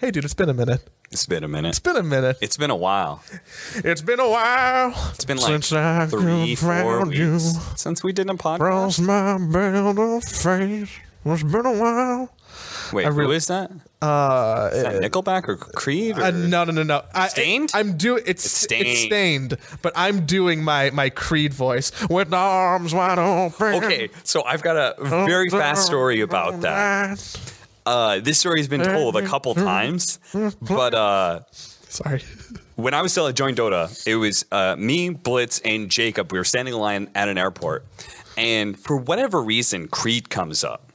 [0.00, 0.80] Hey, dude, it's been a minute.
[1.10, 1.68] It's been a minute.
[1.68, 2.38] It's been a minute.
[2.40, 3.22] It's been a while.
[3.74, 4.94] It's been a while.
[5.14, 7.32] It's been like since I three, four found you.
[7.32, 8.58] weeks since we did a podcast.
[8.60, 10.90] Cross my belt of face.
[11.26, 12.34] It's been a while.
[12.94, 13.70] Wait, I who is that?
[14.00, 16.16] Uh, Is that Nickelback or Creed?
[16.18, 16.22] Or?
[16.22, 17.02] uh, no, no, no, no.
[17.14, 17.70] I, Staind?
[17.74, 19.52] I'm doing it's, It's it's Staind.
[19.52, 23.84] Staind, but I'm doing my my Creed voice with arms wide open.
[23.84, 24.94] Okay, so I've got a
[25.26, 27.18] very fast story about that.
[27.86, 30.18] Uh, this story has been told a couple times,
[30.60, 32.22] but uh, Sorry.
[32.76, 36.30] when I was still at joinDOTA, it was uh, me, Blitz, and Jacob.
[36.32, 37.86] We were standing in line at an airport,
[38.36, 40.92] and for whatever reason, Creed comes up,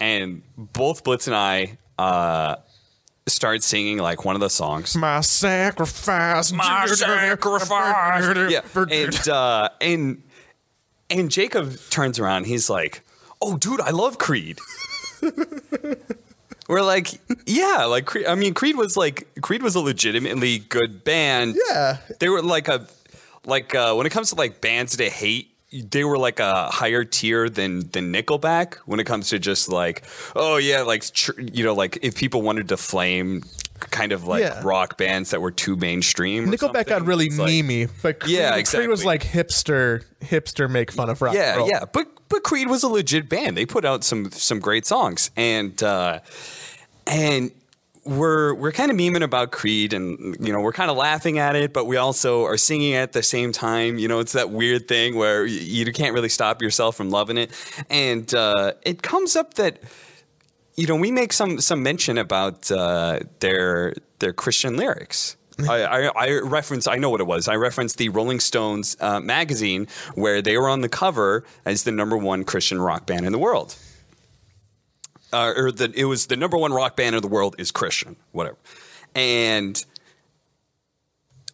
[0.00, 2.56] and both Blitz and I uh,
[3.26, 4.96] start singing like one of the songs.
[4.96, 6.52] My sacrifice.
[6.52, 8.50] My sacrifice.
[8.50, 8.60] Yeah,
[8.90, 10.22] and uh, and
[11.10, 12.44] and Jacob turns around.
[12.46, 13.02] He's like,
[13.40, 14.58] "Oh, dude, I love Creed."
[16.68, 18.26] We're like, yeah, like Creed.
[18.26, 21.56] I mean, Creed was like Creed was a legitimately good band.
[21.70, 21.98] Yeah.
[22.20, 22.86] they were like a
[23.44, 25.48] like uh, when it comes to like bands to hate.
[25.72, 30.04] They were like a higher tier than than Nickelback when it comes to just like
[30.36, 33.42] oh yeah like tr- you know like if people wanted to flame
[33.90, 34.60] kind of like Yeah.
[34.64, 36.48] rock bands that were too mainstream.
[36.50, 40.90] Nickelback got really it's like- memey, but Creed, Yeah, Creed was like hipster, hipster make
[40.92, 41.34] fun of rock.
[41.34, 43.56] Yeah, yeah, but but Creed was a legit band.
[43.56, 46.20] They put out some some great songs, and uh,
[47.06, 47.50] and
[48.04, 51.54] we're we're kind of memeing about Creed, and you know we're kind of laughing at
[51.56, 53.98] it, but we also are singing at the same time.
[53.98, 57.38] You know, it's that weird thing where you, you can't really stop yourself from loving
[57.38, 57.50] it,
[57.90, 59.78] and uh, it comes up that
[60.76, 65.36] you know we make some some mention about uh, their their Christian lyrics.
[65.68, 66.86] I, I, I reference.
[66.86, 67.46] I know what it was.
[67.46, 71.92] I referenced the Rolling Stones uh, magazine where they were on the cover as the
[71.92, 73.76] number one Christian rock band in the world.
[75.32, 78.16] Uh, or the, it was the number one rock band in the world is Christian,
[78.32, 78.56] whatever.
[79.14, 79.82] And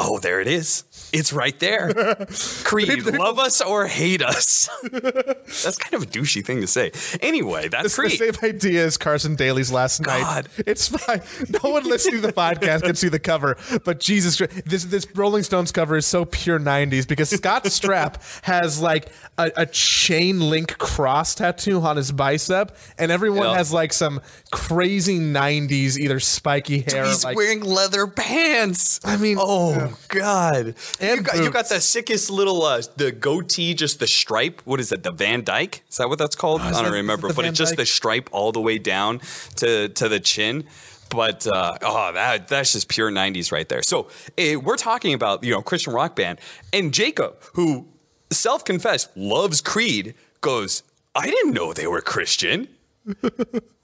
[0.00, 0.84] oh, there it is.
[1.12, 1.92] It's right there.
[2.64, 4.68] Creed, love us or hate us.
[4.92, 6.92] That's kind of a douchey thing to say.
[7.22, 8.34] Anyway, that's It's the Creed.
[8.34, 10.20] same idea as Carson Daly's last night.
[10.20, 10.48] God.
[10.58, 11.22] It's fine.
[11.62, 15.06] No one listening to the podcast can see the cover, but Jesus, Christ, this this
[15.14, 19.08] Rolling Stones cover is so pure '90s because Scott Stapp has like
[19.38, 23.56] a, a chain link cross tattoo on his bicep, and everyone Yeah.
[23.56, 24.20] has like some
[24.50, 27.04] crazy '90s either spiky hair.
[27.06, 29.00] He's like, wearing leather pants.
[29.04, 30.74] I mean, oh god!
[31.00, 34.60] And you got, you got the sickest little uh, the goatee, just the stripe.
[34.64, 35.02] What is it?
[35.02, 35.82] The Van Dyke?
[35.88, 36.60] Is that what that's called?
[36.60, 39.20] I Oh, don't that- remember, but it's just the stripe all the way down
[39.56, 40.64] to to the chin.
[41.10, 43.82] But uh, oh, that that's just pure '90s right there.
[43.82, 46.38] So eh, we're talking about you know Christian rock band,
[46.72, 47.86] and Jacob, who
[48.30, 50.82] self-confessed loves Creed, goes,
[51.14, 52.68] "I didn't know they were Christian."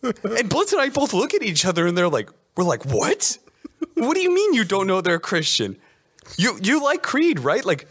[0.03, 3.39] And Blitz and I both look at each other and they're like, we're like, what?
[3.95, 5.77] What do you mean you don't know they're Christian?
[6.37, 7.65] You you like Creed, right?
[7.65, 7.87] Like,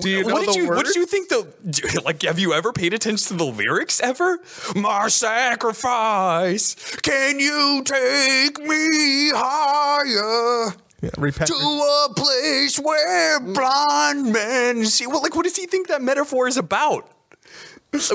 [0.00, 0.92] Do you know what did the you what words?
[0.92, 2.22] did you think the like?
[2.22, 4.38] Have you ever paid attention to the lyrics ever?
[4.74, 10.74] My sacrifice, can you take me higher?
[11.02, 11.48] yeah, repent.
[11.48, 15.06] To a place where blind men see.
[15.06, 17.10] Well, like, what does he think that metaphor is about?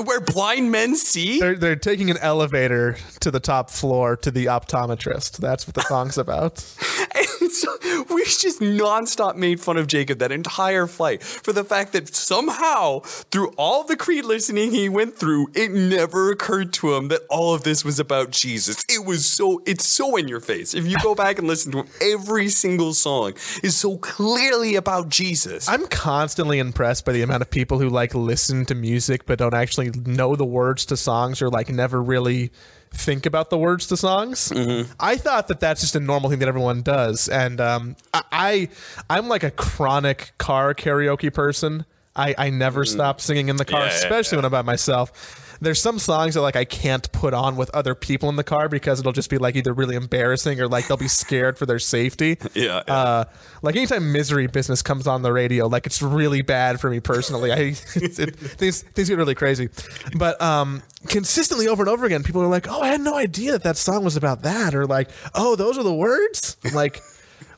[0.04, 1.40] Where blind men see?
[1.40, 5.38] They're, they're taking an elevator to the top floor to the optometrist.
[5.38, 6.58] That's what the song's about.
[8.08, 13.00] We just nonstop made fun of Jacob that entire flight for the fact that somehow,
[13.00, 17.54] through all the Creed listening he went through, it never occurred to him that all
[17.54, 18.84] of this was about Jesus.
[18.88, 20.74] It was so, it's so in your face.
[20.74, 25.08] If you go back and listen to him, every single song is so clearly about
[25.08, 25.68] Jesus.
[25.68, 29.54] I'm constantly impressed by the amount of people who like listen to music but don't
[29.54, 32.50] actually know the words to songs or like never really
[32.94, 34.50] think about the words to songs.
[34.50, 34.92] Mm-hmm.
[35.00, 38.68] I thought that that's just a normal thing that everyone does, and um, I, I
[39.10, 41.84] I'm like a chronic car karaoke person.
[42.14, 43.84] I, I never stop singing in the car, Mm.
[43.84, 45.41] Yeah, yeah, especially when I'm by myself.
[45.62, 48.68] There's some songs that like I can't put on with other people in the car
[48.68, 51.78] because it'll just be like either really embarrassing or like they'll be scared for their
[51.78, 52.38] safety.
[52.54, 52.94] Yeah, yeah.
[52.94, 53.24] Uh,
[53.62, 57.50] like anytime misery business comes on the radio, like it's really bad for me personally.
[57.50, 57.56] I
[57.94, 59.70] it, it, things things get really crazy,
[60.16, 63.52] but um, consistently over and over again, people are like, "Oh, I had no idea
[63.52, 67.02] that that song was about that," or like, "Oh, those are the words." Like,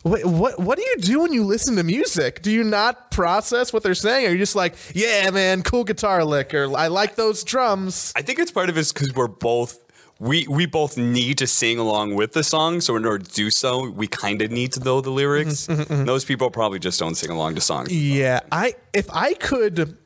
[0.04, 2.42] wait, what what do you do when you listen to music?
[2.42, 4.26] Do you not process what they're saying?
[4.26, 8.12] Or are you just like, "Yeah, man, cool guitar lick," or "I like those drums"?
[8.14, 9.78] I think it's part of it because we're both
[10.20, 12.80] we we both need to sing along with the song.
[12.80, 15.66] So in order to do so, we kind of need to know the lyrics.
[15.66, 16.04] Mm-hmm, mm-hmm, mm-hmm.
[16.04, 17.92] Those people probably just don't sing along to songs.
[17.92, 19.96] Yeah, I if I could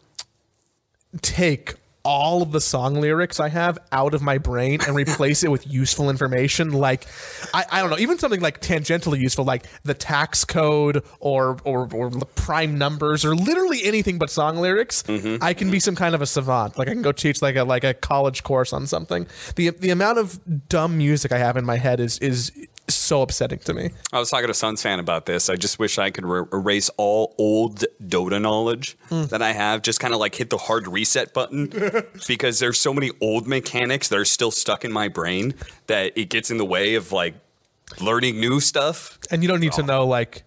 [1.20, 1.74] take
[2.08, 5.70] all of the song lyrics I have out of my brain and replace it with
[5.70, 6.72] useful information.
[6.72, 7.06] Like,
[7.52, 11.86] I, I don't know, even something like tangentially useful, like the tax code or or,
[11.92, 15.02] or the prime numbers or literally anything but song lyrics.
[15.02, 15.44] Mm-hmm.
[15.44, 16.78] I can be some kind of a savant.
[16.78, 19.26] Like I can go teach like a like a college course on something.
[19.56, 20.40] The the amount of
[20.70, 22.50] dumb music I have in my head is is
[22.94, 23.90] so upsetting to me.
[24.12, 25.48] I was talking to SUNSfan about this.
[25.48, 29.24] I just wish I could re- erase all old Dota knowledge hmm.
[29.24, 29.82] that I have.
[29.82, 31.72] Just kind of like hit the hard reset button
[32.26, 35.54] because there's so many old mechanics that are still stuck in my brain
[35.86, 37.34] that it gets in the way of like
[38.00, 39.18] learning new stuff.
[39.30, 39.86] And you don't need to oh.
[39.86, 40.44] know like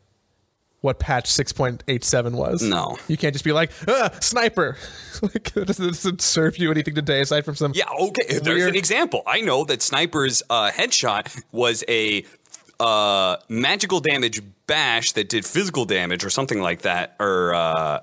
[0.82, 2.62] what patch 6.87 was.
[2.64, 2.98] No.
[3.08, 4.78] You can't just be like, ah, sniper.
[5.22, 7.72] like, it doesn't, serve you anything today aside from some.
[7.76, 8.40] Yeah, okay.
[8.40, 9.22] There's an example.
[9.26, 12.26] I know that Sniper's uh, headshot was a
[12.80, 17.16] uh, magical damage bash that did physical damage or something like that.
[17.20, 18.00] Or uh,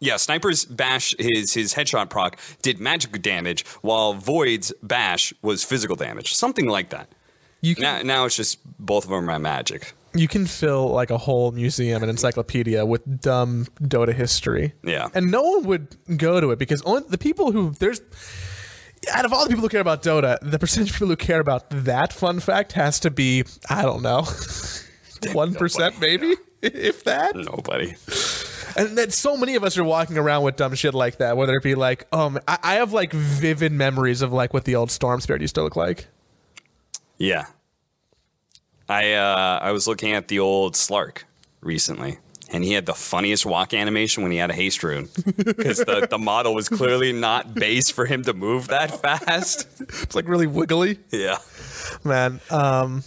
[0.00, 5.96] yeah, Sniper's bash his his headshot proc did magic damage, while Void's bash was physical
[5.96, 7.08] damage, something like that.
[7.60, 9.94] You can, Now, now it's just both of them are magic.
[10.14, 14.74] You can fill like a whole museum and encyclopedia with dumb Dota history.
[14.82, 15.08] Yeah.
[15.14, 18.00] And no one would go to it because only the people who there's
[19.12, 21.40] out of all the people who care about Dota, the percentage of people who care
[21.40, 24.26] about that fun fact has to be, I don't know,
[25.32, 27.36] one percent maybe, if that.
[27.36, 27.94] Nobody.
[28.76, 31.54] And that so many of us are walking around with dumb shit like that, whether
[31.54, 34.90] it be like, um, I, I have like vivid memories of like what the old
[34.90, 36.06] Storm Spirit used to look like.
[37.16, 37.46] Yeah.
[38.88, 41.24] I uh, I was looking at the old Slark
[41.60, 42.18] recently,
[42.50, 46.06] and he had the funniest walk animation when he had a haste rune because the,
[46.08, 49.66] the model was clearly not based for him to move that fast.
[49.80, 51.38] It's like really wiggly, Yeah.
[52.04, 52.40] man.
[52.50, 53.02] Um,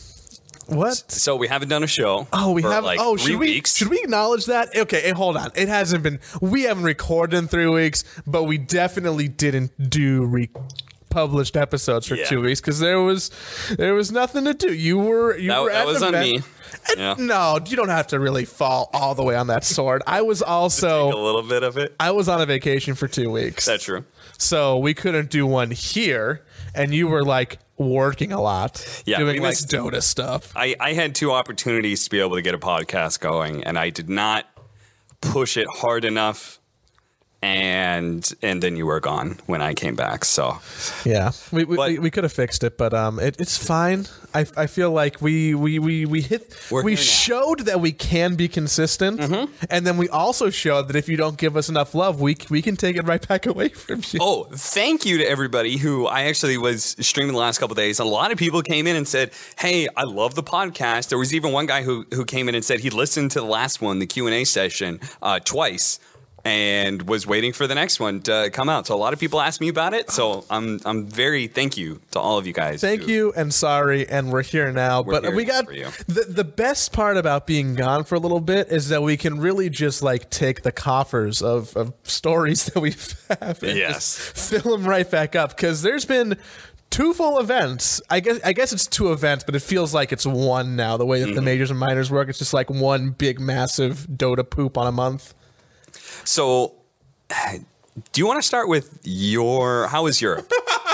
[0.67, 1.11] what?
[1.11, 2.27] So we haven't done a show.
[2.31, 2.83] Oh, we have.
[2.85, 3.47] like oh, three should we?
[3.47, 3.75] weeks.
[3.75, 4.75] Should we acknowledge that?
[4.77, 5.49] Okay, hold on.
[5.55, 6.19] It hasn't been.
[6.39, 10.49] We haven't recorded in three weeks, but we definitely didn't do re-
[11.11, 12.25] published episodes for Yeah.
[12.25, 13.29] two weeks because there was
[13.77, 14.73] there was nothing to do.
[14.73, 16.31] You were you That- were that at was on event.
[16.37, 16.43] me.
[16.97, 17.15] Yeah.
[17.19, 20.01] No, you don't have to really fall all the way on that sword.
[20.07, 21.93] I was also a little bit of it.
[21.99, 23.65] I was on a vacation for two weeks.
[23.65, 24.05] That's true.
[24.37, 26.41] So we couldn't do one here,
[26.73, 30.51] and you were like working a lot, Yeah, doing like Dota stuff.
[30.55, 33.89] I, I had two opportunities to be able to get a podcast going, and I
[33.89, 34.45] did not
[35.19, 36.59] push it hard enough.
[37.43, 40.25] And and then you were gone when I came back.
[40.25, 40.59] So
[41.03, 44.05] Yeah, we we, But- we, we could have fixed it, but um, it, it's fine.
[44.33, 48.47] I, I feel like we we we we hit we showed that we can be
[48.47, 49.19] consistent,
[49.69, 52.61] and then we also showed that if you don't give us enough love, we we
[52.61, 54.19] can take it right back away from you.
[54.21, 57.99] Oh, thank you to everybody who I actually was streaming the last couple days.
[57.99, 61.33] A lot of people came in and said, "Hey, I love the podcast." There was
[61.33, 63.97] even one guy who who came in and said he listened to the last one,
[63.99, 65.99] the Q and A session, uh, twice.
[66.43, 68.87] And was waiting for the next one to come out.
[68.87, 70.09] So a lot of people asked me about it.
[70.09, 72.81] So I'm I'm very thank you to all of you guys.
[72.81, 75.03] Thank who- you and sorry, and we're here now.
[75.03, 78.69] but here we got the the best part about being gone for a little bit
[78.69, 82.91] is that we can really just like take the coffers of, of stories that we
[83.29, 84.17] have and Yes.
[84.17, 86.37] fill them right back up because there's been
[86.89, 88.01] two full events.
[88.09, 90.97] I guess I guess it's two events, but it feels like it's one now.
[90.97, 91.35] The way that Mm-hmm.
[91.35, 94.91] the majors and minors work, it's just like one big massive Dota poop on a
[94.91, 95.35] month.
[96.23, 96.73] So,
[98.11, 99.87] do you want to start with your?
[99.87, 100.51] How was Europe?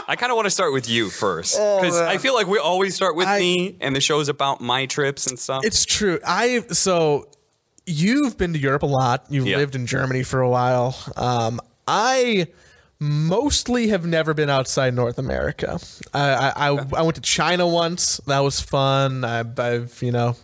[0.10, 2.96] I kind of want to start with you first because I feel like we always
[2.96, 5.66] start with Oh, I- me, and the show's about my trips and stuff.
[5.66, 6.20] It's true.
[6.26, 7.28] I so
[7.86, 9.26] you've been to Europe a lot.
[9.30, 9.58] You've Yeah.
[9.58, 10.96] lived in Germany for a while.
[11.18, 12.48] Um, I
[13.00, 15.78] mostly have never been outside North America.
[16.14, 16.22] I
[16.56, 18.18] I, I, I went to China once.
[18.28, 19.24] That was fun.
[19.26, 20.36] I, I've you know.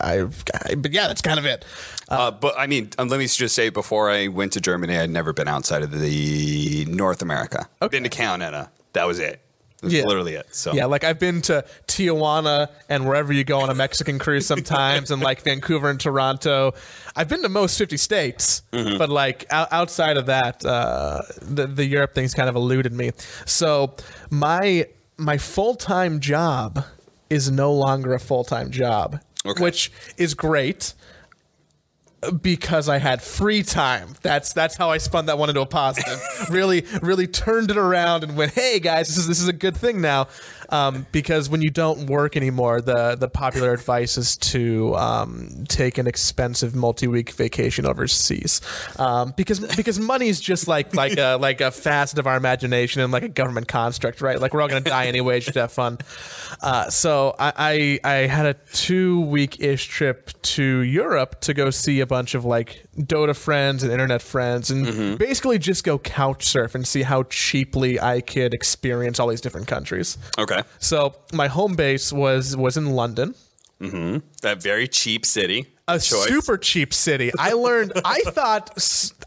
[0.00, 0.26] I,
[0.68, 1.64] I, but yeah, that's kind of it.
[2.08, 5.10] Uh, but I mean, um, let me just say, before I went to Germany, I'd
[5.10, 7.68] never been outside of the North America.
[7.90, 8.70] Been to Canada.
[8.94, 9.40] That was it.
[9.82, 10.02] That's Yeah.
[10.06, 10.46] literally it.
[10.50, 14.44] So Yeah, like I've been to Tijuana and wherever you go on a Mexican cruise
[14.54, 16.72] sometimes, and like Vancouver and Toronto.
[17.14, 21.84] I've been to most 50 states, but like out, outside of that, uh, the the
[21.84, 23.12] Europe thing's kind of eluded me.
[23.46, 23.94] So
[24.30, 26.84] my my full time job
[27.30, 29.62] is no longer a full time job, Okay.
[29.62, 30.94] which is great
[32.42, 34.14] because I had free time.
[34.22, 36.20] That's that's how I spun that one into a positive.
[36.50, 39.76] really, really turned it around and went, "Hey guys, this is this is a good
[39.76, 40.26] thing now."
[40.70, 45.98] Um, because when you don't work anymore, the the popular advice is to um, take
[45.98, 48.60] an expensive multi week vacation overseas.
[48.98, 53.00] Um, because because money is just like like a like a facet of our imagination
[53.00, 54.40] and like a government construct, right?
[54.40, 55.40] Like we're all gonna die anyway.
[55.40, 55.98] Just have fun.
[56.60, 61.70] Uh, so I, I I had a two week ish trip to Europe to go
[61.70, 65.16] see a bunch of like Dota friends and internet friends, and Mm-hmm.
[65.16, 69.66] basically just go couch surf and see how cheaply I could experience all these different
[69.68, 70.18] countries.
[70.38, 70.62] Okay.
[70.78, 73.34] So my home base was was in London,
[73.80, 74.18] Mm-hmm.
[74.42, 75.68] That very cheap city.
[75.86, 76.26] a choice.
[76.26, 77.30] super cheap city.
[77.38, 77.92] I learned.
[78.04, 78.70] I thought.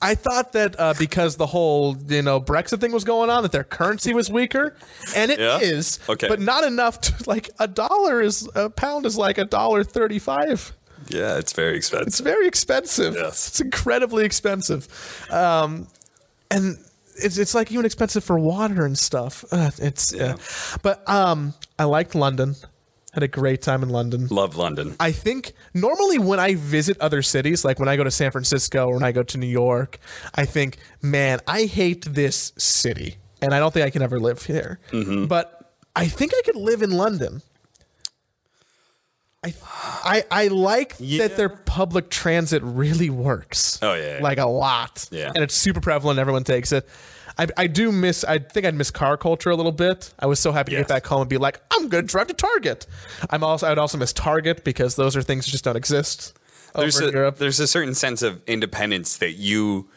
[0.02, 3.54] I thought that uh, because the whole you know Brexit thing was going on, that
[3.54, 4.76] their currency was weaker,
[5.16, 6.00] and it is.
[6.06, 6.12] Yeah?
[6.14, 6.28] Okay.
[6.28, 10.20] but not enough to like a dollar is a pound is like a dollar thirty
[10.20, 10.74] five.
[11.14, 12.08] Yeah, it's very expensive.
[12.08, 13.16] It's very expensive.
[13.16, 13.48] Yes.
[13.48, 14.88] It's incredibly expensive.
[15.30, 15.88] Um,
[16.50, 16.78] and
[17.16, 19.44] it's, it's like even expensive for water and stuff.
[19.52, 20.36] Uh, it's yeah.
[20.82, 22.56] But um, I liked London.
[23.14, 24.28] Had a great time in London.
[24.28, 24.96] Love London.
[24.98, 28.88] I think normally when I visit other cities, like when I go to San Francisco
[28.88, 30.00] or when I go to New York,
[30.34, 34.44] I think, man, I hate this city and I don't think I can ever live
[34.44, 34.80] here.
[34.92, 35.26] Mm-hmm.
[35.26, 37.42] But I think I could live in London.
[39.44, 39.54] I,
[40.04, 41.28] I, I like Yeah.
[41.28, 43.80] that their public transit really works.
[43.82, 44.24] Oh, yeah, yeah.
[44.24, 45.08] Like a lot.
[45.12, 45.32] Yeah.
[45.34, 46.20] And it's super prevalent.
[46.20, 46.88] Everyone takes it.
[47.38, 50.14] I, I do miss, I think I'd miss car culture a little bit.
[50.20, 50.82] I was so happy to Yes.
[50.84, 52.86] get back home and be like, I'm going to drive to Target.
[53.30, 56.34] I'm also, I'd also miss Target because those are things that just don't exist
[56.76, 57.38] there's over a, in Europe.
[57.38, 59.90] there's a certain sense of independence that you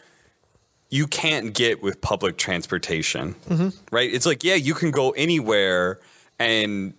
[0.90, 3.34] you can't get with public transportation.
[3.48, 3.68] Mm-hmm.
[3.94, 4.12] Right?
[4.12, 5.98] It's like, yeah, you can go anywhere
[6.38, 6.94] and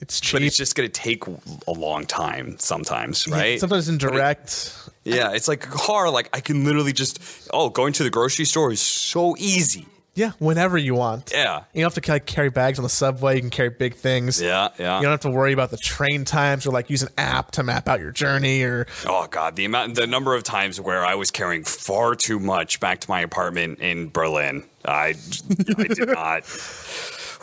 [0.00, 3.60] It's but it's just going to take a long time sometimes, right?
[3.60, 4.74] Sometimes indirect.
[5.04, 6.10] Yeah, it's like a car.
[6.10, 9.86] Like I can literally just oh, going to the grocery store is so easy.
[10.14, 11.30] Yeah, whenever you want.
[11.32, 13.36] Yeah, You don't have to like, carry bags on the subway.
[13.36, 14.42] You can carry big things.
[14.42, 14.96] yeah, yeah.
[14.96, 17.62] You don't have to worry about the train times or like use an app to
[17.62, 21.14] map out your journey or Oh god, the amount, the number of times where I
[21.14, 24.64] was carrying far too much back to my apartment in Berlin.
[24.84, 25.14] I,
[25.78, 26.44] I did not.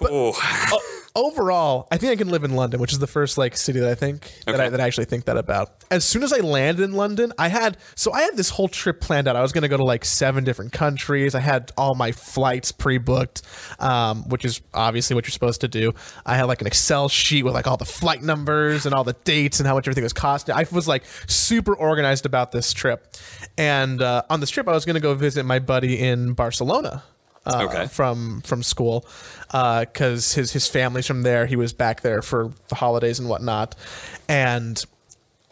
[0.02, 0.80] Oh,
[1.18, 3.90] overall, I think I can live in London, which is the first like city that
[3.90, 5.84] I think that I, that I actually think that about.
[5.90, 9.02] As soon as I landed in London, I had so I had this whole trip
[9.02, 9.36] planned out.
[9.36, 11.36] I was going to go to like seven different countries.
[11.36, 13.42] I had all my flights pre-booked,
[13.80, 15.94] um, which is obviously what you're supposed to do.
[16.26, 19.16] I had like an Excel sheet with like all the flight numbers and all the
[19.24, 20.56] dates and how much everything was costing.
[20.56, 23.16] I was like super organized about this trip,
[23.58, 27.04] and uh, on this trip, I was going to go visit my buddy in Barcelona
[27.48, 27.88] uh, Okay.
[27.88, 29.06] from from school
[29.50, 31.46] because his his family's from there.
[31.46, 33.76] He was back there for the holidays and whatnot,
[34.28, 34.84] and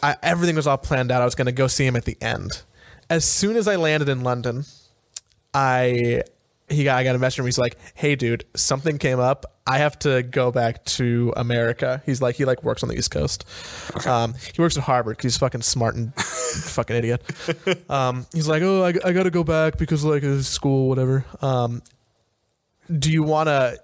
[0.04, 1.22] I, everything was all planned out.
[1.22, 2.62] I was going to go see him at the end.
[3.10, 4.66] As soon as I landed in London,
[5.54, 6.22] I
[6.70, 7.48] he got I got a message from him.
[7.48, 9.46] He's like, "Hey, dude, something came up.
[9.68, 13.12] I have to go back to America." He's like, he like works on the East
[13.12, 13.46] Coast.
[14.08, 17.22] Um, he works at Harvard because he's fucking smart and fucking idiot.
[17.90, 21.26] Um, he's like, "Oh, I, I got to go back because like uh, school, whatever."
[21.42, 21.82] Um,
[22.92, 23.80] do you want to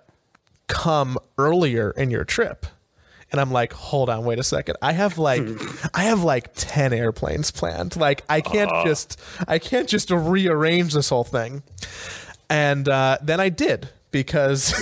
[0.68, 2.66] come earlier in your trip?
[3.32, 4.76] And I'm like, hold on, wait a second.
[4.82, 5.42] I have like,
[5.94, 7.96] I have like ten airplanes planned.
[7.96, 11.64] Like, I can't just, I can't just rearrange this whole thing.
[12.51, 14.74] And uh, then I did because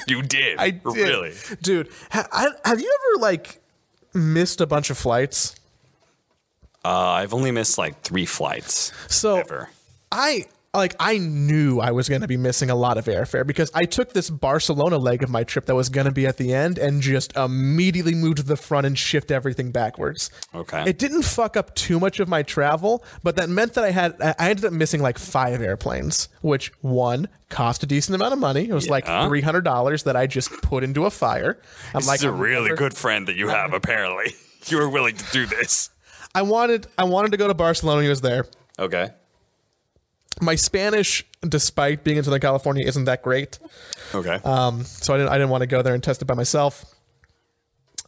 [0.06, 0.58] you did.
[0.58, 1.32] I did, really.
[1.60, 1.88] dude.
[2.12, 3.60] Ha- I, have you ever like
[4.14, 5.56] missed a bunch of flights?
[6.84, 9.68] Uh, I've only missed like three flights So ever.
[10.12, 13.70] I like I knew I was going to be missing a lot of airfare because
[13.74, 16.52] I took this Barcelona leg of my trip that was going to be at the
[16.54, 20.30] end and just immediately moved to the front and shift everything backwards.
[20.54, 20.84] Okay.
[20.86, 24.20] It didn't fuck up too much of my travel, but that meant that I had
[24.20, 28.68] I ended up missing like 5 airplanes, which one cost a decent amount of money.
[28.68, 31.58] It was like $300 that I just put into a fire.
[31.94, 33.72] I'm This like is a I'm really never- good friend that you have.
[33.72, 34.34] Apparently,
[34.66, 35.90] you were willing to do this.
[36.34, 38.44] I wanted I wanted to go to Barcelona he was there.
[38.78, 39.08] Okay.
[40.40, 43.58] My Spanish despite being in Southern California isn't that great.
[44.14, 44.40] Okay.
[44.44, 46.84] Um, so I didn't I didn't want to go there and test it by myself.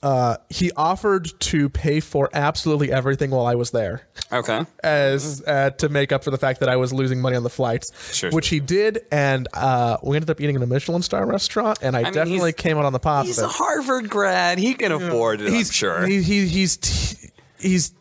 [0.03, 4.65] Uh, he offered to pay for absolutely everything while I was there, okay.
[4.83, 7.51] as uh, to make up for the fact that I was losing money on the
[7.51, 11.27] flights, Sure, which he did, and uh, we ended up eating in a Michelin star
[11.27, 13.37] restaurant, and I, mean, definitely came out on the positive.
[13.37, 13.49] He's a.
[13.49, 14.57] Harvard grad.
[14.57, 15.53] He can afford it.
[15.53, 16.07] he's I'm sure.
[16.07, 17.93] he, he, he's t- he's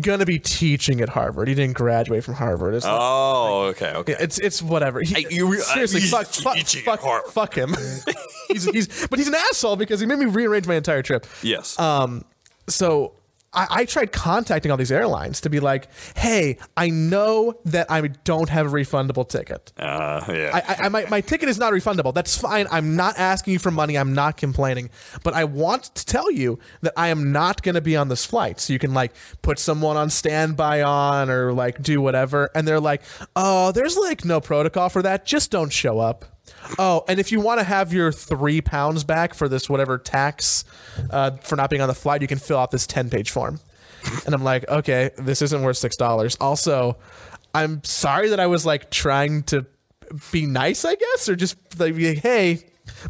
[0.00, 1.48] gonna be teaching at Harvard.
[1.48, 2.74] He didn't graduate from Harvard.
[2.74, 3.90] It's like- oh, okay.
[3.92, 4.16] Okay.
[4.18, 5.00] It's it's whatever.
[5.00, 6.56] He, I- you- seriously, he's fuck, fuck,
[7.00, 7.74] fuck, fuck him.
[8.48, 11.26] he's, he's but he's an asshole because he made me rearrange my entire trip.
[11.42, 11.78] yes.
[11.78, 12.24] Um,
[12.68, 13.12] so
[13.56, 18.00] I, I tried contacting all these airlines to be like, hey, I know that I
[18.24, 19.72] don't have a refundable ticket.
[19.78, 20.50] uh, yeah.
[20.52, 22.12] I, I, my, my ticket is not refundable.
[22.12, 22.66] That's fine.
[22.70, 23.96] I'm not asking you for money.
[23.96, 24.90] I'm not complaining.
[25.24, 28.24] But I want to tell you that I am not going to be on this
[28.24, 28.60] flight.
[28.60, 32.50] So you can like put someone on standby on or like do whatever.
[32.54, 33.02] And they're like,
[33.34, 35.24] oh, there's like no protocol for that.
[35.24, 36.35] Just don't show up.
[36.78, 40.64] Oh, and if you want to have your three pounds back for this whatever tax
[41.10, 43.60] uh, for not being on the flight, you can fill out this 10 page form.
[44.24, 46.36] and I'm like, okay, this isn't worth six dollars.
[46.40, 46.96] Also,
[47.54, 49.66] I'm sorry that I was like trying to
[50.30, 52.60] be nice, I guess, or just like, hey,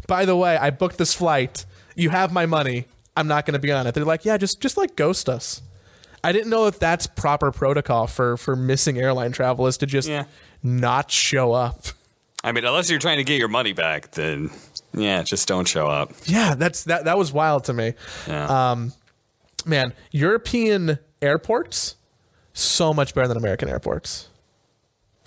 [0.07, 1.65] by the way, I booked this flight.
[1.95, 2.85] You have my money.
[3.15, 3.93] I'm not going to be on it.
[3.95, 5.61] They're like, yeah, just just like ghost us.
[6.23, 10.07] I didn't know if that's proper protocol for for missing airline travel is to just
[10.09, 10.25] Yeah.
[10.63, 11.85] not show up.
[12.43, 14.51] I mean, unless you're trying to get your money back, then
[14.93, 16.13] yeah, just don't show up.
[16.25, 17.93] Yeah, that's that that was wild to me.
[18.27, 18.71] Yeah.
[18.71, 18.93] Um,
[19.65, 21.95] man, European airports
[22.53, 24.29] so much better than American airports,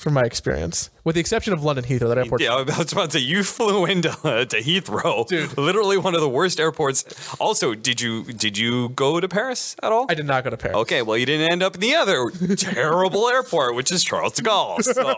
[0.01, 2.09] from my experience, with the exception of London Heathrow.
[2.09, 5.59] That airport, yeah, I was about to say you flew into uh, to Heathrow, Dude.
[5.59, 7.05] Literally one of the worst airports.
[7.39, 10.07] Also, did you did you go to Paris at all?
[10.09, 10.77] I did not go to Paris.
[10.79, 14.43] Okay, well, you didn't end up in the other terrible airport, which is Charles de
[14.43, 14.79] Gaulle.
[14.91, 15.15] So,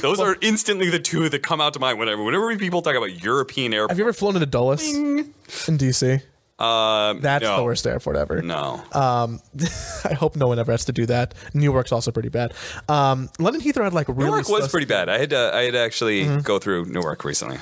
[0.00, 3.22] those are instantly the two that come out to mind whenever whenever people talk about
[3.22, 3.92] European airports.
[3.92, 6.22] Have you ever flown into Dulles in DC?
[6.60, 8.42] Um, That's no, the worst airport ever.
[8.42, 9.40] No, Um,
[10.04, 11.34] I hope no one ever has to do that.
[11.54, 12.52] Newark's also pretty bad.
[12.88, 15.08] Um, London Heathrow had like really Newark was pretty bad.
[15.08, 16.40] I had to, I had to actually Mm-hmm.
[16.40, 17.58] go through Newark recently.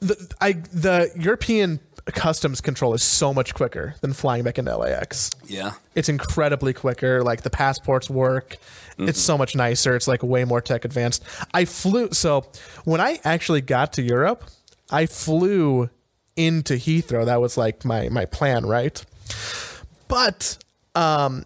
[0.00, 5.30] the I the European customs control is so much quicker than flying back into LAX.
[5.46, 7.22] yeah, It's incredibly quicker.
[7.24, 8.58] Like the passports work.
[8.98, 9.94] It's so much nicer.
[9.96, 11.22] It's like way more tech advanced.
[11.52, 12.46] I flew so
[12.84, 14.44] when I actually got to Europe,
[14.90, 15.90] I flew
[16.36, 17.24] into Heathrow.
[17.24, 19.04] That was like my my plan, right?
[20.08, 20.58] But
[20.94, 21.44] um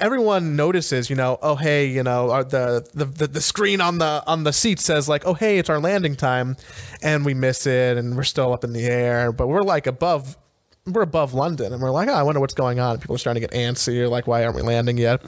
[0.00, 3.98] everyone notices, you know, oh hey, you know, uh, the, the the the screen on
[3.98, 6.56] the on the seat says like, oh hey, it's our landing time,
[7.02, 10.36] and we miss it, and we're still up in the air, but we're like above.
[10.86, 12.98] We're above London, and we're like, oh, I wonder what's going on.
[12.98, 13.98] People are starting to get antsy.
[14.00, 15.20] Or like, why aren't we landing yet?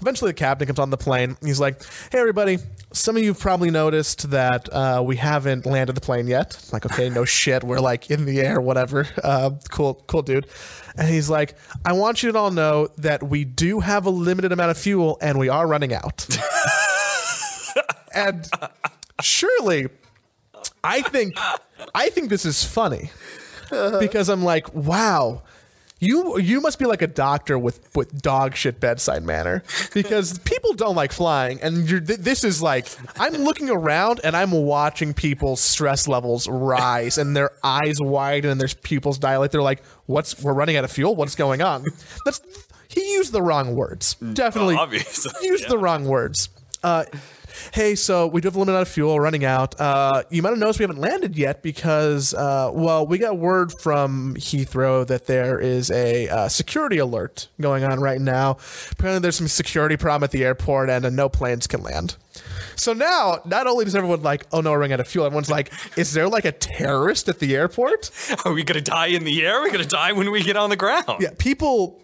[0.00, 1.36] Eventually, the captain comes on the plane.
[1.44, 2.58] He's like, "Hey, everybody!
[2.92, 6.86] Some of you probably noticed that uh, we haven't landed the plane yet." I'm like,
[6.86, 7.64] okay, no shit.
[7.64, 9.08] We're like in the air, whatever.
[9.22, 10.46] Uh, cool, cool, dude.
[10.96, 14.52] And he's like, "I want you to all know that we do have a limited
[14.52, 16.28] amount of fuel, and we are running out."
[18.14, 18.48] and
[19.20, 19.88] surely,
[20.84, 21.34] I think,
[21.94, 23.10] I think this is funny
[24.00, 25.42] because I'm like, wow.
[26.02, 29.62] You you must be like a doctor with with dog shit bedside manner
[29.92, 32.86] because people don't like flying and you're, th- this is like
[33.18, 38.58] I'm looking around and I'm watching people's stress levels rise and their eyes widen and
[38.58, 39.50] their pupils dilate.
[39.50, 41.16] They're like, "What's we're running out of fuel?
[41.16, 41.84] What's going on?"
[42.24, 42.40] That's
[42.88, 44.14] he used the wrong words.
[44.14, 46.48] Definitely obviously, used the wrong words.
[46.82, 47.04] Uh,
[47.72, 49.80] hey, so we do have a limited amount of fuel running out.
[49.80, 53.72] Uh, you might have noticed we haven't landed yet because, uh, well, we got word
[53.72, 58.56] from Heathrow that there is a uh, security alert going on right now.
[58.92, 62.16] Apparently, there's some security problem at the airport and uh, no planes can land.
[62.76, 65.50] So now, not only does everyone like, oh no, we're running out of fuel, everyone's
[65.50, 68.10] like, is there like a terrorist at the airport?
[68.44, 69.58] are we gonna die in the air?
[69.58, 71.20] Are we gonna die when we get on the ground?
[71.20, 72.02] Yeah, people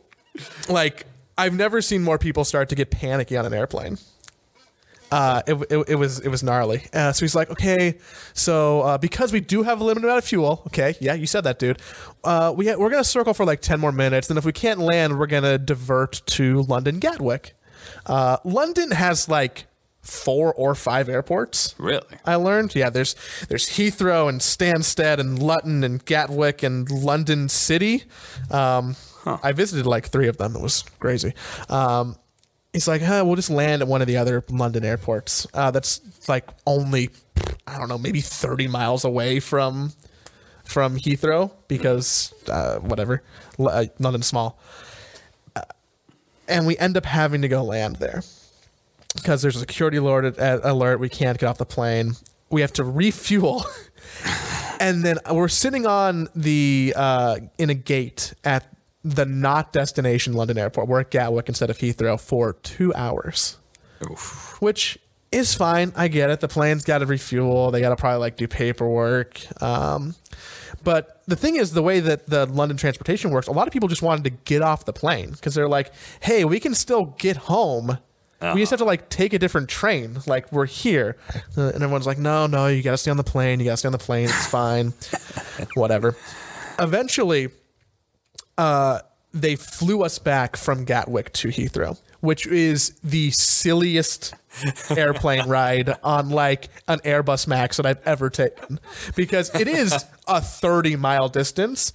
[0.69, 1.07] like
[1.38, 3.99] I've never seen more people start to get panicky on an airplane.
[5.11, 6.83] Uh, it, it, it was it was gnarly.
[6.92, 7.99] Uh, so he's like, okay,
[8.35, 11.42] so uh, because we do have a limited amount of fuel, okay, yeah, you said
[11.45, 11.81] that, dude.
[12.25, 15.19] Uh, we we're gonna circle for like ten more minutes, and if we can't land,
[15.19, 17.55] we're gonna divert to London Gatwick.
[18.05, 19.66] Uh, London has like
[20.01, 21.75] four or five airports.
[21.79, 22.03] Really?
[22.25, 22.75] I learned.
[22.75, 23.14] Yeah, there's
[23.49, 28.05] there's Heathrow and Stansted and Luton and Gatwick and London City.
[28.51, 30.55] Um, I visited like three of them.
[30.57, 31.35] It was crazy.
[31.69, 32.16] Um,
[32.77, 35.47] he's like, huh, we'll just land at one of the other London airports.
[35.55, 37.09] Uh, that's like only
[37.67, 39.93] I don't know, maybe 30 miles away from
[40.65, 43.23] from Heathrow because uh, whatever,
[43.59, 44.59] uh, London's small.
[45.55, 45.62] Uh,
[46.49, 48.23] and we end up having to go land there
[49.15, 51.01] because there's a security alert, uh, alert.
[51.01, 52.12] We can't get off the plane.
[52.51, 53.65] We have to refuel.
[54.81, 58.76] and then we're sitting on the uh, in a gate at
[59.14, 60.88] the not destination London airport.
[60.88, 63.57] We're at Gatwick instead of Heathrow for two hours,
[64.61, 64.99] which
[65.31, 65.92] is fine.
[65.97, 66.40] I get it.
[66.40, 67.71] The plane's got to refuel.
[67.71, 69.40] They got to probably like do paperwork.
[69.62, 70.14] Um,
[70.83, 73.88] but the thing is, the way that the London transportation works, a lot of people
[73.88, 77.37] just wanted to get off the plane because they're like, "Hey, we can still get
[77.37, 77.99] home."
[78.55, 80.19] We just have to like take a different train.
[80.27, 81.16] Like we're here,
[81.57, 83.61] Uh, and everyone's like, "No, no, you got to stay on the plane.
[83.61, 84.25] You got to stay on the plane.
[84.27, 84.92] It's fine,
[85.75, 86.14] whatever."
[86.79, 87.49] Eventually,
[88.59, 89.01] uh,
[89.33, 94.35] they flew us back from Gatwick to Heathrow, which is the silliest
[94.90, 98.81] airplane ride on like an Airbus Max that I've ever taken
[99.14, 101.92] because it is a 30 mile distance,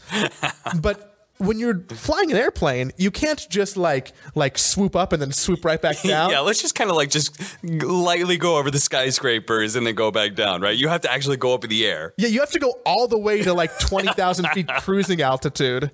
[0.80, 1.08] but
[1.42, 5.66] when you're flying an airplane, you can't just like like swoop up and then swoop
[5.66, 6.30] right back down.
[6.30, 10.12] Yeah, let's just kind of like just lightly go over the skyscrapers and then go
[10.12, 10.78] back down, right?
[10.78, 12.14] You have to actually go up in the air.
[12.18, 15.90] Yeah, you have to go all the way to like 20,000 feet cruising altitude.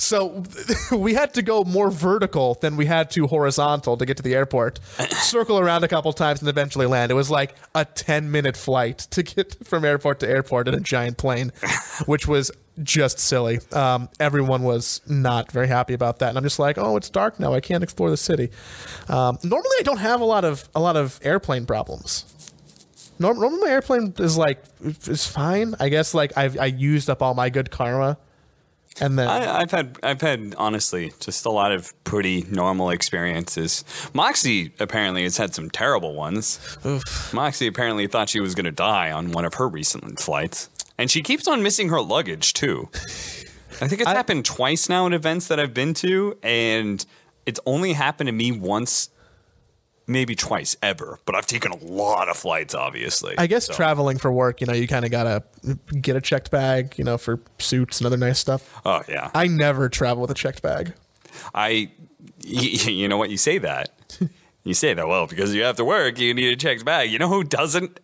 [0.00, 0.42] So
[0.96, 4.34] we had to go more vertical than we had to horizontal to get to the
[4.34, 4.80] airport.
[5.10, 7.12] Circle around a couple times and eventually land.
[7.12, 10.80] It was like a 10 minute flight to get from airport to airport in a
[10.80, 11.52] giant plane,
[12.06, 12.50] which was
[12.82, 13.60] just silly.
[13.72, 17.38] Um, everyone was not very happy about that, and I'm just like, oh, it's dark
[17.38, 17.52] now.
[17.52, 18.50] I can't explore the city.
[19.08, 22.24] Um, normally, I don't have a lot of a lot of airplane problems.
[23.18, 25.74] Norm- Normally, my airplane is like is fine.
[25.78, 28.16] I guess like I've I used up all my good karma,
[29.00, 33.84] and then I, I've had I've had honestly just a lot of pretty normal experiences.
[34.12, 36.58] Moxie apparently has had some terrible ones.
[37.32, 41.10] Moxie apparently thought she was going to die on one of her recent flights, and
[41.10, 42.88] she keeps on missing her luggage too.
[43.80, 47.04] I think it's I- happened twice now in events that I've been to, and
[47.46, 49.08] it's only happened to me once,
[50.10, 51.18] maybe twice ever.
[51.24, 53.34] But I've taken a lot of flights, obviously.
[53.38, 53.72] I guess so.
[53.74, 55.42] traveling for work, you know, you kind of gotta
[56.00, 58.80] get a checked bag, you know, for suits and other nice stuff.
[58.84, 60.92] Oh yeah, I never travel with a checked bag.
[61.54, 61.90] I,
[62.44, 63.30] y- you know what?
[63.30, 63.90] You say that.
[64.62, 67.10] You say that, well, because you have to work, you need a checked bag.
[67.10, 67.98] You know who doesn't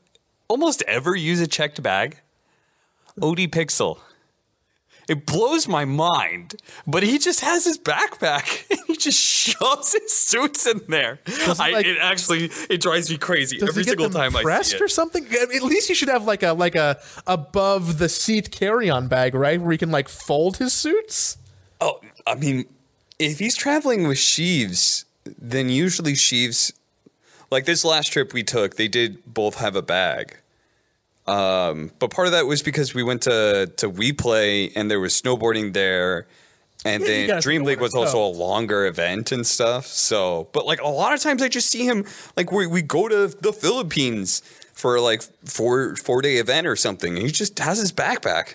[0.49, 2.17] almost ever use a checked bag?
[3.21, 3.99] OD Pixel.
[5.09, 8.65] It blows my mind, but he just has his backpack.
[8.87, 11.21] he just shoves his suits in there.
[11.27, 14.89] I, like- it actually it drives me crazy every he single time I see or
[14.89, 15.25] something?
[15.27, 19.35] At least you should have like a like a above the seat carry on bag,
[19.35, 21.39] right, where he can like fold his suits.
[21.81, 22.65] Oh, I mean,
[23.19, 25.05] if he's traveling with Sheaves,
[25.39, 26.73] then usually Sheaves,
[27.51, 30.39] like this last trip we took, they did both have a bag.
[31.27, 35.21] Um, but part of that was because we went to to WePlay and there was
[35.21, 36.27] snowboarding there,
[36.85, 39.87] and Yeah, then DreamLeague was also a longer event and stuff.
[39.87, 42.05] So, but like a lot of times I just see him
[42.37, 44.41] like we we go to the Philippines
[44.73, 48.55] for like four four day event or something, and he just has his backpack.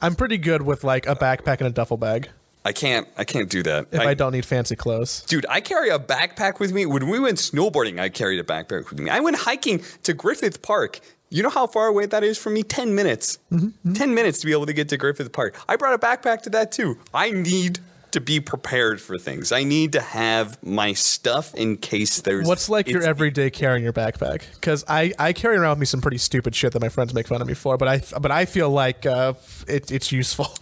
[0.00, 2.28] I'm pretty good with like a backpack and a duffel bag
[2.64, 3.86] I can't I can't do that.
[3.90, 5.22] if I, don't need fancy clothes.
[5.22, 6.84] Dude, I carry a backpack with me.
[6.84, 9.10] When we went snowboarding, I carried a backpack with me.
[9.10, 11.00] I went hiking to Griffith Park.
[11.32, 12.64] You know how far away that is from me?
[12.64, 13.38] 10 minutes.
[13.94, 15.56] 10 minutes to be able to get to Griffith Park.
[15.68, 16.98] I brought a backpack to that too.
[17.14, 17.78] I need
[18.10, 19.52] to be prepared for things.
[19.52, 22.48] I need to have my stuff in case there's.
[22.48, 24.42] What's like your everyday carrying your backpack?
[24.54, 27.28] Because I, I carry around with me some pretty stupid shit that my friends make
[27.28, 29.34] fun of me for, but I but I feel like uh,
[29.68, 30.48] it, it's useful.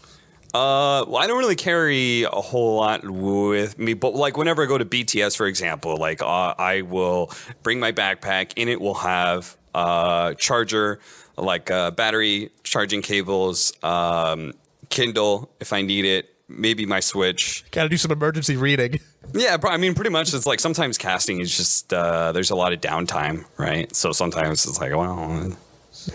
[0.54, 4.66] Uh, well, I don't really carry a whole lot with me, but like whenever I
[4.66, 7.30] go to BTS, for example, like uh, I will
[7.62, 8.54] bring my backpack.
[8.56, 10.98] In it will have uh, charger,
[11.36, 14.52] like uh, battery, charging cables, um,
[14.88, 17.64] Kindle if I need it, maybe my Switch.
[17.70, 19.00] Got to do some emergency reading.
[19.34, 20.32] Yeah, I mean, pretty much.
[20.32, 23.94] It's like sometimes casting is just uh, there's a lot of downtime, right?
[23.94, 25.54] So sometimes it's like, well,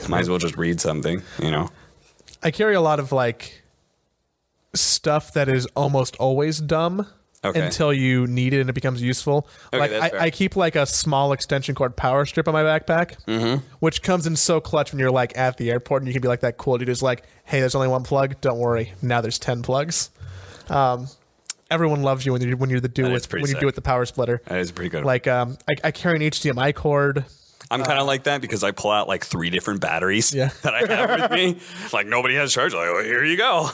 [0.10, 1.70] might as well just read something, you know.
[2.42, 3.62] I carry a lot of like
[4.74, 7.08] stuff that is almost always dumb
[7.46, 7.60] Okay.
[7.60, 9.48] until you need it and it becomes useful.
[9.68, 10.22] Okay, like that's fair.
[10.22, 13.66] I, I keep like a small extension cord power strip on my backpack, Mm-hmm.
[13.80, 16.28] which comes in so clutch when you're like at the airport and you can be
[16.28, 18.40] like that cool dude who's like, hey, there's only one plug.
[18.42, 20.10] Don't worry, now there's ten plugs.
[20.70, 21.08] Um,
[21.70, 23.60] everyone loves you when you when you're the dude with when you sick.
[23.60, 24.42] do with the power splitter.
[24.48, 25.04] That is pretty good.
[25.04, 27.26] Like um, I, I carry an HDMI cord.
[27.72, 30.50] I'm kind of like that because I pull out like three different batteries Yeah.
[30.62, 31.58] that I have with me.
[31.94, 32.74] Like nobody has charge.
[32.74, 33.70] Like, well, here you go.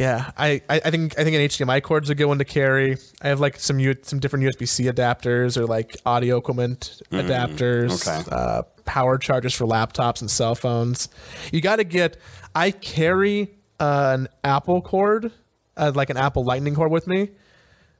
[0.00, 2.96] Yeah, I, I, think I think an HDMI cord's a good one to carry.
[3.20, 8.08] I have like some U, some different USB C adapters or like audio equipment adapters,
[8.08, 8.26] okay.
[8.32, 11.10] uh, power chargers for laptops and cell phones.
[11.52, 12.16] You got to get.
[12.54, 15.32] I carry uh, an Apple cord,
[15.76, 17.28] uh, like an Apple Lightning cord, with me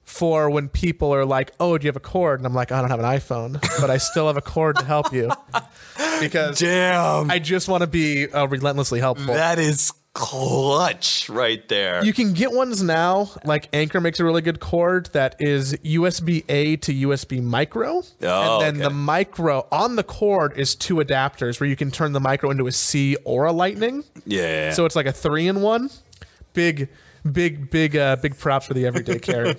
[0.02, 2.80] for when people are like, "Oh, do you have a cord?" And I'm like, "I
[2.80, 5.30] don't have an iPhone, but I still have a cord to help you,"
[6.20, 7.30] because Damn.
[7.30, 9.34] I just want to be uh, relentlessly helpful.
[9.34, 12.04] that is clutch right there.
[12.04, 13.30] You can get ones now.
[13.44, 18.60] Like Anker makes a really good cord that is USB A to USB micro, Oh,
[18.60, 18.82] and then okay.
[18.84, 22.66] the micro on the cord is two adapters where you can turn the micro into
[22.66, 24.04] a C or a Lightning.
[24.26, 24.72] yeah.
[24.72, 25.90] So it's like a three in one.
[26.52, 26.88] Big,
[27.30, 29.54] big, big, uh, big props for the everyday carry.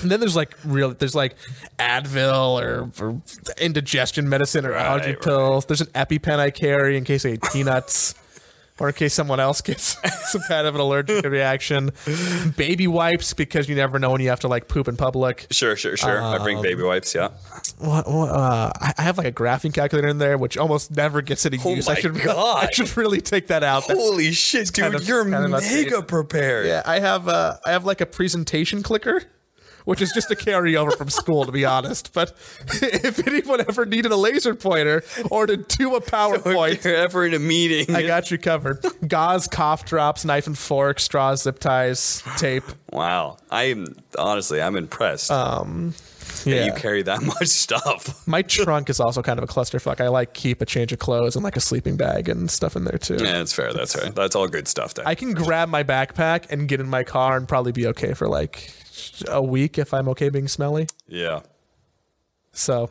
[0.00, 1.36] And then there's like real, there's like
[1.78, 3.20] Advil or, or
[3.60, 5.20] indigestion medicine or allergy right.
[5.20, 5.66] pills.
[5.66, 8.14] There's an EpiPen I carry in case I eat peanuts
[8.80, 9.96] or in case someone else gets
[10.32, 11.92] some kind of an allergic reaction.
[12.56, 15.46] Baby wipes because you never know when you have to like poop in public.
[15.50, 16.20] sure, sure, sure.
[16.20, 17.14] I bring baby wipes.
[17.14, 17.28] Yeah.
[17.78, 21.46] What, what, uh, I have like a graphing calculator in there, which almost never gets
[21.46, 21.88] any Oh use.
[21.88, 22.64] I should, God.
[22.64, 23.84] I should really take that out.
[23.84, 24.94] Holy shit, dude!
[24.94, 26.66] of- you're mega prepared.
[26.66, 29.22] Yeah, I have uh, I have like a presentation clicker
[29.84, 32.12] which is just a carryover from school, to be honest.
[32.12, 32.30] But
[32.82, 37.26] if anyone ever needed a laser pointer or to do a PowerPoint, If you're ever
[37.26, 38.84] in a meeting, I got you covered.
[39.06, 42.64] Gauze, cough drops, knife and fork, straws, zip ties, tape.
[42.92, 43.36] wow.
[43.50, 43.86] I'm
[44.18, 45.30] honestly, I'm impressed.
[45.30, 45.94] Um,
[46.44, 46.64] that Yeah.
[46.66, 48.26] you carry that much stuff.
[48.26, 50.00] My trunk is also kind of a clusterfuck.
[50.00, 52.84] I like keep a change of clothes and like a sleeping bag and stuff in
[52.84, 53.14] there too.
[53.20, 53.72] Yeah, that's fair.
[53.72, 54.10] That's fair.
[54.10, 54.94] That's all good stuff.
[54.94, 55.06] Then.
[55.06, 58.26] I can grab my backpack and get in my car and probably be okay for
[58.28, 58.72] like
[59.28, 60.86] a week if I'm okay being smelly.
[61.08, 61.40] yeah.
[62.52, 62.90] So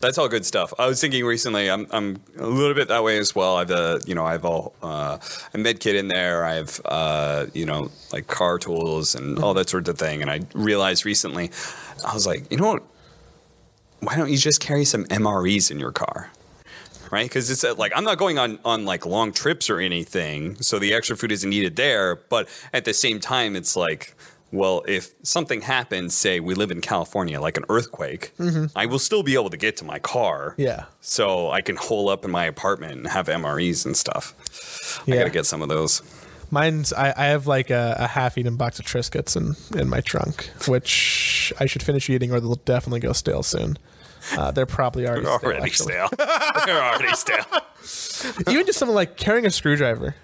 [0.00, 0.72] That's all good stuff.
[0.78, 3.56] I was thinking recently, I'm I'm a little bit that way as well.
[3.56, 5.18] I've uh, you know I have a, uh,
[5.52, 6.44] a med kit in there.
[6.44, 10.22] I have uh, you know like car tools and all that sort of thing.
[10.22, 11.50] And I realized recently,
[12.06, 12.82] I was like, you know what?
[14.00, 16.30] Why don't you just carry some MREs in your car?
[17.10, 20.56] Right, because it's uh, like I'm not going on on like long trips or anything,
[20.62, 22.16] so the extra food isn't needed there.
[22.16, 24.14] But at the same time, it's like,
[24.52, 28.32] well, if something happens, say we live in California, like an earthquake,
[28.74, 30.54] I will still be able to get to my car.
[30.56, 30.84] yeah.
[31.00, 35.02] So I can hole up in my apartment and have MREs and stuff.
[35.08, 36.02] I gotta get some of those.
[36.50, 40.00] Mine's I, I have like a, a half eaten box of Triscuits in, in my
[40.00, 43.76] trunk, which I should finish eating or they'll definitely go stale soon.
[44.36, 45.92] Uh, they're probably already, They're stale, already actually.
[45.92, 46.08] stale.
[46.66, 47.44] They're already stale.
[48.52, 50.14] Even just something like carrying a screwdriver,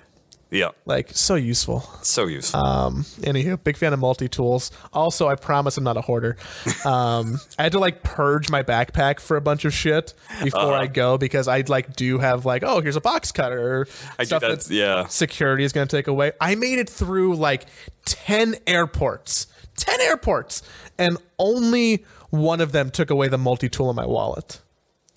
[0.50, 1.80] Yeah, like so useful.
[2.02, 2.60] so useful.
[2.64, 4.70] Um, anywho, big fan of multi tools.
[4.92, 6.36] Also, I promise I'm not a hoarder.
[6.84, 10.86] Um, I had to like purge my backpack for a bunch of shit before I
[10.86, 13.86] go because I like do have like, oh, here's a box cutter.
[14.18, 14.68] I do stuff that.
[14.70, 15.06] Yeah.
[15.06, 16.32] security is going to take away.
[16.40, 17.66] I made it through like
[18.04, 20.62] 10 airports, 10 airports,
[20.98, 24.60] and only one of them took away the multi tool in my wallet.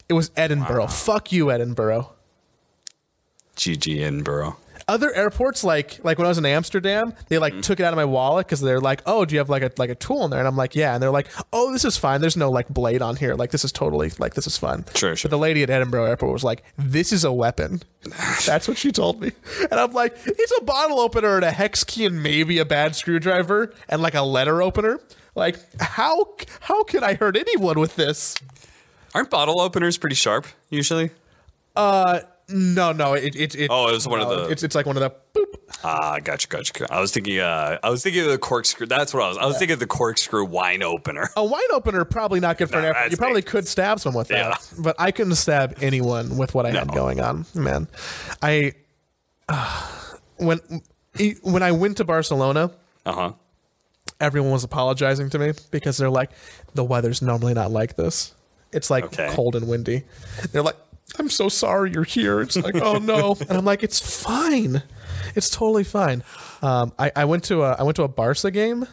[0.07, 0.87] It was Edinburgh.
[0.87, 2.13] Fuck you, Edinburgh.
[3.57, 4.57] GG Edinburgh.
[4.89, 7.61] Other airports, like like when I was in Amsterdam, they like mm-hmm.
[7.61, 9.69] took it out of my wallet because they're like, "Oh, do you have like a
[9.77, 11.97] like a tool in there?" And I'm like, "Yeah." And they're like, "Oh, this is
[11.97, 12.21] fine.
[12.21, 13.35] There's no like blade on here.
[13.35, 15.27] Like this is totally like this is fun." Sure, sure.
[15.27, 17.81] But the lady at Edinburgh Airport was like, "This is a weapon."
[18.45, 19.33] That's what she told me,
[19.69, 22.95] and I'm like, "It's a bottle opener and a hex key and maybe a bad
[22.95, 25.01] screwdriver and like a letter opener.
[25.35, 28.35] Like how how can I hurt anyone with this?"
[29.13, 31.09] Aren't bottle openers pretty sharp usually?
[31.75, 34.85] Uh, No, no, it it, it Oh, it was one of the- It's it's like
[34.85, 35.45] one of the boop.
[35.83, 36.87] Ah, gotcha, gotcha.
[36.91, 37.39] I was thinking.
[37.39, 38.87] Uh, I was thinking of the corkscrew.
[38.87, 39.37] That's what I was.
[39.37, 41.29] I was thinking of the corkscrew wine opener.
[41.35, 43.03] A wine opener probably not good for an No, airport.
[43.03, 44.81] that's You probably could stab someone with that, Yeah.
[44.81, 47.45] but I couldn't stab anyone with what I had going on.
[47.53, 47.87] Man,
[48.41, 48.73] I
[50.37, 50.59] when
[51.43, 52.71] when I went to Barcelona,
[53.05, 53.31] Uh huh.
[54.21, 56.31] everyone was apologizing to me because they're like,
[56.75, 58.33] the weather's normally not like this.
[58.71, 59.29] It's like Okay.
[59.31, 60.03] cold and windy.
[60.51, 60.75] They're like,
[61.17, 62.41] I'm so sorry you're here.
[62.41, 64.83] It's like, oh no, and I'm like, it's fine.
[65.35, 66.23] It's totally fine.
[66.61, 68.87] Um, I, I went to a I went to a Barca game,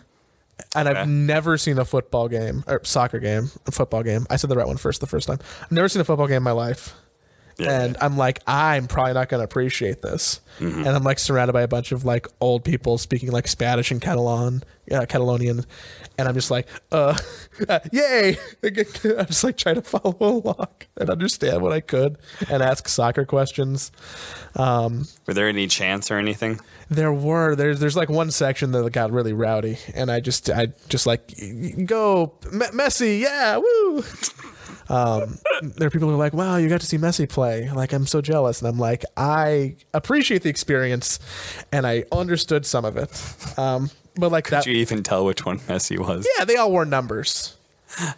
[0.74, 4.26] and I've never seen a football game or soccer game, a football game.
[4.30, 5.38] I said the right one first the first time.
[5.62, 6.94] I've never seen a football game in my life.
[7.56, 7.82] Yeah.
[7.82, 10.40] And I'm like, I'm probably not going to appreciate this.
[10.58, 10.80] Mm-hmm.
[10.80, 14.00] And I'm like surrounded by a bunch of like old people speaking like Spanish and
[14.00, 15.64] Catalan, uh, Catalonian.
[16.16, 17.16] And I'm just like, uh,
[17.68, 18.36] uh, yay.
[18.62, 23.24] I'm just like trying to follow along and understand what I could and ask soccer
[23.24, 23.90] questions.
[24.56, 26.60] Um, Were there any chants or anything?
[26.90, 30.68] there were there's there's like one section that got really rowdy, and I just I
[30.88, 31.32] just like
[31.86, 34.04] go Me- Messi, yeah, woo.
[34.90, 37.70] Um, there are people who are like, wow, you got to see Messi play.
[37.70, 41.18] Like, I'm so jealous, and I'm like, I appreciate the experience,
[41.72, 43.58] and I understood some of it.
[43.58, 46.26] Um, but like that, you even tell which one Messi was?
[46.38, 47.56] yeah, they all wore numbers.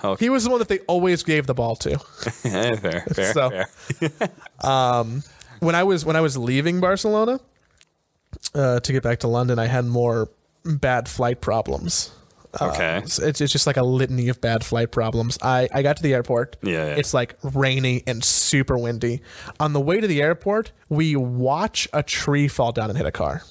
[0.02, 0.24] Okay.
[0.24, 1.98] He was the one that they always gave the ball to.
[1.98, 2.76] fair,
[3.14, 3.68] fair, So- fair.
[5.60, 7.40] when I was when I was leaving Barcelona
[8.54, 10.30] uh, to get back to London, I had more
[10.64, 12.10] bad flight problems.
[12.58, 12.98] Okay.
[13.04, 15.36] It's, it's just like a litany of bad flight problems.
[15.42, 16.56] I, I got to the airport.
[16.62, 16.94] Yeah, yeah.
[16.94, 19.20] It's like rainy and super windy.
[19.60, 23.12] On the way to the airport, we watch a tree fall down and hit a
[23.12, 23.42] car.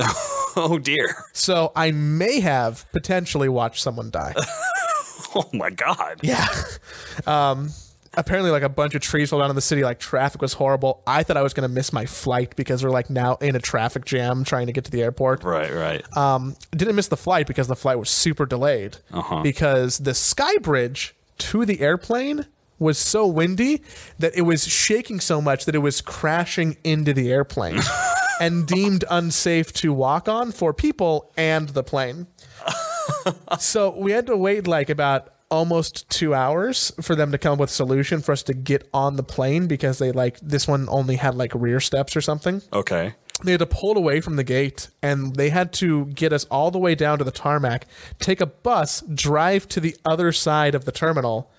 [0.56, 1.14] oh dear.
[1.32, 4.34] So I may have potentially watched someone die.
[5.32, 6.18] Oh my god.
[6.22, 6.48] yeah.
[7.24, 7.70] Um,
[8.14, 9.84] apparently, like a bunch of trees fell down in the city.
[9.84, 11.04] Like traffic was horrible.
[11.06, 13.60] I thought I was going to miss my flight because we're like now in a
[13.60, 15.44] traffic jam trying to get to the airport.
[15.44, 16.16] Right, right.
[16.16, 19.40] um, didn't miss the flight because the flight was super delayed Uh-huh.
[19.42, 22.46] because the sky bridge to the airplane
[22.80, 23.82] was so windy
[24.18, 27.78] that it was shaking so much that it was crashing into the airplane
[28.40, 32.26] and deemed unsafe to walk on for people and the plane.
[33.58, 37.58] so we had to wait like about almost two hours for them to come up
[37.58, 40.88] with a solution for us to get on the plane because they like this one
[40.88, 43.14] only had like rear steps or something okay.
[43.42, 46.70] they had to pull away from the gate and they had to get us all
[46.70, 47.86] the way down to the tarmac,
[48.20, 51.50] take a bus, drive to the other side of the terminal,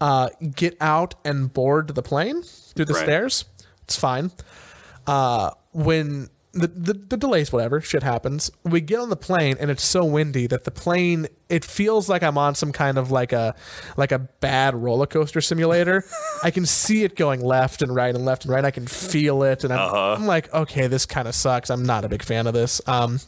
[0.00, 3.02] uh, get out and board the plane through the Right.
[3.02, 3.44] stairs.
[3.82, 4.30] It's fine.
[5.06, 8.50] Uh, when the, the the delays, whatever, shit happens.
[8.62, 12.22] We get on the plane and it's so windy that the plane it feels like
[12.22, 13.54] I'm on some kind of like a
[13.98, 16.02] like a bad roller coaster simulator.
[16.42, 18.64] I can see it going left and right and left and right.
[18.64, 21.68] I can feel it, and I'm, I'm like, okay, this kind of sucks.
[21.68, 22.80] I'm not a big fan of this.
[22.88, 23.20] Um,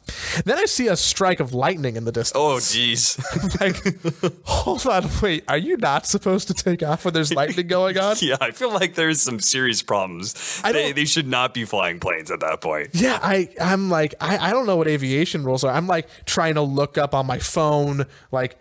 [0.47, 2.35] then I see a strike of lightning in the distance.
[2.35, 3.21] Oh, jeez.
[3.61, 7.99] like, hold on, wait, are you not supposed to take off when there's lightning going
[7.99, 8.17] on?
[8.23, 10.63] yeah, I feel like there's some serious problems.
[10.63, 12.89] They, they should not be flying planes at that point.
[12.95, 15.73] Yeah, I I'm like I, I don't know what aviation rules are.
[15.73, 18.59] I'm like trying to look up on my phone like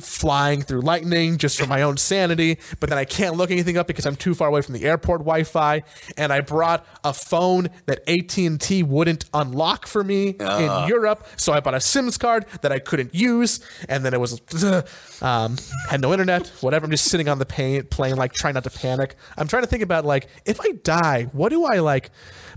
[0.00, 3.86] flying through lightning just for my own sanity, but then I can't look anything up
[3.86, 5.82] because I'm too far away from the airport Wi-Fi
[6.16, 11.60] and I brought a phone that AT&T wouldn't unlock for me in Europe, so I
[11.60, 14.40] bought a SIMS card that I couldn't use and then it was
[15.22, 15.56] um
[15.88, 16.84] had no internet, whatever.
[16.84, 19.16] I'm just sitting on the plane plane like trying not to panic.
[19.36, 22.10] I'm trying to think about like if I die, what do I like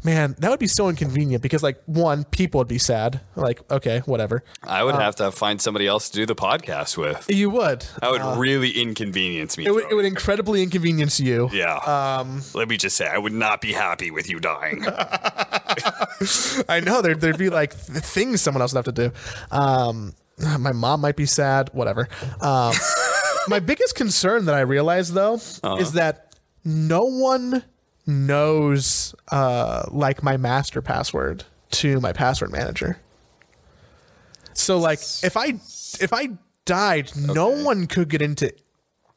[0.06, 3.22] Man, that would be so inconvenient because, like, one, people would be sad.
[3.36, 4.44] Like, okay, whatever.
[4.64, 7.26] I would have to find somebody else to do the podcast with.
[7.28, 7.88] You would.
[8.02, 9.66] That would really inconvenience me.
[9.66, 11.50] Uh, It would, it would incredibly inconvenience you.
[11.52, 11.76] yeah.
[11.78, 14.86] Um, Let me just say, I would not be happy with you dying.
[16.70, 19.56] I know there'd, there'd be like th- things someone else would have to do.
[19.56, 20.14] Um,
[20.60, 21.70] my mom might be sad.
[21.74, 22.08] Whatever.
[22.42, 22.74] Um,
[23.48, 25.36] my biggest concern that I realize though
[25.80, 27.64] is that no one
[28.08, 33.00] knows uh, like my master password to my password manager.
[34.54, 35.60] So like if I
[36.00, 36.30] if I
[36.66, 38.54] died, no one could get into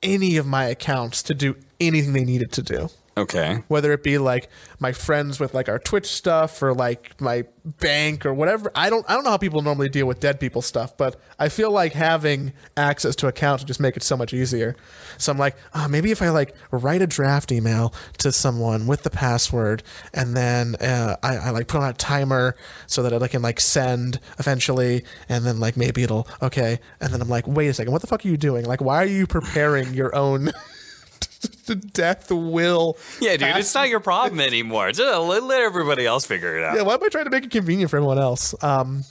[0.02, 3.62] any of my accounts to do anything they needed to do okay.
[3.68, 8.24] whether it be like my friends with like our Twitch stuff or like my bank
[8.24, 8.70] or whatever.
[8.74, 11.48] I don't I don't know how people normally deal with dead people stuff, but I
[11.48, 14.76] feel like having access to accounts would just make it so much easier.
[15.18, 19.02] So I'm like, oh, maybe if I like write a draft email to someone with
[19.02, 19.82] the password
[20.14, 23.60] and then uh, I, I like put on a timer so that I can like
[23.60, 27.92] send eventually and then like maybe it'll okay and then I'm like, wait a second,
[27.92, 28.64] what the fuck are you doing?
[28.64, 30.50] Like, why are you preparing your own?
[31.92, 34.92] death will Yeah, dude, it's not your problem anymore.
[34.92, 36.76] Just let, let everybody else figure it out.
[36.76, 38.54] yeah, why am I trying to make it convenient for everyone else?
[38.62, 39.04] Um,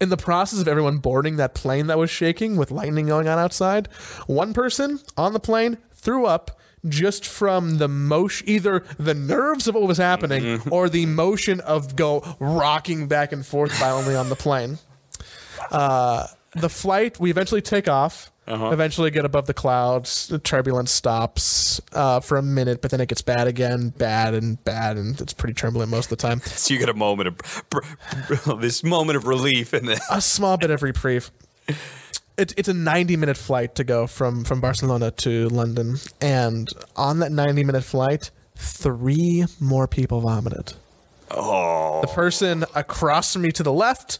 [0.00, 3.38] in the process of everyone boarding that plane that was shaking with lightning going on
[3.38, 3.88] outside,
[4.26, 9.74] one person on the plane threw up just from the motion, either the nerves of
[9.74, 14.36] what was happening or the motion of go rocking back and forth violently on the
[14.36, 14.78] plane.
[15.70, 18.30] Uh, the flight, we eventually take off.
[18.48, 20.26] Eventually get above the clouds.
[20.28, 24.62] The turbulence stops uh, for a minute, but then it gets bad again, bad and
[24.64, 26.40] bad, and it's pretty turbulent most of the time.
[26.46, 27.80] So you get a moment of br-
[28.26, 31.30] br- this moment of relief, and then a small bit of reprieve.
[32.36, 35.96] It, it's a 90 minute flight to go from, from Barcelona to London.
[36.20, 40.74] And on that 90 minute flight, three more people vomited.
[41.32, 44.18] oh, The person across from me to the left,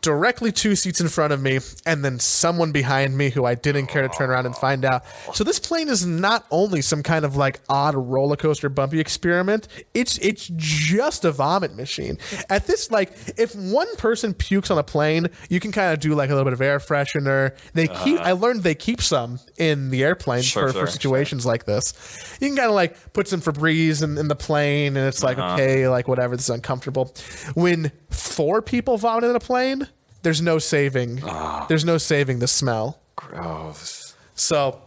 [0.00, 3.86] directly two seats in front of me, and then someone behind me who I didn't
[3.86, 5.02] care to turn around and find out.
[5.34, 9.68] So this plane is not only some kind of like odd roller coaster bumpy experiment.
[9.94, 12.18] It's it's just a vomit machine.
[12.48, 16.14] At this, like, if one person pukes on a plane, you can kind of do
[16.14, 17.56] like a little bit of air freshener.
[17.74, 18.04] They uh-huh.
[18.04, 18.20] keep.
[18.20, 22.36] I learned they keep some in the airplane Sure, for, sure, for situations like this.
[22.40, 25.38] You can kind of like put some Febreze in, in the plane, and it's like
[25.38, 25.54] uh-huh.
[25.54, 26.36] okay, like whatever.
[26.36, 27.14] This is uncomfortable.
[27.54, 29.88] When four people vomit in a plane,
[30.22, 31.20] there's no saving.
[31.24, 31.66] Ah.
[31.68, 33.00] There's no saving the smell.
[33.16, 34.14] gross.
[34.34, 34.80] So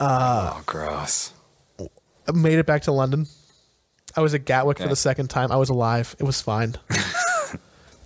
[0.00, 1.32] oh, gross.
[1.80, 3.26] I made it back to London.
[4.16, 5.52] I was at Gatwick for the second time.
[5.52, 6.16] I was alive.
[6.18, 6.76] It was fine.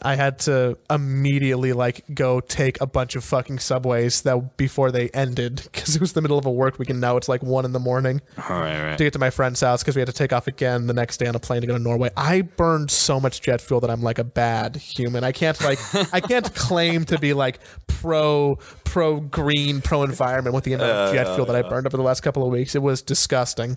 [0.02, 5.08] I had to immediately like go take a bunch of fucking subways that before they
[5.10, 7.64] ended because it was the middle of a work week and now it's like one
[7.64, 8.98] in the morning All right, right.
[8.98, 11.18] to get to my friend's house because we had to take off again the next
[11.18, 12.10] day on a plane to go to Norway.
[12.16, 15.22] I burned so much jet fuel that I'm like a bad human.
[15.24, 15.78] I can't like
[16.14, 21.14] I can't claim to be like pro pro green pro environment with the amount of
[21.14, 22.74] jet fuel that I burned over the last couple of weeks.
[22.74, 23.76] It was disgusting.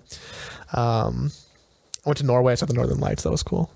[0.72, 1.30] Um,
[2.04, 2.52] I went to Norway.
[2.52, 3.22] I saw the Northern Lights.
[3.22, 3.70] That was cool.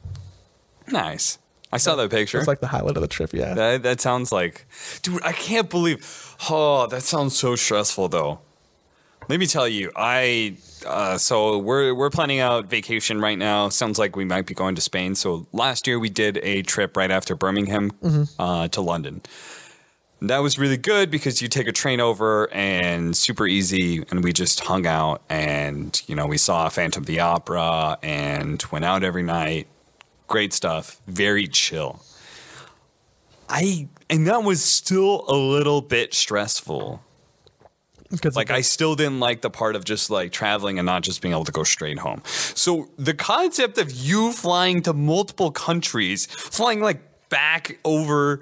[0.88, 1.38] Nice.
[1.72, 2.38] I saw that picture.
[2.38, 3.32] It's like the highlight of the trip.
[3.32, 3.54] Yeah.
[3.54, 4.66] That that sounds like,
[5.02, 5.22] dude.
[5.22, 6.36] I can't believe.
[6.48, 8.40] Oh, that sounds so stressful, though.
[9.28, 13.68] Let me tell you, I uh, so we're we're planning out vacation right now.
[13.68, 15.14] Sounds like we might be going to Spain.
[15.14, 17.92] So last year we did a trip right after Birmingham
[18.38, 19.20] uh, to London.
[20.20, 24.24] And that was really good because you take a train over and super easy, and
[24.24, 28.86] we just hung out and you know we saw Phantom of the Opera and went
[28.86, 29.68] out every night.
[30.28, 32.02] Great stuff, very chill.
[33.48, 37.02] I and that was still a little bit stressful.
[38.10, 41.20] Because Like I still didn't like the part of just like traveling and not just
[41.20, 42.22] being able to go straight home.
[42.24, 48.40] So the concept of you flying to multiple countries, flying like back over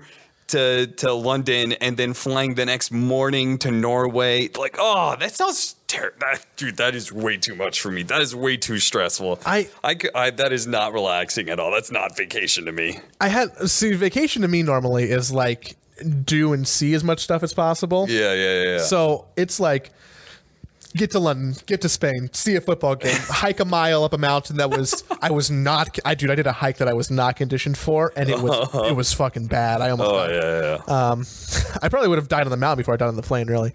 [0.49, 5.77] to to London and then flying the next morning to Norway, like oh, that sounds
[5.87, 6.19] terrible.
[6.57, 8.03] Dude, that is way too much for me.
[8.03, 9.41] That is way too stressful.
[9.45, 11.71] I I that is not relaxing at all.
[11.73, 13.01] That's not vacation to me.
[13.21, 15.77] I had see vacation to me normally is like
[16.25, 18.07] do and see as much stuff as possible.
[18.09, 18.79] Yeah, yeah, yeah.
[18.79, 19.91] So it's like
[20.97, 24.19] get to London, get to Spain, see a football game, hike a mile up a
[24.19, 27.11] mountain that was I was not I dude I did a hike that I was
[27.11, 29.81] not conditioned for and it was it was fucking bad.
[29.81, 30.35] I almost oh died.
[30.35, 31.11] yeah, yeah, yeah.
[31.11, 31.27] Um,
[31.83, 33.47] I probably would have died on the mountain before I died on the plane.
[33.47, 33.73] Really,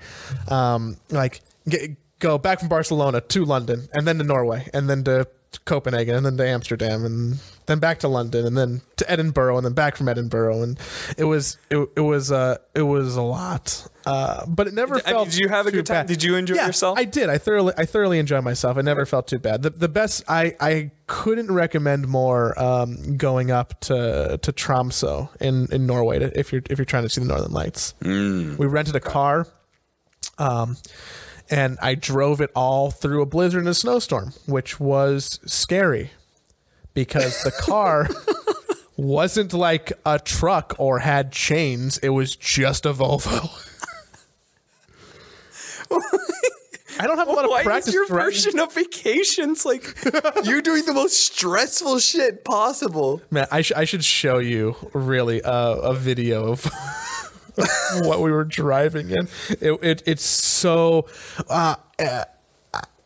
[0.47, 5.03] um, like get, go back from Barcelona to London, and then to Norway, and then
[5.05, 5.27] to
[5.65, 9.65] Copenhagen, and then to Amsterdam, and then back to London, and then to Edinburgh, and
[9.65, 10.79] then back from Edinburgh, and
[11.17, 14.97] it was it, it was uh it was a lot, uh, but it never I
[14.97, 15.29] mean, felt.
[15.29, 16.05] did you have a good time?
[16.05, 16.07] bad.
[16.07, 16.97] Did you enjoy Yeah, yourself?
[16.97, 17.29] I did.
[17.29, 18.77] I thoroughly I thoroughly enjoyed myself.
[18.77, 19.61] I never felt too bad.
[19.61, 25.67] The the best I I couldn't recommend more um, going up to to Tromsø in
[25.71, 27.93] in Norway to, if you're if you're trying to see the Northern Lights.
[28.01, 28.57] Mm.
[28.57, 29.47] We rented a car,
[30.37, 30.77] um,
[31.51, 36.11] and I drove it all through a blizzard and a snowstorm, which was scary
[36.93, 38.09] because the car.
[38.97, 41.97] Wasn't like a truck or had chains.
[41.99, 43.49] It was just a Volvo.
[46.99, 49.83] I don't have a lot of Why practice is your driving- version of vacations like
[50.43, 53.21] you're doing the most stressful shit possible?
[53.31, 56.69] Man, I, sh- I should show you really uh, a video of
[58.01, 59.27] what we were driving in.
[59.49, 61.07] It, it it's so.
[61.49, 62.25] Uh, uh,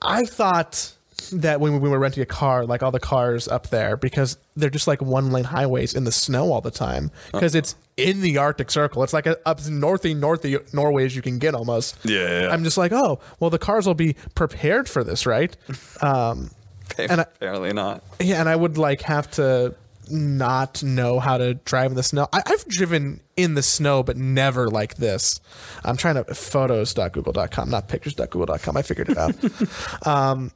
[0.02, 0.92] I thought
[1.32, 4.70] that when we were renting a car, like all the cars up there, because they're
[4.70, 8.38] just like one lane highways in the snow all the time, because it's in the
[8.38, 9.02] Arctic Circle.
[9.04, 11.98] It's like a, up as northy, northy Norway as you can get almost.
[12.04, 12.50] Yeah, yeah.
[12.50, 15.56] I'm just like, oh, well, the cars will be prepared for this, right?
[16.02, 16.52] Um,
[17.00, 18.04] And I- Apparently not.
[18.20, 19.74] yeah, and I would like have to
[20.10, 22.28] not know how to drive in the snow.
[22.34, 25.40] I, I've driven in the snow, but never like this.
[25.84, 28.78] I'm trying to photos.google.com, not pictures.google.com.
[28.78, 30.08] I figured it out.
[30.08, 30.52] um,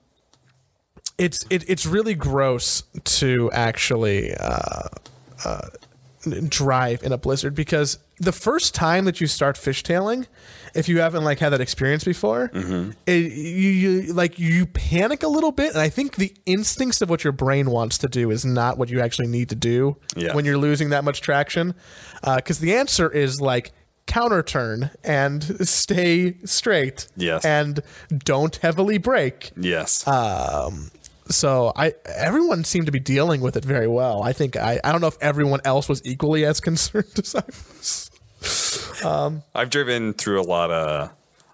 [1.18, 4.88] it's it, it's really gross to actually uh,
[5.44, 5.68] uh,
[6.48, 10.28] drive in a blizzard because the first time that you start fishtailing,
[10.80, 15.28] if you haven't like had that experience before, it, you, you like you panic a
[15.28, 18.46] little bit, and I think the instincts of what your brain wants to do is
[18.46, 20.34] not what you actually need to do Yeah.
[20.36, 21.76] when you're losing that much traction,
[22.24, 23.72] because the answer is like
[24.08, 27.46] counter turn and stay straight, Yes.
[27.46, 27.82] and
[28.26, 29.52] don't heavily brake.
[29.56, 30.08] Yes.
[30.08, 30.90] Um,
[31.32, 34.24] So I everyone seemed to be dealing with it very well.
[34.24, 37.44] I think I, I don't know if everyone else was equally as concerned as I
[37.46, 38.09] was.
[39.56, 41.12] I've driven through a lot of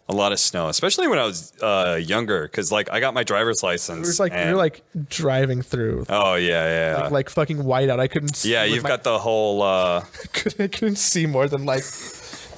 [0.08, 3.24] a lot of snow, especially when I was uh, younger, because like I got my
[3.24, 4.06] driver's license.
[4.06, 8.00] It was like and- you're like driving through oh yeah, yeah, like fucking whiteout.
[8.00, 8.36] I couldn't.
[8.36, 8.64] See yeah.
[8.66, 9.62] You've my- got the whole.
[9.62, 10.02] Uh,
[10.34, 11.84] couldn't, I couldn't see more than like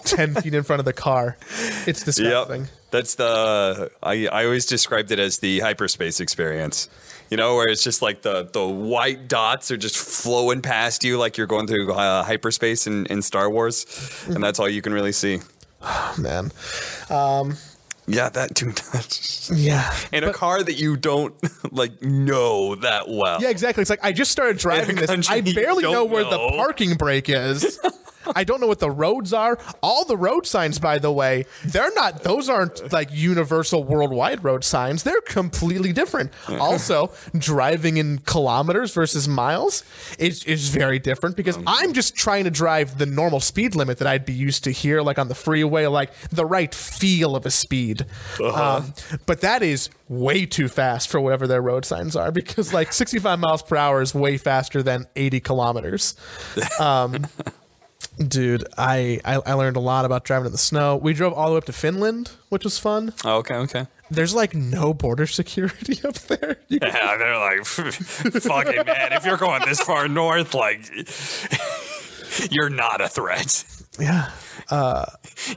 [0.04, 1.38] ten feet in front of the car.
[1.86, 2.62] It's disgusting.
[2.62, 2.70] Yep.
[2.92, 6.90] That's the I, I always described it as the hyperspace experience.
[7.30, 11.18] You know, where it's just like the the white dots are just flowing past you
[11.18, 13.86] like you're going through uh, hyperspace in, in Star Wars,
[14.28, 15.40] and that's all you can really see.
[16.18, 16.52] Man,
[18.10, 18.78] Yeah, that dude.
[18.94, 19.94] that's- yeah.
[20.14, 21.36] In a car that you don't
[21.74, 23.42] like know that well.
[23.42, 23.82] Yeah, exactly.
[23.82, 25.10] It's like I just started driving this.
[25.30, 27.80] I barely don't know where the parking brake is.
[28.36, 29.58] I don't know what the roads are.
[29.82, 32.24] All the road signs, by the way, they're not.
[32.24, 35.04] Those aren't like universal worldwide road signs.
[35.04, 36.32] They're completely different.
[36.60, 39.84] Also, driving in kilometers versus miles
[40.20, 44.08] is is very different because I'm just trying to drive the normal speed limit that
[44.08, 47.52] I'd be used to here, like on the freeway, like the right feel of a
[47.52, 48.06] speed.
[48.42, 48.94] Um,
[49.26, 53.40] but that is way too fast for whatever their road signs are because like 65
[53.40, 56.16] miles per hour is way faster than 80 kilometers.
[56.80, 57.28] Um,
[58.28, 60.96] dude, I, I I learned a lot about driving in the snow.
[60.96, 63.14] We drove all the way up to Finland, which was fun.
[63.26, 63.88] Oh, okay, okay.
[64.10, 66.58] There's like no border security up there.
[66.70, 70.82] You- Yeah, they're like, fucking man, if you're going this far north, like,
[72.52, 73.64] you're not a threat.
[74.00, 74.32] Yeah.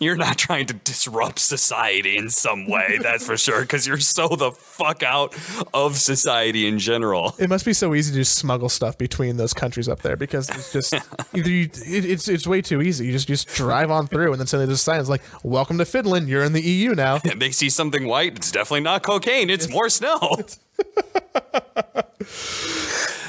[0.00, 4.28] You're not trying to disrupt society in some way, that's for sure, because you're so
[4.28, 5.34] the fuck out
[5.74, 7.34] of society in general.
[7.38, 10.48] It must be so easy to just smuggle stuff between those countries up there because
[10.50, 10.94] it's just
[11.34, 13.06] either you, it, it's it's way too easy.
[13.06, 16.28] You just just drive on through and then suddenly there's signs like "Welcome to Finland.
[16.28, 19.68] You're in the EU now." And they see something white, it's definitely not cocaine, it's
[19.68, 20.38] more snow.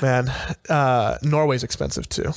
[0.02, 0.32] Man,
[0.70, 2.34] uh, Norway's expensive too.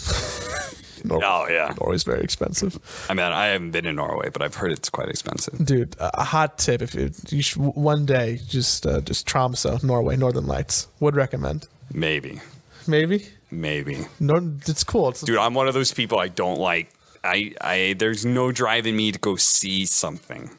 [1.10, 1.74] Oh yeah.
[1.80, 2.78] Norway's very expensive,
[3.10, 5.64] I mean, I haven't been in Norway, but I've heard it's quite expensive.
[5.64, 5.96] dude.
[6.00, 10.46] A hot tip: if you, you should, one day, just uh, just Tromsø, Norway, Northern
[10.46, 10.88] Lights.
[11.00, 11.66] Would recommend.
[11.92, 12.40] Maybe,
[12.86, 13.26] Maybe.
[13.50, 14.06] maybe.
[14.18, 14.34] No,
[14.66, 15.10] it's cool.
[15.10, 16.90] It's, Dude, I'm one of those people I don't like.
[17.22, 20.50] I, I, there's no driving me to go see something.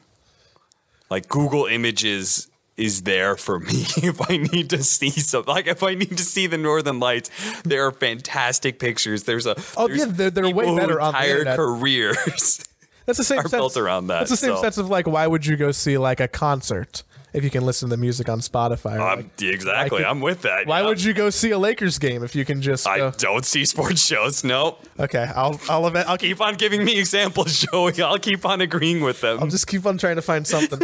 [1.10, 5.52] Like Google Images is there for me if I need to see something.
[5.54, 7.30] Like if I need to see the Northern Lights,
[7.64, 9.24] there are fantastic pictures.
[9.24, 11.56] There's a Oh, there's yeah, they're- they're way better on the entire internet.
[11.56, 12.64] careers.
[13.06, 13.52] That's the same are sense.
[13.52, 14.62] built around that, That's the same so.
[14.62, 17.88] sense of like, why would you go see like a concert if you can listen
[17.88, 18.94] to the music on Spotify?
[18.98, 20.66] Um, like, exactly, like- I'm with that.
[20.66, 20.88] why yeah.
[20.88, 22.84] would you go see a Lakers game if you can just?
[22.86, 24.42] I go, don't see sports shows.
[24.42, 24.84] Nope.
[24.98, 28.02] okay, I'll I'll, event, I'll keep Keep on giving me examples, Joey.
[28.02, 29.38] I'll keep on agreeing with them.
[29.40, 30.80] I'll just keep on trying to find something.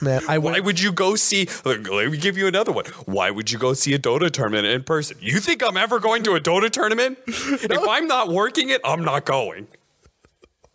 [0.00, 1.46] Man, I Why would you go see?
[1.64, 2.86] Let me give you another one.
[3.04, 5.18] Why would you go see a Dota tournament in person?
[5.20, 7.18] You think I'm ever going to a Dota tournament?
[7.26, 9.68] If I'm not working it, I'm not going.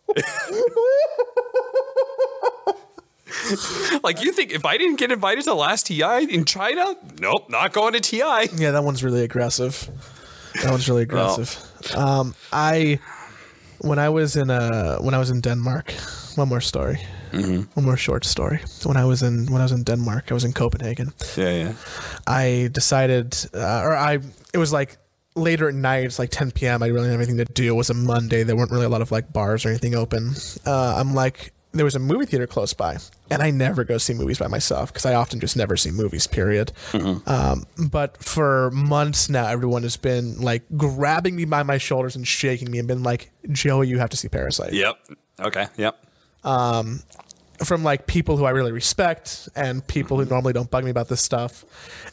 [4.02, 7.48] like you think if I didn't get invited to the last TI in China, nope,
[7.48, 8.48] not going to TI.
[8.56, 9.90] Yeah, that one's really aggressive.
[10.62, 11.58] That one's really aggressive.
[11.94, 13.00] Um, I
[13.78, 15.92] when I was in uh when I was in Denmark.
[16.36, 17.00] One more story.
[17.32, 17.62] Mm-hmm.
[17.74, 18.60] One more short story.
[18.84, 21.12] When I was in when I was in Denmark, I was in Copenhagen.
[21.36, 21.72] Yeah, yeah.
[22.26, 24.18] I decided, uh, or I,
[24.54, 24.98] it was like
[25.34, 26.04] later at night.
[26.04, 26.82] It's like 10 p.m.
[26.82, 27.72] I didn't really have anything to do.
[27.74, 28.42] It was a Monday.
[28.42, 30.34] There weren't really a lot of like bars or anything open.
[30.64, 32.96] Uh, I'm like, there was a movie theater close by,
[33.30, 36.26] and I never go see movies by myself because I often just never see movies.
[36.26, 36.72] Period.
[37.26, 42.26] Um, but for months now, everyone has been like grabbing me by my shoulders and
[42.26, 44.96] shaking me and been like, "Joey, you have to see Parasite." Yep.
[45.40, 45.66] Okay.
[45.76, 46.05] Yep.
[47.64, 51.08] From like people who I really respect and people who normally don't bug me about
[51.08, 51.64] this stuff.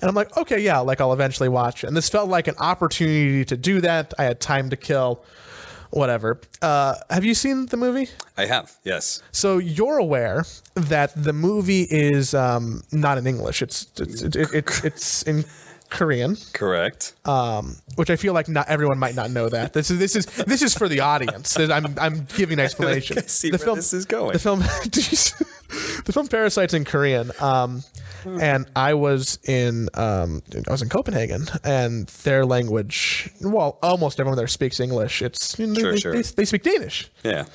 [0.01, 1.83] And I'm like, okay, yeah, like I'll eventually watch.
[1.83, 4.13] And this felt like an opportunity to do that.
[4.17, 5.23] I had time to kill,
[5.89, 6.39] whatever.
[6.61, 8.09] Uh, have you seen the movie?
[8.37, 8.77] I have.
[8.83, 9.21] Yes.
[9.31, 13.61] So you're aware that the movie is um, not in English.
[13.61, 15.45] It's it's it, it, it, it's in
[15.93, 17.13] Korean, Correct.
[17.25, 19.73] um, which I feel like not everyone might not know that.
[19.73, 21.57] This is this is this is for the audience.
[21.57, 23.25] I'm I'm giving an explanation.
[23.27, 24.33] See the where film, this is going.
[24.33, 25.45] The film, did you see-
[26.05, 27.31] the film Parasite's in Korean.
[27.39, 27.83] Um,
[28.25, 33.29] and I was in um, I was in Copenhagen, and their language.
[33.41, 35.21] Well, almost everyone there speaks English.
[35.21, 36.13] It's they, Sure, they- sure.
[36.13, 37.09] They, they speak Danish.
[37.23, 37.45] yeah.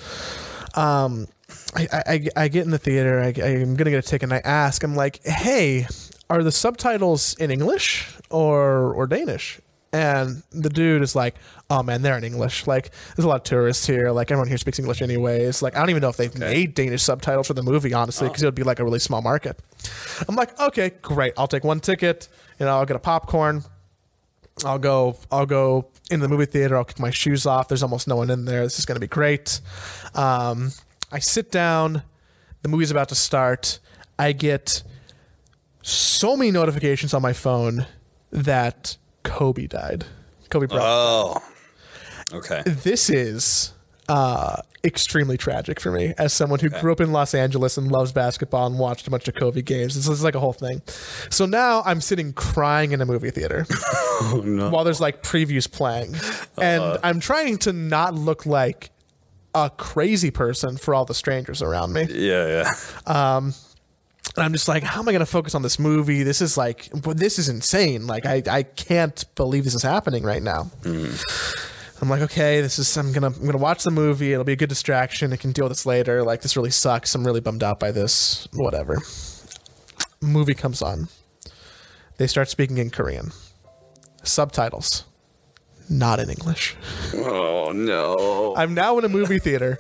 [0.75, 1.27] Um,
[1.75, 3.21] I, I, I get in the theater.
[3.21, 4.83] I, I'm gonna get a ticket, and I ask.
[4.83, 5.87] I'm like, "Hey,
[6.31, 9.61] are the subtitles in English or or Danish?"
[9.91, 11.37] And the dude is like,
[11.71, 12.67] "Oh man, they're in English.
[12.67, 14.11] Like, there's a lot of tourists here.
[14.11, 15.63] Like, everyone here speaks English anyways.
[15.63, 18.43] Like, I don't even know if they've made Danish subtitles for the movie, honestly, because
[18.43, 19.59] it would be like a really small market."
[20.29, 21.33] I'm like, "Okay, great.
[21.39, 22.29] I'll take one ticket.
[22.59, 23.65] You know, I'll get a popcorn."
[24.65, 25.17] I'll go.
[25.31, 26.77] I'll go in the movie theater.
[26.77, 27.69] I'll kick my shoes off.
[27.69, 28.63] There's almost no one in there.
[28.65, 29.61] This is going to be great.
[30.15, 30.73] Um,
[31.13, 32.03] I sit down.
[32.63, 33.79] The movie's about to start.
[34.19, 34.83] I get
[35.89, 37.87] so many notifications on my phone
[38.31, 40.05] that Kobe died.
[40.51, 40.85] Kobe Bryant.
[40.87, 41.43] Oh.
[42.31, 42.63] Okay.
[42.67, 43.73] this is
[44.09, 48.13] uh, extremely tragic for me as someone who grew up in Los Angeles and loves
[48.13, 49.95] basketball and watched a bunch of Kobe games.
[49.95, 50.83] This is like a whole thing.
[51.31, 53.65] So now I'm sitting crying in a movie theater
[54.33, 56.17] while there's like previews playing,
[56.61, 58.91] and I'm trying to not look like
[59.55, 62.07] a crazy person for all the strangers around me.
[62.11, 62.47] Yeah,
[63.07, 63.51] yeah.
[64.39, 66.23] And I'm just like, how am I going to focus on this movie?
[66.23, 68.07] This is like, this is insane.
[68.07, 70.71] Like, I, I can't believe this is happening right now.
[70.83, 72.01] Mm.
[72.01, 72.97] I'm like, okay, this is.
[72.97, 74.33] I'm gonna, I'm gonna watch the movie.
[74.33, 75.33] It'll be a good distraction.
[75.33, 76.23] I can deal with this later.
[76.23, 77.17] Like, this really sucks.
[77.17, 78.47] I'm really bummed out by this.
[78.55, 78.99] Whatever.
[80.21, 81.09] Movie comes on.
[82.19, 83.33] They start speaking in Korean.
[84.23, 85.03] Subtitles,
[85.91, 86.77] not in English.
[87.13, 88.55] Oh no.
[88.57, 89.79] I'm now in a movie theater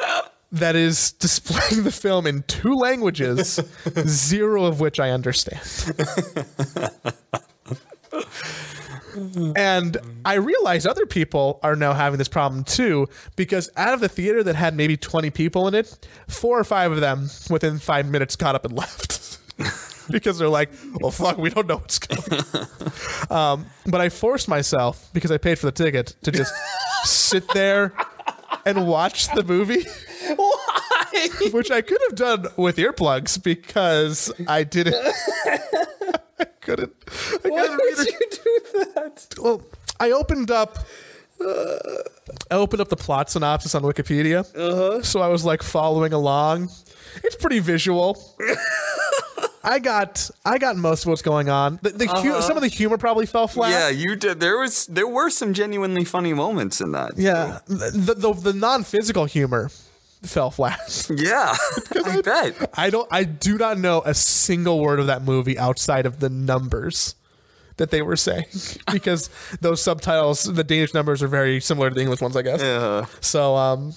[0.52, 3.60] that is displaying the film in two languages,
[4.06, 5.60] zero of which I understand.
[9.56, 14.08] and I realize other people are now having this problem too, because out of the
[14.08, 18.06] theater that had maybe 20 people in it, four or five of them within five
[18.06, 19.38] minutes got up and left.
[20.10, 20.70] because they're like,
[21.00, 22.42] well, fuck, we don't know what's going
[23.30, 23.56] on.
[23.60, 26.52] Um, but I forced myself, because I paid for the ticket, to just
[27.04, 27.92] sit there
[28.66, 29.86] and watch the movie.
[30.36, 31.28] Why?
[31.52, 34.94] which I could have done with earplugs because I didn't.
[36.38, 36.92] I couldn't.
[37.44, 39.26] I Why read would you do that?
[39.40, 39.62] Well,
[39.98, 40.78] I opened up.
[41.40, 45.02] I opened up the plot synopsis on Wikipedia, uh-huh.
[45.02, 46.68] so I was like following along.
[47.24, 48.22] It's pretty visual.
[49.64, 51.78] I got I got most of what's going on.
[51.82, 53.72] The, the hu- some of the humor probably fell flat.
[53.72, 53.88] Uh-huh.
[53.88, 54.40] Yeah, you did.
[54.40, 57.12] There was there were some genuinely funny moments in that.
[57.16, 59.70] Yeah, the the, the non physical humor
[60.22, 60.78] fell flat.
[61.16, 61.56] Yeah,
[62.04, 62.70] I bet.
[62.74, 63.08] I don't.
[63.10, 67.14] I do not know a single word of that movie outside of the numbers
[67.76, 68.44] that they were saying
[68.92, 69.28] because
[69.60, 72.60] those subtitles, the Danish numbers, are very similar to the English ones, I guess.
[72.60, 73.06] Yeah.
[73.20, 73.92] So, um,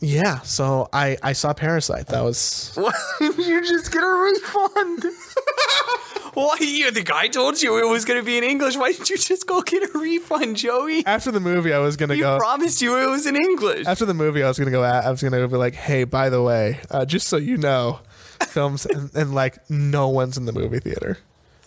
[0.00, 0.40] yeah.
[0.40, 2.06] So I I saw Parasite.
[2.08, 5.04] That was Why didn't you just get a refund?
[6.34, 6.90] Why you?
[6.90, 8.76] The guy told you it was going to be in English.
[8.76, 11.04] Why didn't you just go get a refund, Joey?
[11.04, 11.72] after the movie.
[11.72, 12.38] I was gonna He go.
[12.38, 13.86] promised you it was in English.
[13.86, 14.84] after the movie, I was gonna go.
[14.84, 18.00] At, I was gonna be like, "Hey, by the way, uh, just so you know,
[18.46, 21.18] films and, and like no one's in the movie theater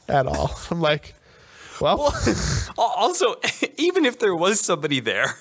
[0.08, 1.16] at all." I'm like,
[1.82, 2.14] "Well,
[2.78, 3.36] Al- Also,
[3.78, 5.36] even if there was somebody there,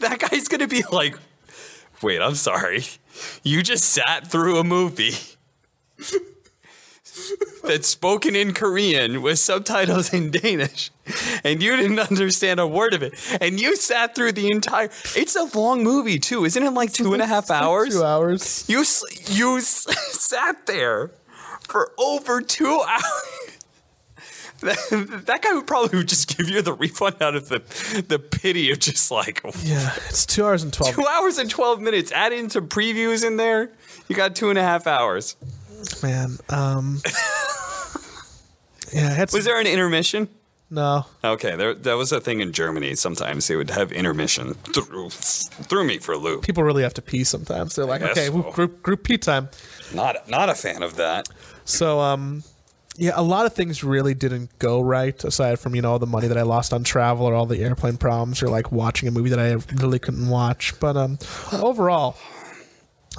[0.00, 1.16] that guy's going to be like,
[2.02, 2.84] wait, I'm sorry.
[3.42, 5.14] You just sat through a movie
[7.64, 10.90] that's spoken in Korean with subtitles in Danish,
[11.44, 13.14] and you didn't understand a word of it.
[13.40, 14.90] And you sat through the entire.
[15.14, 16.44] It's a long movie, too.
[16.44, 17.94] Isn't it like two and a half hours?
[17.94, 18.84] two hours." You
[19.28, 21.10] you sat there
[21.68, 23.58] for over two hours.
[24.60, 27.58] That, that guy would probably just give you the refund out of the
[28.08, 30.94] the pity of just like Yeah, it's two hours and twelve.
[30.96, 32.12] two hours and twelve minutes.
[32.12, 33.70] Add in some previews in there.
[34.08, 35.36] You got two and a half hours.
[36.02, 37.00] Man, um,
[38.92, 40.28] yeah, it's Was there an intermission?
[40.70, 41.06] no.
[41.22, 42.94] Okay, there that was a thing in Germany.
[42.94, 44.54] Sometimes they would have intermission.
[44.54, 46.42] Threw, threw me for a loop.
[46.42, 47.76] People really have to pee sometimes.
[47.76, 48.42] They're like, okay, so.
[48.52, 49.48] group group pee time.
[49.94, 51.28] Not not a fan of that.
[51.64, 52.42] So, um,
[52.98, 55.22] yeah, a lot of things really didn't go right.
[55.24, 57.62] Aside from you know all the money that I lost on travel or all the
[57.62, 60.78] airplane problems or like watching a movie that I really couldn't watch.
[60.80, 61.18] But um,
[61.52, 62.16] overall,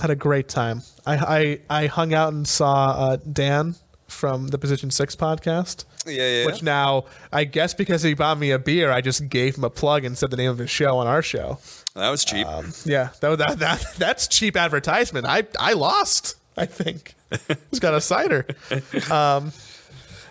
[0.02, 0.82] had a great time.
[1.06, 3.76] I I, I hung out and saw uh, Dan
[4.08, 5.86] from the Position Six podcast.
[6.06, 6.46] Yeah, yeah.
[6.46, 9.70] Which now, I guess because he bought me a beer, I just gave him a
[9.70, 11.60] plug and said the name of his show on our show.
[11.96, 12.48] that was cheap.
[12.86, 15.26] Yeah, that, that, that that's cheap advertisement.
[15.26, 16.36] I I lost.
[16.56, 17.14] I think
[17.70, 18.48] he's got a cider.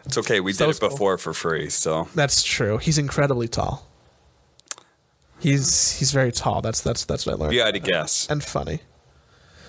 [0.06, 0.40] It's okay.
[0.40, 1.68] We did it before for free.
[1.68, 2.78] So That's true.
[2.78, 3.86] He's incredibly tall.
[5.38, 6.62] He's he's very tall.
[6.62, 7.54] That's that's that's what I learned.
[7.54, 8.80] had to guess And funny.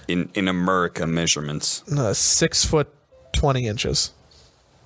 [0.08, 1.84] in in America measurements.
[1.92, 2.88] Uh, six foot
[3.34, 4.12] twenty inches.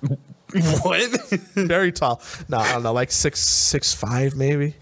[0.82, 1.10] what?
[1.54, 2.20] Very tall.
[2.48, 4.74] No, I don't know, like six six five maybe.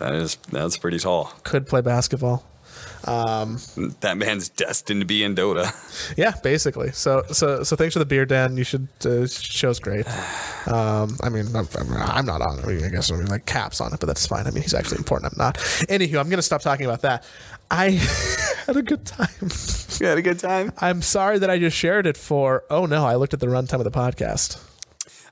[0.00, 1.32] that is that's pretty tall.
[1.44, 2.44] Could play basketball.
[3.04, 5.72] That man's destined to be in Dota.
[6.16, 6.92] Yeah, basically.
[6.92, 8.56] So so so thanks for the beer, Dan.
[8.56, 10.06] You should uh, show's great.
[10.66, 12.58] Um, I mean, I'm, I'm- not on.
[12.58, 12.64] it.
[12.64, 14.46] I, mean, I guess I'm like caps on it, but that's fine.
[14.46, 15.32] I mean, he's actually important.
[15.32, 15.56] I'm not.
[15.88, 17.24] Anywho, I'm gonna stop talking about that.
[17.70, 17.90] I
[18.66, 19.28] had a good time.
[20.00, 20.72] You had a good time?
[20.78, 22.64] I'm sorry that I just shared it for.
[22.70, 24.62] Oh no, I looked at the runtime of the podcast.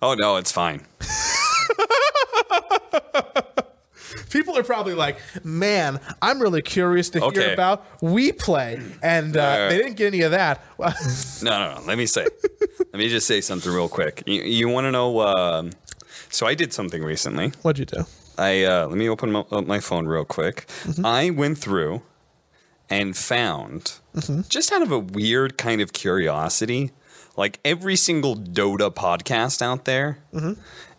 [0.03, 0.85] Oh no, it's fine.
[4.31, 9.69] People are probably like, "Man, I'm really curious to hear about WePlay," and uh, Uh,
[9.69, 10.63] they didn't get any of that.
[11.43, 11.87] No, no, no.
[11.87, 12.27] Let me say.
[12.79, 14.23] let me just say something real quick.
[14.27, 15.21] You, you want to know?
[15.21, 15.71] Um,
[16.31, 17.53] so I did something recently.
[17.63, 18.05] What'd you do?
[18.39, 20.67] I uh, let me open my, up my phone real quick.
[21.05, 22.03] I went through
[22.91, 23.99] and found
[24.49, 26.91] just out of a weird kind of curiosity,
[27.37, 30.19] like every single Dota podcast out there,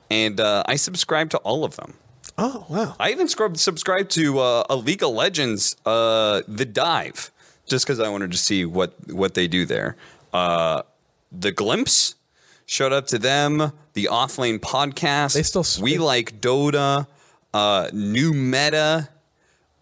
[0.09, 1.93] and uh, I subscribe to all of them.
[2.37, 2.95] Oh wow!
[2.99, 7.31] I even scrubbed, subscribed to uh, a League of Legends, uh, The Dive,
[7.65, 9.95] just because I wanted to see what what they do there.
[10.31, 10.83] Uh,
[11.31, 12.15] the Glimpse
[12.65, 13.71] showed up to them.
[13.93, 15.33] The Offlane podcast.
[15.33, 17.07] They still- we like Dota.
[17.53, 19.09] Uh, new meta.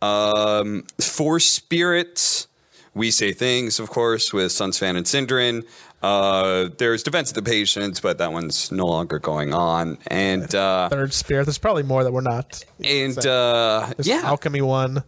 [0.01, 2.47] Um, Force Spirits.
[2.93, 5.66] We say things, of course, with SUNSfan and Syndereen.
[6.06, 9.97] Uh, there's Defense of the Patients, but that one's no longer going on.
[10.08, 11.45] And uh, Third Spirit.
[11.45, 12.64] There's probably more that we're not.
[12.84, 15.03] and uh, yeah, Alchemy one.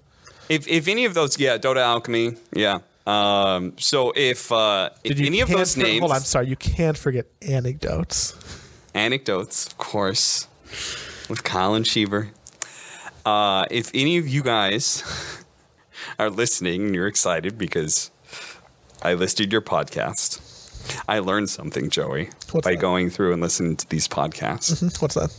[0.49, 2.79] if if any of those, yeah, Dota Alchemy, yeah.
[3.05, 6.47] Um, so if uh, if any of those for- names, Hold on, I'm sorry.
[6.47, 8.33] You can't forget anecdotes.
[8.95, 10.47] anecdotes, of course,
[11.29, 12.29] with Colin Sheever.
[13.23, 15.03] Uh, if any of you guys
[16.19, 18.09] are listening and you're excited because
[19.03, 20.39] I listed your podcast,
[21.07, 22.81] I learned something, Joey, What's by that?
[22.81, 24.79] going through and listening to these podcasts.
[24.79, 25.33] Hmm, What's that?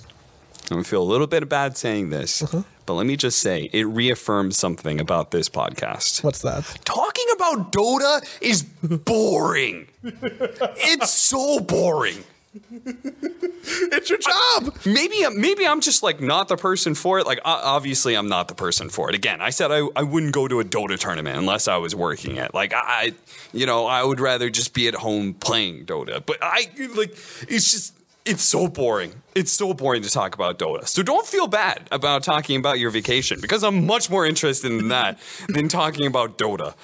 [0.70, 2.62] I'm feel a little bit bad saying this, Uh-huh.
[2.84, 6.22] but let me just say it reaffirms something about this podcast.
[6.22, 6.64] What's that?
[6.84, 9.86] Talking about Dota is boring.
[10.02, 12.22] it's so boring.
[12.54, 14.74] it's your job.
[14.86, 17.26] maybe uh, maybe I'm just like not the person for it.
[17.26, 19.14] Like obviously I'm not the person for it.
[19.14, 22.36] Again, I said I, I wouldn't go to a Dota tournament unless I was working
[22.36, 22.54] it.
[22.54, 23.12] Like I
[23.52, 26.24] you know, I would rather just be at home playing Dota.
[26.24, 27.10] But I like
[27.48, 27.97] it's just
[28.28, 29.22] it's so boring.
[29.34, 30.86] It's so boring to talk about Dota.
[30.86, 34.88] So don't feel bad about talking about your vacation because I'm much more interested in
[34.88, 35.18] that
[35.48, 36.74] than talking about Dota.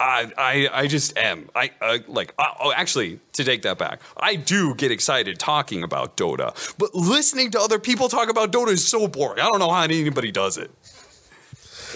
[0.00, 1.50] I, I, I just am.
[1.54, 2.34] I uh, like.
[2.38, 6.94] Uh, oh, actually, to take that back, I do get excited talking about Dota, but
[6.94, 9.40] listening to other people talk about Dota is so boring.
[9.40, 10.70] I don't know how anybody does it.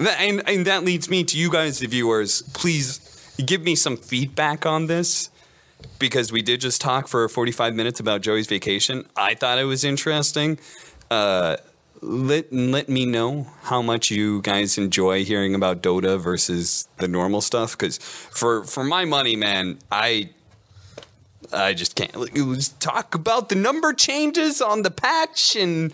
[0.01, 2.43] And, and that leads me to you guys, the viewers.
[2.53, 3.01] Please
[3.45, 5.31] give me some feedback on this
[5.99, 9.07] because we did just talk for 45 minutes about Joey's vacation.
[9.17, 10.59] I thought it was interesting.
[11.11, 11.57] Uh,
[12.01, 17.41] let let me know how much you guys enjoy hearing about Dota versus the normal
[17.41, 17.77] stuff.
[17.77, 20.31] Because for for my money, man, I
[21.53, 22.15] I just can't.
[22.35, 25.93] It was talk about the number changes on the patch, and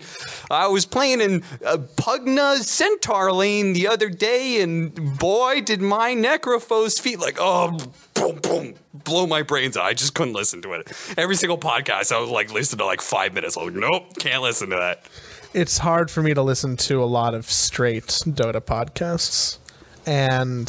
[0.51, 6.13] I was playing in uh, Pugna Centaur lane the other day, and boy, did my
[6.13, 7.77] Necrophos feet like oh,
[8.13, 8.75] boom, boom,
[9.05, 9.85] blow my brains out.
[9.85, 10.91] I just couldn't listen to it.
[11.17, 13.55] Every single podcast, I was like, listen to like five minutes.
[13.55, 15.05] Like, nope, can't listen to that.
[15.53, 19.57] It's hard for me to listen to a lot of straight Dota podcasts,
[20.05, 20.67] and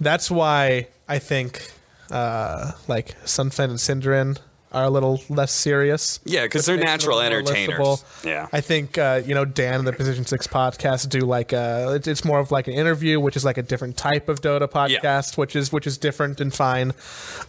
[0.00, 1.72] that's why I think
[2.10, 4.38] uh, like SUNSfan and Syndereen
[4.72, 6.20] are a little less serious.
[6.24, 7.78] Yeah, because they're a natural entertainers.
[7.78, 8.24] listenable.
[8.24, 8.48] Yeah.
[8.52, 12.06] I think uh, you know Dan and the Position Six podcast do like a it's,
[12.06, 15.36] it's more of like an interview, which is like a different type of Dota podcast,
[15.38, 16.92] which is which is different and fine.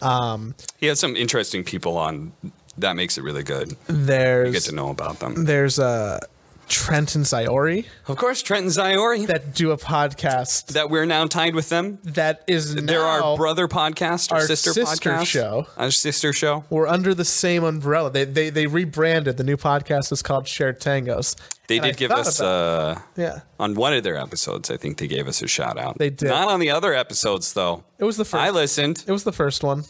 [0.02, 2.32] Um, He has some interesting people on.
[2.78, 3.76] That makes it really good.
[3.88, 5.44] there's You get to know about them.
[5.44, 6.20] there's uh,
[6.70, 9.26] Trent and Zyori Of course, Trent and Zyori.
[9.26, 11.98] that do a podcast that we're now tied with them.
[12.04, 15.66] that is They're our brother podcast, our, our sister, sister podcast, show.
[15.76, 16.64] our sister show.
[16.70, 18.10] We're under the same umbrella.
[18.10, 19.36] They they they rebranded.
[19.36, 21.36] The new podcast is called Shared Tangos.
[21.66, 23.40] They And I did give us uh, yeah.
[23.60, 24.70] on one of their episodes.
[24.70, 25.98] I think they gave us a shout out.
[25.98, 26.28] They did.
[26.28, 27.84] not on the other episodes though.
[27.98, 28.42] It was the first.
[28.42, 29.04] I listened.
[29.06, 29.84] It was the first one.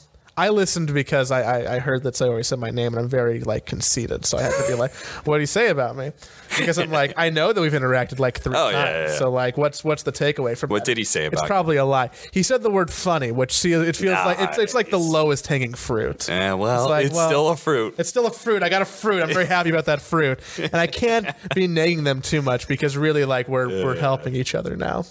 [0.46, 3.40] I listened because I, I, I heard that Zyori said my name, and I'm very
[3.40, 4.24] like conceited.
[4.24, 4.92] So I had to be like,
[5.26, 6.12] "What do you say about me?"
[6.58, 8.74] Because I'm like, I know that we've interacted like three Oh, times.
[8.74, 9.18] yeah, yeah, yeah.
[9.18, 10.70] So like, what's what's the takeaway from?
[10.70, 10.90] What that?
[10.90, 11.46] did he say It's about you?
[11.48, 12.10] probably a lie.
[12.32, 15.46] He said the word funny, which see, it feels like it's it's like the lowest
[15.46, 16.28] hanging fruit.
[16.28, 17.94] Yeah, well, It's like, it's well, still a fruit.
[17.98, 18.62] It's still a fruit.
[18.62, 19.22] I got a fruit.
[19.22, 22.96] I'm very happy about that fruit, and I can't be nagging them too much because
[22.96, 25.04] really, like, we're we're helping each other now.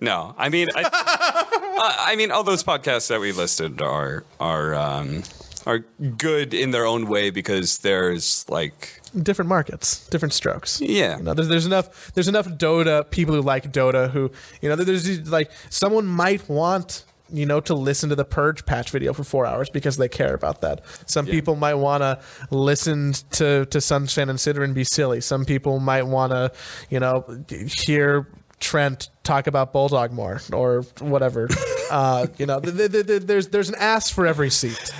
[0.00, 5.22] No, I mean, I, I mean, all those podcasts that we listed are are um,
[5.66, 5.80] are
[6.16, 10.80] good in their own way because there's like, different markets, different strokes.
[10.80, 14.30] yeah, You know, there's, there's enough there's enough Dota people who like Dota who
[14.62, 18.90] you know there's like someone might want you know to listen to the purge patch
[18.90, 20.80] video for four hours because they care about that.
[21.06, 22.18] Some people might want to
[22.50, 25.20] listen to to Sunshine and Sitter and be silly.
[25.20, 26.52] Some people might want to
[26.90, 27.44] you know
[27.86, 28.26] hear
[28.60, 31.48] Trent talk about Bulldog more or whatever.
[31.90, 34.92] uh, you know, th- th- th- there's there's an ass for every seat,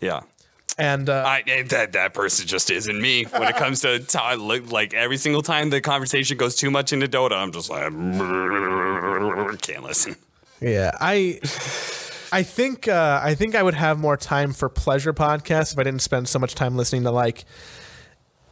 [0.00, 0.20] yeah.
[0.78, 4.04] and uh, I, that that person just isn't me when it comes to
[4.38, 7.82] like, like every single time the conversation goes too much into Dota, I'm just like
[9.62, 10.16] can't listen.
[10.60, 11.40] Yeah, I
[12.32, 15.84] I think uh, I think I would have more time for pleasure podcasts if I
[15.84, 17.44] didn't spend so much time listening to like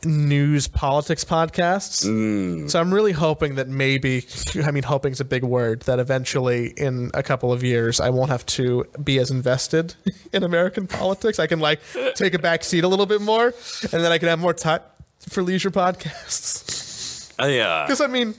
[0.04, 2.70] news politics podcasts.
[2.70, 4.26] So I'm really hoping that maybe
[4.64, 8.10] I mean hoping is a big word that eventually in a couple of years I
[8.10, 9.94] won't have to be as invested
[10.32, 11.38] in American politics.
[11.38, 11.80] I can like
[12.14, 13.46] take a back seat a little bit more
[13.82, 14.80] and then I can have more time
[15.28, 17.32] for leisure podcasts.
[17.40, 18.34] Uh, yeah, Cuz I mean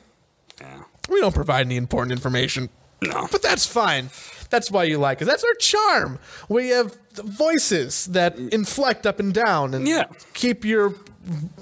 [0.61, 0.83] yeah.
[1.09, 2.69] we don't provide any important information.
[3.01, 3.27] No.
[3.31, 4.09] But that's fine.
[4.49, 5.27] That's why you like us.
[5.27, 6.19] That's our charm.
[6.49, 10.05] We have voices that inflect up and down and Yeah.
[10.33, 10.95] keep your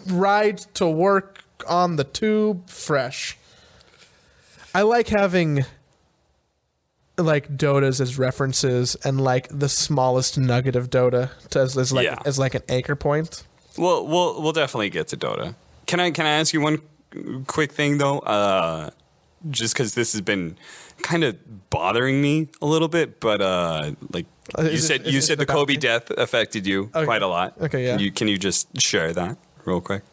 [0.07, 3.37] ride to work on the tube fresh.
[4.73, 5.65] I like having
[7.17, 12.05] like Dotas as references and like the smallest nugget of Dota to, as, as like
[12.05, 12.17] Yeah.
[12.25, 13.43] as like an anchor point.
[13.77, 15.55] Well, we'll we'll definitely get to Dota.
[15.85, 16.81] Can I can I ask you one
[17.47, 18.19] quick thing though?
[18.19, 18.89] Uh,
[19.49, 20.57] just because this has been
[21.03, 24.25] kind of bothering me a little bit, but uh, like
[24.57, 27.05] Uh, you is it- said, is you said the Kobe death affected you Okay.
[27.05, 27.53] quite a lot.
[27.61, 27.91] Okay, yeah.
[27.95, 30.03] Can you, can you just share that real quick?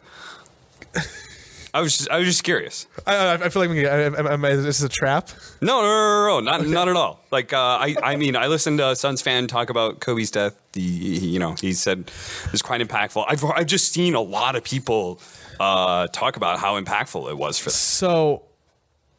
[1.75, 2.85] I was just, I was just curious.
[3.07, 5.29] I, I, feel like we, I, I, I, this is a trap.
[5.59, 7.19] No, no, no, no, no not not at all.
[7.31, 10.55] Like uh, I, I mean, I listened to SUNSfan talk about Kobe's death.
[10.73, 12.11] The, you know, he said
[12.45, 13.25] it was quite impactful.
[13.27, 15.19] I've I've just seen a lot of people
[15.59, 17.73] uh, talk about how impactful it was for them.
[17.73, 18.43] So,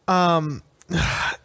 [0.06, 0.62] um,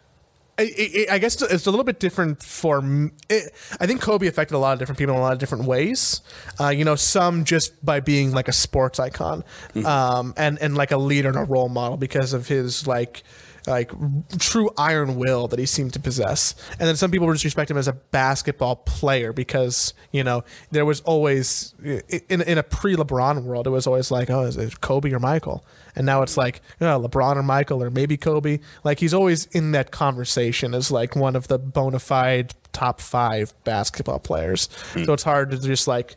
[0.60, 3.10] I, I, I guess it's a little bit different for.
[3.28, 5.64] It, I think Kobe affected a lot of different people in a lot of different
[5.64, 6.20] ways.
[6.60, 9.44] Uh, you know, some just by being like a sports icon,
[9.84, 13.22] um, and and like a leader and a role model because of his like
[13.66, 13.90] like
[14.38, 16.54] true iron will that he seemed to possess.
[16.72, 20.84] And then some people just respect him as a basketball player because you know there
[20.84, 24.80] was always in in a pre LeBron world it was always like oh is it
[24.80, 28.58] Kobe or Michael, and now it's like know, LeBron or Michael or maybe Kobe.
[28.84, 33.52] Like he's always in that conversation as like one of the bona fide top five
[33.64, 34.68] basketball players.
[35.04, 36.16] So it's hard to just like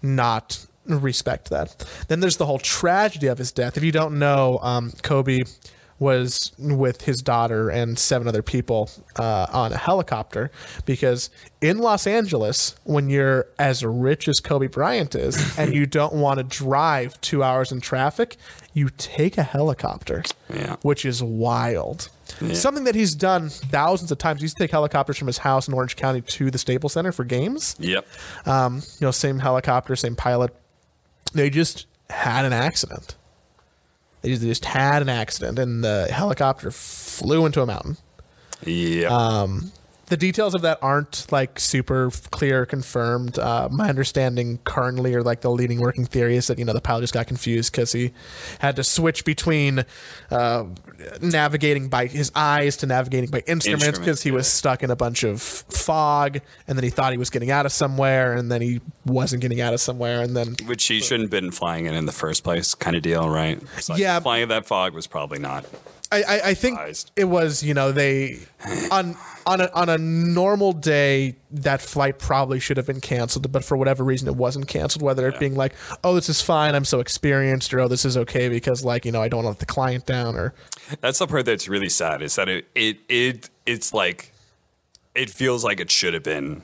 [0.00, 1.84] not respect that.
[2.08, 3.76] Then there's the whole tragedy of his death.
[3.76, 5.42] If you don't know, um, Kobe
[6.02, 10.50] was with his daughter and seven other people uh, on a helicopter
[10.84, 11.30] because
[11.60, 16.38] in Los Angeles, when you're as rich as Kobe Bryant is and you don't want
[16.38, 18.36] to drive two hours in traffic,
[18.74, 20.76] you take a helicopter, Yeah.
[20.82, 22.08] which is wild.
[22.54, 24.40] Something that he's done thousands of times.
[24.40, 27.12] He used to take helicopters from his house in Orange County to the Staples Center
[27.12, 28.06] for games Yep.
[28.46, 30.52] um, you know, same helicopter, same pilot.
[31.34, 33.16] They just had an accident.
[34.22, 37.96] They just, they just had an accident, and the helicopter flew into a mountain.
[38.64, 39.08] Yeah.
[39.08, 39.72] Um,
[40.12, 43.38] the details of that aren't like super clear, or confirmed.
[43.38, 46.82] Uh, my understanding currently, or like the leading working theory, is that you know the
[46.82, 48.12] pilot just got confused because he
[48.58, 49.86] had to switch between
[50.30, 50.64] uh,
[51.22, 55.22] navigating by his eyes to navigating by instruments because he was stuck in a bunch
[55.22, 58.82] of fog, and then he thought he was getting out of somewhere, and then he
[59.06, 62.04] wasn't getting out of somewhere, and then Which he shouldn't have been flying in in
[62.04, 63.58] the first place, kind of deal, right?
[63.88, 64.20] Like Yeah.
[64.20, 65.64] Flying in that fog was probably not.
[66.12, 66.78] I, I, I think
[67.16, 68.38] it was you know they
[68.90, 73.64] on on a, on a normal day that flight probably should have been canceled but
[73.64, 76.84] for whatever reason it wasn't canceled whether it being like oh this is fine I'm
[76.84, 79.50] so experienced or oh this is okay because like you know I don't want to
[79.50, 80.54] let the client down or
[81.00, 84.32] That's the part that's really sad is that it it it it's like
[85.14, 86.62] it feels like it should have been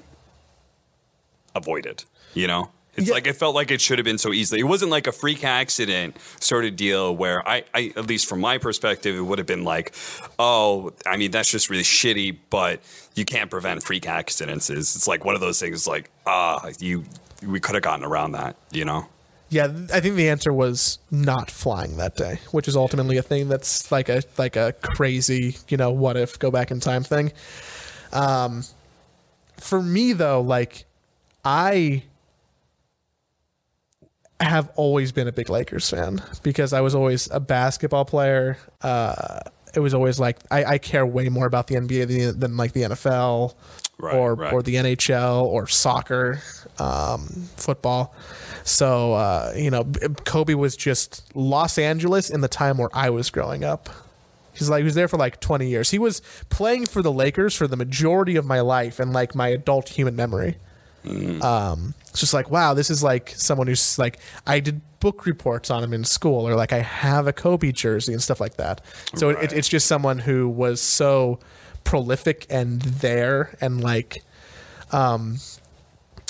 [1.55, 2.05] avoided.
[2.35, 3.15] You know, it's Yeah.
[3.15, 4.61] like it felt like it should have been so easily.
[4.61, 8.41] It wasn't like a freak accident sort of deal where I, I at least from
[8.41, 9.95] my perspective, it would have been like,
[10.39, 12.81] oh, I mean that's just really shitty, but
[13.15, 14.69] you can't prevent freak accidents.
[14.69, 17.05] It's it's like one of those things like ah you
[17.47, 18.57] we could have gotten around that.
[18.73, 19.07] You know.
[19.51, 23.49] yeah I think the answer was not flying that day which is ultimately a thing
[23.49, 27.33] that's like a like a crazy you know what if go back in time thing
[28.13, 28.63] um
[29.57, 30.85] for me though like
[31.45, 32.03] I
[34.41, 38.57] have always been a big Lakers fan because I was always a basketball player.
[38.83, 39.41] Uh,
[39.75, 42.73] it was always like I, I care way more about the NBA than, than like
[42.73, 43.55] the NFL
[44.01, 44.53] Right, or right.
[44.53, 46.41] or the NHL or soccer,
[46.79, 47.27] um,
[47.57, 48.15] football.
[48.63, 49.85] So uh, you know,
[50.25, 53.89] Kobe was just Los Angeles in the time where I was growing up.
[54.53, 55.91] He's like he was there for like 20 years.
[55.91, 59.49] He was playing for the Lakers for the majority of my life and like my
[59.49, 60.59] adult human memory.
[61.43, 65.71] Um, it's just like wow, this is like someone who's like I did book reports
[65.71, 68.81] on him in school, or like I have a Kobe jersey and stuff like that.
[69.15, 71.39] So it, it's just someone who was so
[71.85, 74.25] prolific and there and like
[74.91, 75.39] um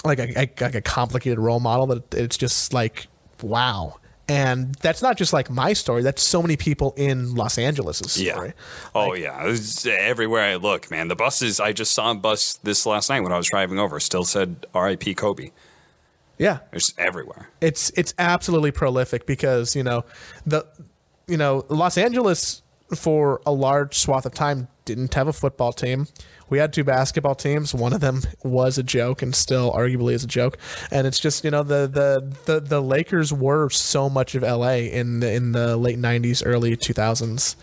[0.05, 3.09] like a, like a complicated role model that it's just like
[3.43, 3.97] wow
[4.29, 8.49] and that's not just like my story that's so many people in los angeles' story
[8.49, 8.53] Yeah.
[8.95, 9.43] Oh yeah.
[9.43, 11.09] It was everywhere I look, man.
[11.09, 11.59] The buses.
[11.61, 13.99] I just saw a bus this last night when I was driving over.
[13.99, 15.15] Still said R.I.P.
[15.15, 15.51] Kobe.
[16.39, 17.51] Yeah It's everywhere.
[17.61, 20.05] it's it's absolutely prolific because you know
[20.47, 20.65] the
[21.27, 22.63] you know Los Angeles
[22.95, 26.09] for a large swath of time didn't have a football team.
[26.49, 27.75] We had two basketball teams.
[27.75, 30.57] One of them was a joke and still arguably is a joke.
[30.91, 34.89] And it's just you know the the the, the Lakers were so much of LA
[34.89, 37.57] in the in the late '90s, early 2000s,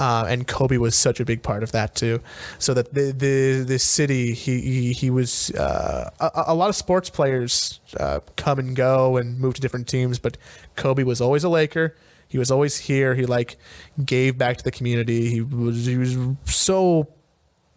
[0.00, 2.20] uh, and Kobe was such a big part of that too.
[2.58, 6.74] So that the the the city he he, he was uh, a, a lot of
[6.74, 10.36] sports players uh, come and go and move to different teams, but
[10.74, 11.94] Kobe was always a Laker.
[12.32, 13.14] He was always here.
[13.14, 13.58] He like
[14.02, 15.28] gave back to the community.
[15.28, 16.16] He was he was
[16.46, 17.08] so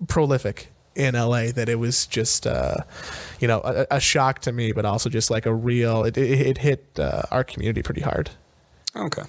[0.08, 2.78] prolific in LA that it was just uh,
[3.42, 6.48] you know a, a shock to me, but also just like a real it it,
[6.48, 8.30] it hit uh, our community pretty hard.
[8.96, 9.24] Okay.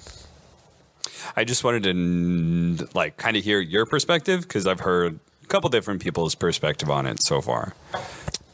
[1.35, 5.69] I just wanted to like kind of hear your perspective because I've heard a couple
[5.69, 7.73] different people's perspective on it so far.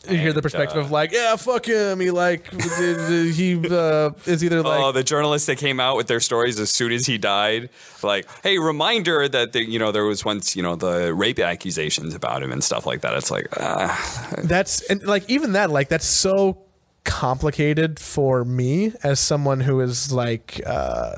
[0.10, 2.02] You hear the perspective uh, of like, yeah, fuck him.
[2.02, 6.20] He like he uh, is either like oh, the journalists that came out with their
[6.20, 7.70] stories as soon as he died,
[8.02, 12.14] like, hey, reminder that the, you know there was once you know the rape accusations
[12.14, 13.14] about him and stuff like that.
[13.14, 16.66] It's like, ah, that's and like even that like that's so
[17.06, 21.16] complicated for me as someone who is like uh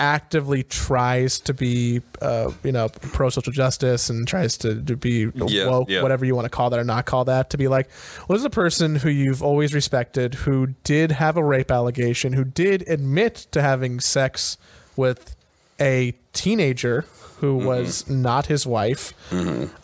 [0.00, 5.30] actively tries to be, uh, you know, pro social justice and tries to, to be
[5.34, 6.02] Yeah, woke, yeah.
[6.02, 7.88] whatever you want to call that or not call that, to be like,
[8.28, 12.44] well, this a person who you've always respected, who did have a rape allegation, who
[12.44, 14.56] did admit to having sex
[14.96, 15.36] with
[15.80, 17.04] a teenager
[17.38, 17.66] who Mm-hmm.
[17.66, 19.12] was not his wife.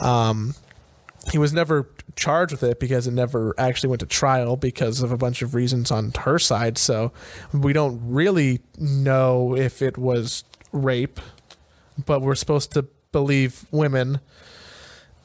[0.00, 0.54] Um,
[1.30, 1.86] he was never
[2.20, 5.54] charged with it because it never actually went to trial because of a bunch of
[5.54, 6.78] reasons on her side.
[6.78, 7.12] So
[7.52, 11.18] we don't really know if it was rape,
[12.06, 14.20] but we're supposed to believe women.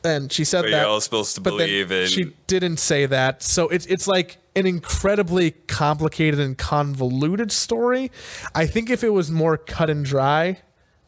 [0.04, 0.82] And she said But that.
[0.82, 2.08] you're all supposed to believe in.
[2.08, 3.44] She didn't say that.
[3.44, 8.12] So it's it's like an incredibly complicated and convoluted story.
[8.54, 10.60] I think if it was more cut and dry,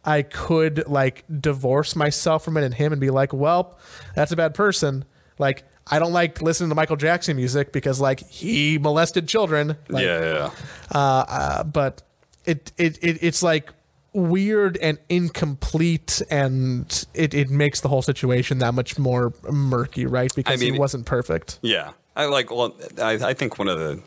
[0.03, 3.77] I could like divorce myself from it and him and be like, well,
[4.15, 5.05] that's a bad person.
[5.37, 9.77] Like I don't like listening to Michael Jackson music because like he molested children.
[9.89, 10.49] Like, yeah,
[10.93, 10.97] yeah.
[10.97, 12.01] uh, but
[12.45, 13.71] it, it it it's like
[14.13, 20.33] weird and incomplete and it, it makes the whole situation that much more murky right
[20.33, 22.49] because mean- he wasn't perfect Yeah, I like.
[22.49, 24.01] Well, I, I think one of the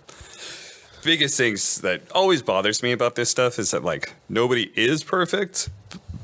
[1.05, 5.71] biggest things that always bothers me about this stuff is that like nobody is perfect,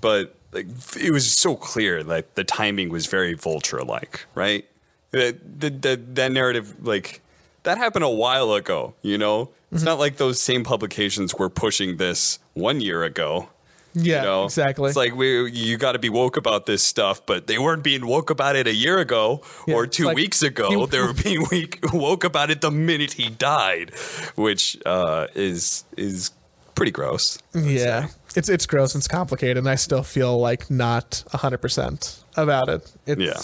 [0.01, 0.67] but like
[1.01, 4.67] it was so clear that the timing was very vulture-like, right?
[5.13, 7.21] That the, the, that narrative like
[7.63, 8.95] that happened a while ago.
[9.03, 13.49] You know, it's not like those same publications were pushing this one year ago.
[13.95, 14.45] yeah You know?
[14.45, 17.83] exactly It's like we you got to be woke about this stuff, but they weren't
[17.83, 20.69] being woke about it a year ago Yeah, or two like weeks ago.
[20.69, 23.91] he- they were being weak, woke about it the minute he died,
[24.37, 26.31] which uh, is is
[26.75, 27.39] pretty gross.
[27.55, 32.69] yeah it's it's gross and it's complicated and i still feel like not 100% about
[32.69, 33.41] it it's, Yeah.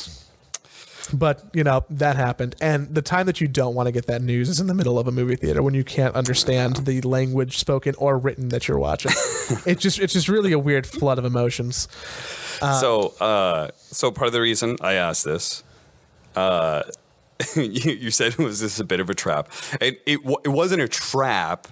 [1.13, 4.23] But you know that happened and the time that you don't want to get that
[4.23, 7.59] news is in the middle of a movie theater when you can't understand the language
[7.59, 9.13] spoken or written that you're watching
[9.67, 11.89] it's just it's just really a weird flood of emotions
[12.63, 15.65] so uh, so part of the reason I asked this.
[16.37, 16.83] Uh,
[17.57, 19.51] you, you said was this a bit of a trap?
[19.81, 21.67] It it, it wasn't a trap,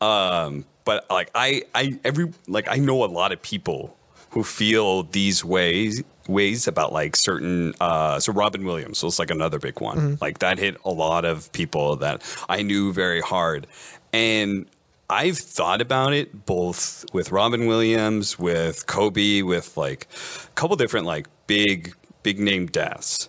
[0.00, 3.96] um, but like I I every like I know a lot of people
[4.34, 9.58] who feel these ways ways about like certain uh so Robin Williams was like another
[9.58, 10.18] big one.
[10.20, 13.66] Like that hit a lot of people that I knew very hard.
[14.12, 14.66] And
[15.08, 20.08] I've thought about it both with Robin Williams with Kobe with like
[20.46, 23.28] a couple different like big big name deaths.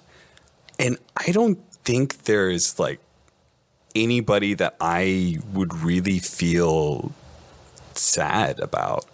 [0.80, 3.00] And I don't think there's like
[3.94, 7.12] anybody that I would really feel
[7.94, 9.06] sad about.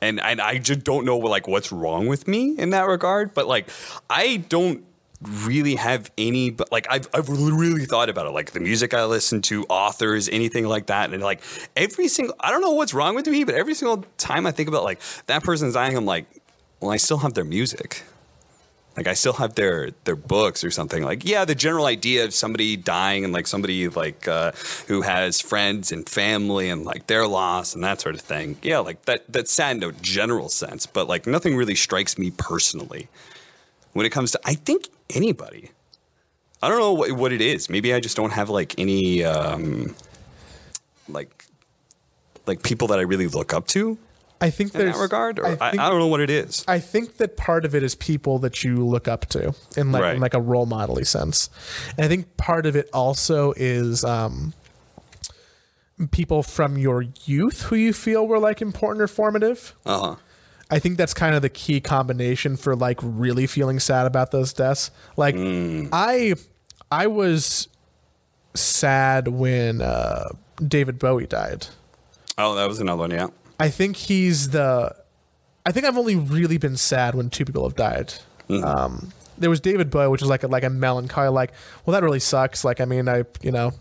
[0.00, 3.46] And and I just don't know like what's wrong with me in that regard, but
[3.46, 3.68] like
[4.08, 4.84] I don't
[5.22, 9.04] really have any but like I've I've really thought about it like the music I
[9.04, 11.42] listen to authors anything like that and like
[11.76, 14.68] every single I don't know what's wrong with me but every single time I think
[14.68, 16.26] about like that person's dying I'm like
[16.78, 18.04] well I still have their music
[18.98, 21.04] like I still have their their books or something.
[21.04, 24.52] Like yeah, the general idea of somebody dying and like somebody like uh,
[24.88, 28.56] who has friends and family and like their loss and that sort of thing.
[28.60, 32.32] Yeah, like that that's sad in a general sense, but like nothing really strikes me
[32.32, 33.08] personally
[33.92, 35.70] when it comes to I think anybody.
[36.60, 37.70] I don't know what, what it is.
[37.70, 39.94] Maybe I just don't have like any um,
[41.08, 41.44] like
[42.46, 43.96] like people that I really look up to
[44.40, 46.30] I think in there's that regard, or I, I think, I don't know what it
[46.30, 46.64] is.
[46.68, 50.02] I think that part of it is people that you look up to in like
[50.02, 50.14] Right.
[50.14, 51.50] in like a role modely sense.
[51.96, 54.54] And I think part of it also is um,
[56.12, 59.74] people from your youth who you feel were like important or formative.
[59.84, 60.16] Uh huh.
[60.70, 64.52] I think that's kind of the key combination for like really feeling sad about those
[64.52, 64.90] deaths.
[65.16, 66.34] Like I
[66.92, 67.68] I was
[68.54, 70.28] sad when uh,
[70.66, 71.66] David Bowie died.
[72.36, 73.10] Oh, that was another one.
[73.10, 73.28] Yeah.
[73.58, 74.94] I think he's the.
[75.66, 78.14] I think I've only really been sad when two people have died.
[78.64, 81.52] Um, there was David Bowie, which is like a, like a melancholy, like,
[81.84, 82.64] well, that really sucks.
[82.64, 83.72] Like, I mean, I you know,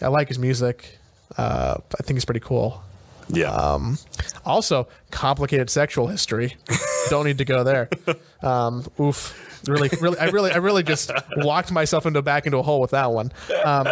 [0.00, 0.98] I like his music.
[1.36, 2.82] Uh, I think he's pretty cool.
[3.30, 3.52] Yeah.
[3.52, 3.98] Um,
[4.44, 6.56] also, complicated sexual history.
[7.10, 7.88] Don't need to go there.
[8.42, 9.44] Um, oof.
[9.66, 12.92] Really, really, I really, I really just walked myself into back into a hole with
[12.92, 13.32] that one.
[13.64, 13.88] Um,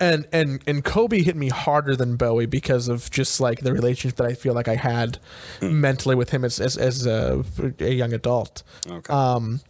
[0.00, 4.16] and and and Kobe hit me harder than Bowie because of just like the relationship
[4.18, 5.18] that I feel like I had
[5.60, 7.44] mentally with him as as, as a,
[7.80, 8.62] a young adult.
[8.88, 9.12] okay.
[9.12, 9.60] Um,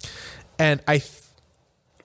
[0.59, 1.03] and I,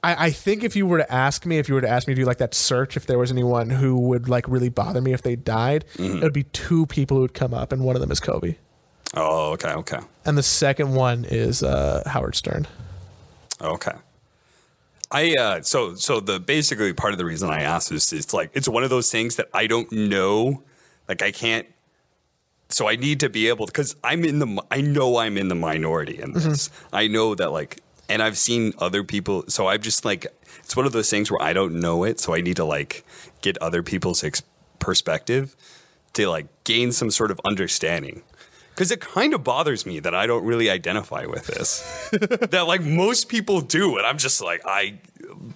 [0.04, 2.14] I, I think if you were to ask me, if you were to ask me
[2.16, 5.14] to do like that search, if there was anyone who would like really bother me
[5.14, 8.02] if they died, it would be two people who would come up, and one of
[8.02, 8.56] them is Kobe,
[9.16, 9.72] oh, okay.
[9.72, 10.00] Okay.
[10.26, 12.68] and the second one is uh, Howard Stern.
[13.62, 13.94] Okay.
[15.10, 18.52] I uh so so the basically part of the reason I asked is it's like
[18.54, 20.64] it's one of those things that I don't know
[21.08, 21.66] like I can't
[22.70, 25.56] so I need to be able because I'm in the I know I'm in the
[25.56, 26.70] minority in this.
[26.92, 27.80] I know that like
[28.10, 30.28] and I've seen other people so I've just like
[30.60, 33.06] it's one of those things where I don't know it so I need to like
[33.42, 34.44] get other people's ex-
[34.80, 35.56] perspective
[36.14, 38.24] to like gain some sort of understanding.
[38.76, 42.10] Cuz it kind of bothers me that I don't really identify with this.
[42.52, 45.00] that like most people do and I'm just like I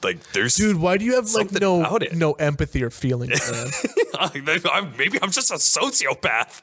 [0.03, 3.67] like there's Dude, why do you have like no no empathy or feelings, man?
[4.97, 6.61] Maybe I'm just a sociopath.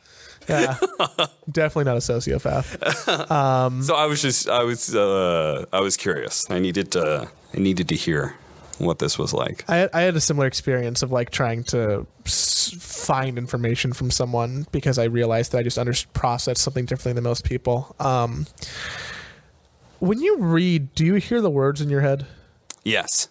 [0.48, 0.76] Yeah,
[1.50, 3.82] definitely not a sociopath.
[3.84, 6.50] So I was just I was uh, I was curious.
[6.50, 8.34] I needed to I needed to hear
[8.78, 9.64] what this was like.
[9.68, 14.10] I had, I had a similar experience of like trying to s- find information from
[14.10, 17.94] someone because I realized that I just under processed something differently than most people.
[17.98, 18.46] Um,
[19.98, 22.26] when you read, do you hear the words in your head?
[22.84, 23.28] Yes.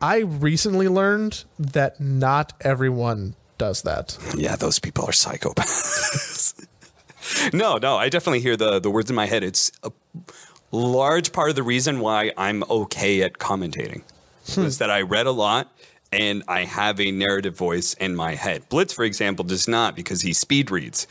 [0.00, 4.18] I recently learned that not everyone does that.
[4.36, 6.66] Yeah, those people are psychopaths.
[7.52, 9.42] no, no, I definitely hear the the words in my head.
[9.42, 9.92] It's a
[10.70, 14.02] large part of the reason why I'm okay at commentating
[14.54, 14.62] hmm.
[14.62, 15.72] is that I read a lot
[16.12, 18.68] and I have a narrative voice in my head.
[18.68, 21.06] Blitz, for example, does not because he speed reads.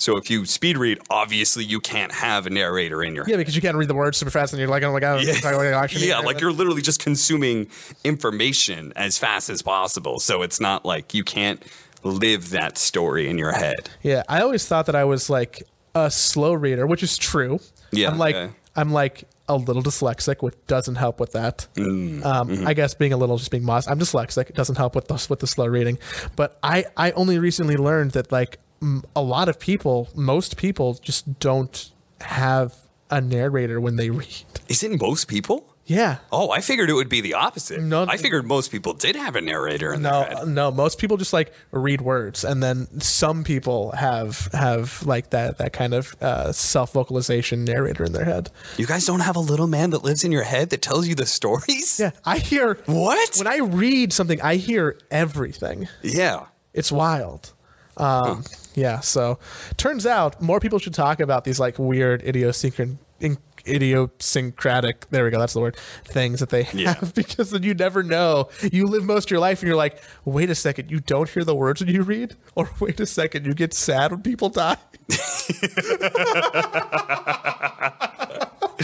[0.00, 3.32] So if you speed read, obviously you can't have a narrator in your head.
[3.32, 5.22] Yeah, because you can't read the words super fast, and you're like, oh my god,
[5.22, 7.68] Yeah, like, yeah like you're literally just consuming
[8.02, 10.18] information as fast as possible.
[10.18, 11.62] So it's not like you can't
[12.02, 13.90] live that story in your head.
[14.02, 15.62] Yeah, I always thought that I was like
[15.94, 17.60] a slow reader, which is true.
[17.92, 18.54] Yeah, I'm like okay.
[18.76, 21.66] I'm like a little dyslexic, which doesn't help with that.
[21.74, 22.66] Mm, um, mm-hmm.
[22.68, 23.90] I guess being a little just being modest.
[23.90, 24.48] I'm dyslexic.
[24.48, 25.98] It doesn't help with the with the slow reading.
[26.36, 30.94] But I I only recently learned that like m- a lot of people, most people,
[30.94, 31.90] just don't
[32.20, 32.76] have
[33.10, 34.44] a narrator when they read.
[34.68, 35.69] Is it most people?
[35.90, 36.18] Yeah.
[36.30, 37.80] Oh, I figured it would be the opposite.
[37.82, 40.34] No- I figured most people did have a narrator in their No, head.
[40.38, 40.44] no.
[40.44, 45.58] No, most people just like read words, and then some people have have like that
[45.58, 48.50] that kind of uh, self vocalization narrator in their head.
[48.76, 51.16] You guys don't have a little man that lives in your head that tells you
[51.16, 51.98] the stories?
[51.98, 53.36] Yeah, I hear What?
[53.38, 54.40] when I read something.
[54.42, 55.88] I hear everything.
[56.02, 56.46] Yeah.
[56.72, 57.52] It's wild.
[57.96, 59.00] Um, Yeah.
[59.00, 59.40] So,
[59.76, 65.08] turns out more people should talk about these like weird idiosyncratic in- idiosyncratic.
[65.10, 65.38] There we go.
[65.38, 65.76] That's the word.
[66.04, 67.00] Things that they have Yeah.
[67.14, 68.48] because then you never know.
[68.72, 71.44] You live most of your life and you're like, wait a second, you don't hear
[71.44, 74.76] the words when you read, or wait a second, you get sad when people die.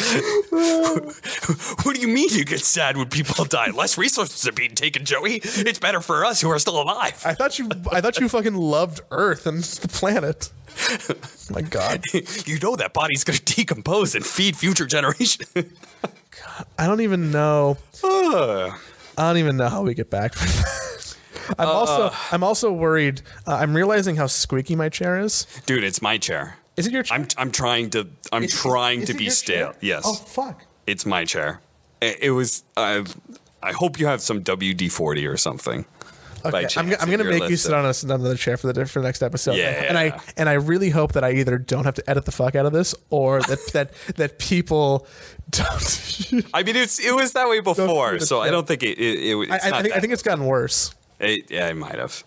[1.83, 3.71] What do you mean you get sad when people die?
[3.71, 5.41] Less resources are being taken, Joey.
[5.43, 7.23] It's better for us who are still alive.
[7.25, 10.51] I thought you, I thought you fucking loved Earth and the planet.
[11.51, 15.49] My God, you know that body's going to decompose and feed future generations.
[16.79, 17.79] I don't even know.
[18.05, 18.75] I
[19.17, 20.35] don't even know how we get back.
[20.35, 21.17] from that.
[21.59, 23.23] I'm also, I'm also worried.
[23.47, 25.47] Uh, I'm realizing how squeaky my chair is.
[25.65, 26.59] Dude, it's my chair.
[26.77, 27.19] Is it your chair?
[27.19, 29.75] I'm I'm trying to I'm Is- trying is to be chair?
[29.81, 30.03] Yes.
[30.05, 30.65] Oh fuck.
[30.87, 31.61] It's my chair.
[32.01, 32.63] It, it was.
[32.77, 33.05] I
[33.63, 35.87] I hope you have some WD forty or something.
[36.45, 39.01] Okay, I'm, I'm gonna you're make you sit on a, another chair for the for
[39.01, 39.57] the next episode.
[39.57, 39.87] Yeah.
[39.89, 42.55] And I and I really hope that I either don't have to edit the fuck
[42.55, 45.07] out of this or that that that people
[45.51, 46.47] don't.
[46.55, 48.99] I mean, it's it was that way before, so I don't think it.
[48.99, 50.95] it, it it's I, I, think, I think it's gotten worse.
[51.19, 52.23] It, yeah, I might have.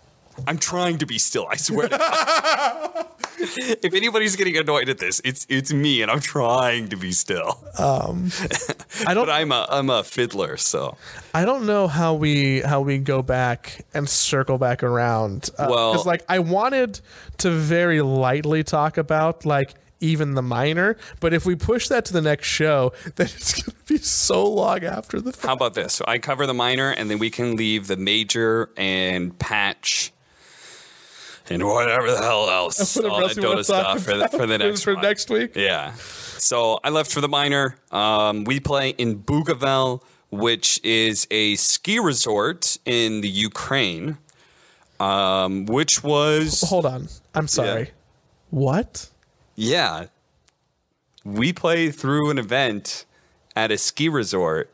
[0.48, 1.48] I'm trying to be still.
[1.50, 1.88] I swear.
[1.90, 3.06] to God.
[3.40, 7.60] if anybody's getting annoyed at this, it's it's me, and I'm trying to be still.
[7.78, 10.98] I don't But I'm a I'm a fiddler, so
[11.34, 15.50] I don't know how we how we go back and circle back around.
[15.58, 17.00] Uh, Well- because like I wanted
[17.38, 22.14] to very lightly talk about like even the minor, but if we push that to
[22.14, 25.36] the next show, then it's gonna be so long after the.
[25.46, 25.94] how about this?
[25.94, 30.12] So I cover the minor, and then we can leave the major and patch.
[31.50, 34.94] And whatever the hell else, all that Dota stuff for the, for the next for
[34.94, 35.04] one.
[35.04, 35.56] next week.
[35.56, 35.94] Yeah.
[35.96, 37.76] So I left for the minor.
[37.92, 44.18] Um, WePlay in Bukovel, which is a ski resort in the Ukraine,
[45.00, 47.82] um, which was Hold on, I'm sorry.
[47.82, 47.90] Yeah.
[48.52, 49.10] What?
[49.56, 50.06] yeah.
[51.26, 53.06] We play threw an event
[53.56, 54.72] at a ski resort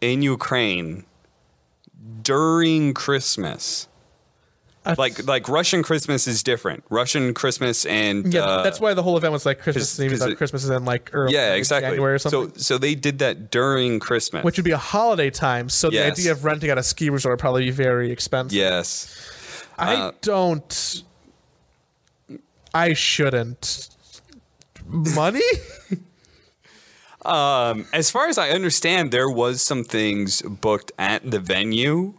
[0.00, 1.04] in Ukraine
[2.22, 3.88] during Christmas.
[4.86, 6.84] I- Like like Russian Christmas is different.
[6.90, 10.18] Russian Christmas and Yeah, uh, that's why the whole event was like Christmas 'cause-.
[10.18, 11.90] 'cause it- Christmas is in like early yeah, exactly.
[11.92, 12.52] January or something.
[12.56, 14.44] So so they did that during Christmas.
[14.44, 15.68] which would be a holiday time.
[15.68, 18.56] So the idea of renting out a ski resort would probably be very expensive.
[18.56, 19.08] yes.
[19.78, 21.02] I uh, don't.
[22.74, 23.88] I shouldn't.
[24.86, 25.40] Money?
[27.24, 32.12] Um, as far as I understand, there was some things booked at the venue,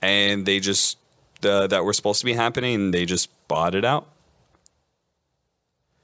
[0.00, 0.98] and they just
[1.44, 4.06] uh, that were supposed to be happening, they just bought it out.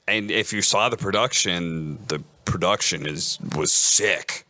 [0.09, 4.45] and if you saw the production, the production is was sick.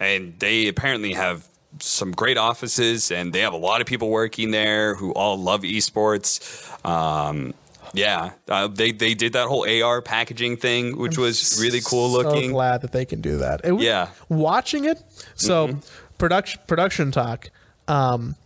[0.00, 1.48] And they apparently have
[1.80, 5.62] some great offices, and they have a lot of people working there who all love
[5.62, 6.38] esports.
[6.86, 7.52] Um,
[7.94, 12.50] yeah, uh, they they did that whole AR packaging thing, which was really cool looking.
[12.50, 13.62] So glad that they can do that.
[13.64, 14.08] It was- Yeah.
[14.28, 14.98] watching it.
[15.34, 15.78] So
[16.18, 17.50] production production talk.
[17.88, 18.36] Um,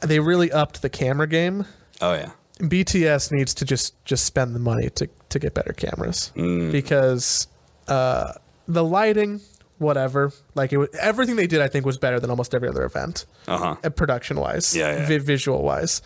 [0.00, 1.64] they really upped the camera game.
[2.00, 6.32] Oh yeah, BTS needs to just just spend the money to to get better cameras
[6.36, 6.72] Mm.
[6.72, 7.46] because
[7.88, 8.32] uh,
[8.66, 9.40] the lighting,
[9.78, 12.84] whatever, like it was, everything they did, I think was better than almost every other
[12.84, 13.90] event, uh huh.
[13.90, 15.06] production wise, Yeah, yeah.
[15.06, 16.02] vi- visual wise.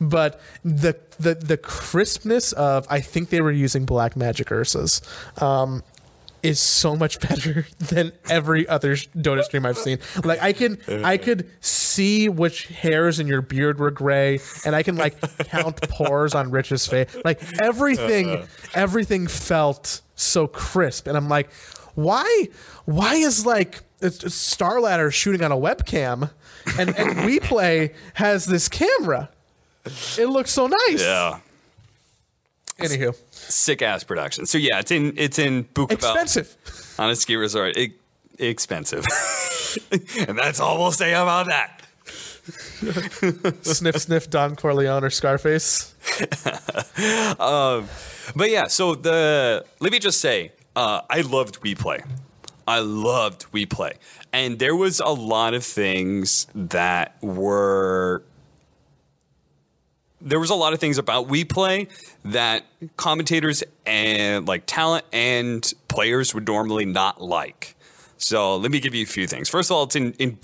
[0.00, 5.42] But the the the crispness of I think they were using Blackmagic URSAs.
[5.42, 5.82] Um,
[6.42, 9.98] is so much better than every other Dota stream I've seen.
[10.24, 14.82] Like I can I could see which hairs in your beard were gray, and I
[14.82, 17.14] can like count pores on Rich's face.
[17.24, 18.46] Like everything, uh-huh.
[18.74, 21.52] everything felt so crisp, and I'm like,
[21.94, 22.48] why?
[22.84, 26.30] Why is like it's, it's Starladder shooting on a webcam,
[26.78, 29.30] and and WePlay has this camera?
[30.18, 31.02] It looks so nice.
[31.02, 31.40] Yeah,
[32.78, 34.46] Anywho, sick ass production.
[34.46, 36.56] So yeah, it's in it's in Bukovel expensive.
[36.98, 37.76] on a ski resort.
[37.76, 37.92] It,
[38.38, 39.04] expensive,
[40.28, 41.82] and that's all we'll say about that.
[43.64, 44.28] sniff, sniff.
[44.28, 45.94] Don Corleone or Scarface.
[48.34, 52.04] But yeah, so the let me just say, uh, I loved WePlay.
[52.66, 53.94] I loved WePlay,
[54.32, 58.22] and there was a lot of things that were.
[60.26, 61.88] There was a lot of things about WePlay
[62.24, 62.64] that
[62.96, 67.76] commentators and like talent and players would normally not like.
[68.18, 69.48] So let me give you a few things.
[69.48, 70.36] First of all, it's in in.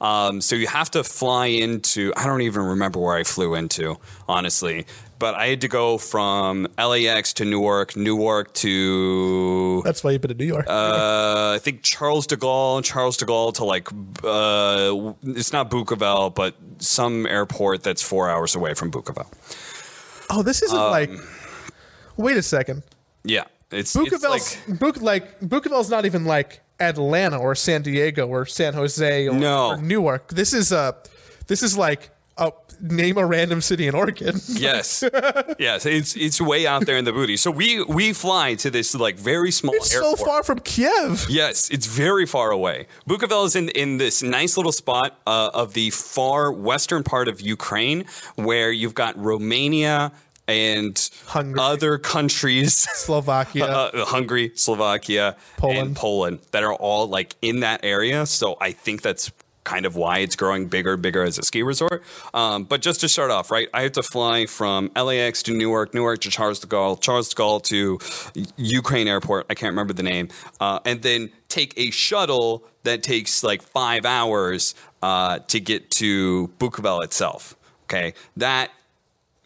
[0.00, 2.12] Um, so you have to fly into.
[2.16, 3.98] I don't even remember where I flew into,
[4.28, 4.86] honestly.
[5.18, 10.28] But I had to go from LAX to Newark, Newark to That's why you've been
[10.30, 10.66] to New York.
[10.68, 13.88] uh, I think Charles de Gaulle, Charles de Gaulle to like
[14.24, 19.26] uh, it's not Bukovel, but some airport that's four hours away from Bukovel.
[20.30, 21.10] oh, this isn't um, like.
[22.16, 22.82] Wait a second.
[23.24, 28.26] Yeah, it's, it's Bukovel's like Buk, like Bukovel's not even like Atlanta or San Diego
[28.26, 29.70] or San Jose or, No.
[29.70, 30.28] or Newark.
[30.28, 30.92] This is uh
[31.48, 32.10] this is like
[32.80, 34.40] name a random city in Oregon.
[34.48, 35.02] yes,
[35.58, 37.36] yes, it's it's way out there in the booty.
[37.36, 41.26] So we we fly to this like very small it's so far from Kiev.
[41.28, 42.86] Yes, it's very far away.
[43.08, 47.40] Bukovel is in, in this nice little spot uh, of the far western part of
[47.40, 48.04] Ukraine
[48.36, 50.12] where you've got Romania
[50.46, 51.60] and Hungary.
[51.60, 53.66] other countries, Slovakia.
[53.66, 55.78] uh, Hungary, Slovakia, Poland.
[55.88, 58.24] and Poland that are all like in that area.
[58.24, 59.30] So I think that's
[59.68, 62.02] kind of why it's growing bigger and bigger as a ski resort.
[62.32, 65.92] Um, but just to start off, right, I have to fly from LAX to Newark,
[65.92, 67.98] Newark to Charles de Gaulle, Charles de Gaulle to
[68.56, 69.44] Ukraine airport.
[69.50, 70.28] I can't remember the name.
[70.58, 76.48] Uh, and then take a shuttle that takes like five hours uh, to get to
[76.58, 77.54] Bukovel itself.
[77.84, 78.14] Okay.
[78.38, 78.70] That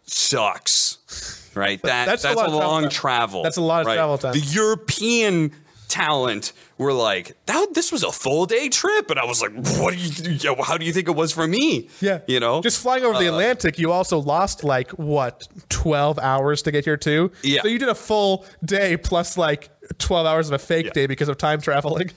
[0.05, 1.51] sucks.
[1.55, 3.43] Right, that that's that's, a a, long travel.
[3.43, 3.93] That's a lot of right?
[3.93, 4.33] travel time.
[4.33, 5.51] The European
[5.87, 9.09] talent were like, that, this was a full day trip.
[9.09, 11.47] And I was like, what do you, yeah, how do you think it was for
[11.47, 11.89] me?
[12.01, 12.19] Yeah.
[12.27, 12.61] You know?
[12.61, 16.97] Just flying over the Atlantic, you also lost like what, 12 hours to get here
[16.97, 17.31] too?
[17.43, 17.61] Yeah.
[17.61, 19.69] So you did a full day plus like
[19.99, 20.91] 12 hours of a fake Yeah.
[20.93, 22.11] day because of time traveling.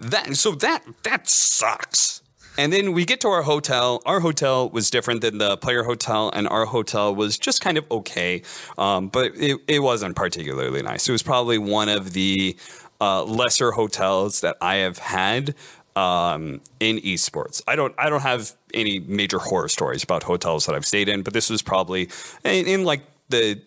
[0.00, 2.22] that, so that, that sucks.
[2.56, 4.02] And then we get to our hotel.
[4.04, 7.84] Our hotel was different than the player hotel, and our hotel was just kind of
[7.88, 8.42] okay,
[8.76, 11.08] um, but it, it wasn't particularly nice.
[11.08, 12.56] It was probably one of the
[13.00, 15.54] uh, lesser hotels that I have had
[15.96, 17.62] um, in esports.
[17.66, 21.22] I don't I don't have any major horror stories about hotels that I've stayed in,
[21.22, 22.08] but this was probably
[22.44, 23.60] in, in like the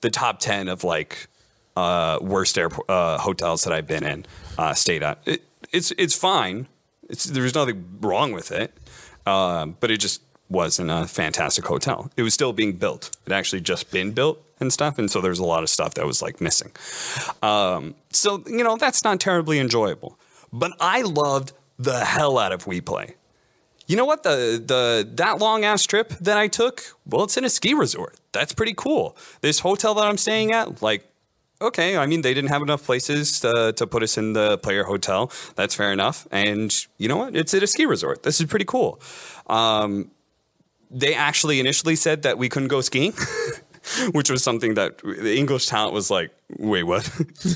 [0.00, 1.28] the top ten of like
[1.76, 4.26] uh, worst airport uh, hotels that I've been in,
[4.58, 5.18] uh, stayed at.
[5.24, 5.42] It,
[5.72, 6.66] it's it's fine.
[7.08, 8.74] It's there's nothing wrong with it,
[9.26, 12.10] um, but it just wasn't a fantastic hotel.
[12.16, 13.16] It was still being built.
[13.26, 16.06] It actually just been built and stuff, and so there's a lot of stuff that
[16.06, 16.72] was like missing.
[17.42, 20.18] Um, so you know that's not terribly enjoyable.
[20.52, 23.14] But I loved the hell out of WePlay.
[23.86, 24.22] You know what?
[24.22, 28.16] The the that long ass trip that I took, well, it's in a ski resort.
[28.32, 29.16] That's pretty cool.
[29.40, 31.10] This hotel that I'm staying at, like,
[31.60, 34.84] okay, I mean, they didn't have enough places to, to put us in the player
[34.84, 35.32] hotel.
[35.54, 36.28] That's fair enough.
[36.30, 37.34] And you know what?
[37.34, 38.22] It's at a ski resort.
[38.22, 39.00] This is pretty cool.
[39.46, 40.10] Um,
[40.90, 43.14] they actually initially said that we couldn't go skiing.
[44.12, 47.08] which was something that the English talent was like, wait, what?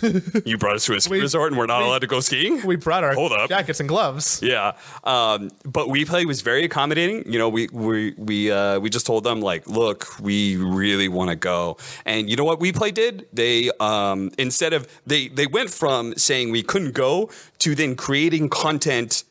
[0.46, 2.20] you brought us to a ski We- resort and we're not we- allowed to go
[2.20, 2.64] skiing?
[2.66, 3.48] We brought our Hold up.
[3.48, 4.40] jackets and gloves.
[4.42, 4.72] Yeah,
[5.04, 7.30] um, but WePlay was very accommodating.
[7.30, 11.30] You know, we we we uh, we just told them like, look, we really want
[11.30, 13.26] to go, and you know what WePlay did?
[13.32, 17.30] They um, instead of they they went from saying we couldn't go
[17.60, 19.24] to then creating content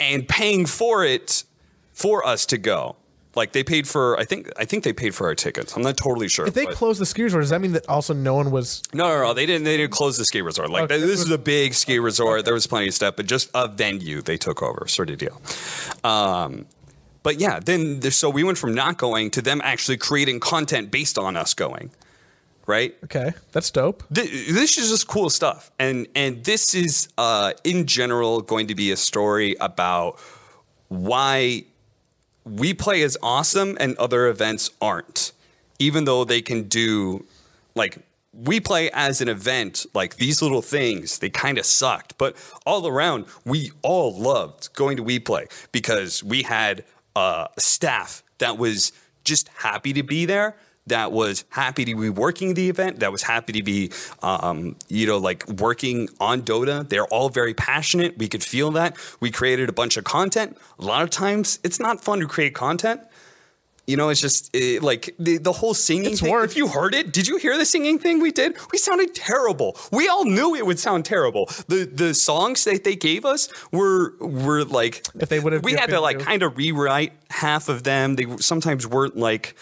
[0.00, 1.44] and paying for it
[1.92, 2.96] for us to go.
[3.34, 5.76] Like they paid for, I think I think they paid for our tickets.
[5.76, 6.46] I'm not totally sure.
[6.46, 8.82] If they but- closed the ski resort, does that mean that also no one was?
[8.92, 9.34] no, no, no.
[9.34, 9.64] They didn't.
[9.64, 10.70] They didn't close the ski resort.
[10.70, 10.98] Like Okay.
[10.98, 12.44] this is a big ski resort.
[12.44, 15.40] There was plenty of stuff, but just a venue they took over, sort of deal.
[16.04, 16.66] Um,
[17.22, 20.90] but yeah, then there- so we went from not going to them actually creating content
[20.90, 21.90] based on us going.
[22.66, 22.96] Right.
[23.04, 24.02] Okay, that's dope.
[24.12, 28.74] Th- This is just cool stuff, and and this is uh, in general going to
[28.74, 30.18] be a story about
[30.88, 31.64] why
[32.48, 35.32] WePlay is awesome and other events aren't,
[35.78, 37.24] even though they can do
[37.74, 37.98] like
[38.36, 42.16] WePlay as an event like these little things they kind of sucked.
[42.18, 46.84] But all around we all loved going to WePlay because we had
[47.16, 48.92] uh, staff that was
[49.24, 50.56] just happy to be there
[50.88, 53.90] that was happy to be working the event that was happy to be
[54.22, 58.96] um, you know like working on dota they're all very passionate we could feel that
[59.20, 62.54] we created a bunch of content a lot of times it's not fun to create
[62.54, 63.00] content
[63.88, 66.30] you know, it's just eh, like the, the whole singing It's thing.
[66.30, 66.44] work.
[66.44, 68.54] If you heard it, did you hear the singing thing we did?
[68.70, 69.78] We sounded terrible.
[69.90, 71.46] We all knew it would sound terrible.
[71.68, 75.88] The the songs that they gave us were were like If they would've we had
[75.88, 78.16] to like kind of rewrite half of them.
[78.16, 79.56] They sometimes weren't like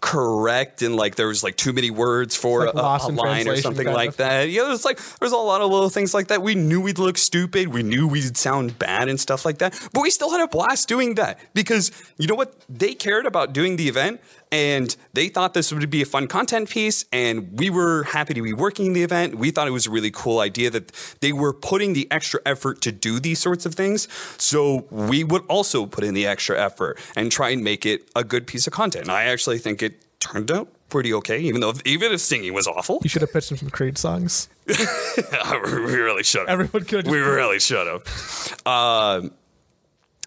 [0.00, 3.56] correct and like there was like too many words for Like a, a line or
[3.56, 4.48] something like that.
[4.48, 6.42] Yeah, there's like there's a lot of little things like that.
[6.42, 7.68] We knew we'd look stupid.
[7.68, 9.78] We knew we'd sound bad and stuff like that.
[9.92, 12.54] But we still had a blast doing that because you know what?
[12.68, 14.20] They cared about doing the event
[14.52, 18.42] and they thought this would be a fun content piece and we were happy to
[18.42, 19.36] be working the event.
[19.36, 22.80] We thought it was a really cool idea that they were putting the extra effort
[22.82, 24.08] to do these sorts of things.
[24.38, 28.24] So we would also put in the extra effort and try and make it a
[28.24, 29.04] good piece of content.
[29.04, 32.66] And I actually think it turned out pretty okay, even though even if singing was
[32.66, 32.98] awful.
[33.02, 34.48] You should have pitched them some Creed songs.
[34.66, 36.48] we really should have.
[36.48, 38.66] Everyone could We really should have.
[38.66, 39.32] Um,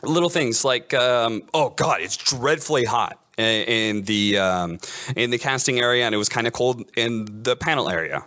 [0.01, 4.79] little things like, um, oh god, it's dreadfully hot in the um,
[5.15, 8.25] in the casting area, and it was kind of cold in the panel area.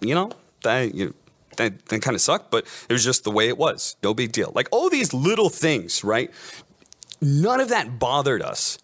[0.00, 0.32] You know
[0.62, 1.14] that you.
[1.56, 3.96] That, that kind of sucked, but it was just the way it was.
[4.02, 4.50] No big deal.
[4.54, 6.30] Like all these little things, right?
[7.20, 8.78] None of that bothered us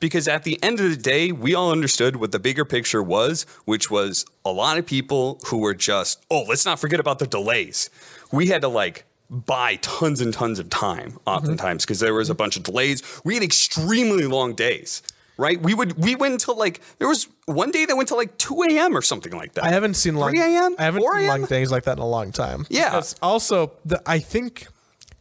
[0.00, 3.44] because at the end of the day, we all understood what the bigger picture was,
[3.64, 7.26] which was a lot of people who were just, oh, let's not forget about the
[7.26, 7.90] delays.
[8.32, 12.34] We had to like buy tons and tons of time oftentimes because there was a
[12.34, 13.02] bunch of delays.
[13.24, 15.02] We had extremely long days,
[15.36, 15.60] right?
[15.60, 18.62] We would we went until like there was one day that went to like 2
[18.70, 18.96] a.m.
[18.96, 19.64] or something like that.
[19.64, 20.30] I haven't seen long.
[20.30, 22.66] 3 a.m., I haven't 4 seen long days like that in a long time.
[22.68, 23.02] Yeah.
[23.22, 24.68] Also, the, I think.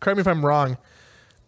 [0.02, 0.78] Correct me if I'm wrong,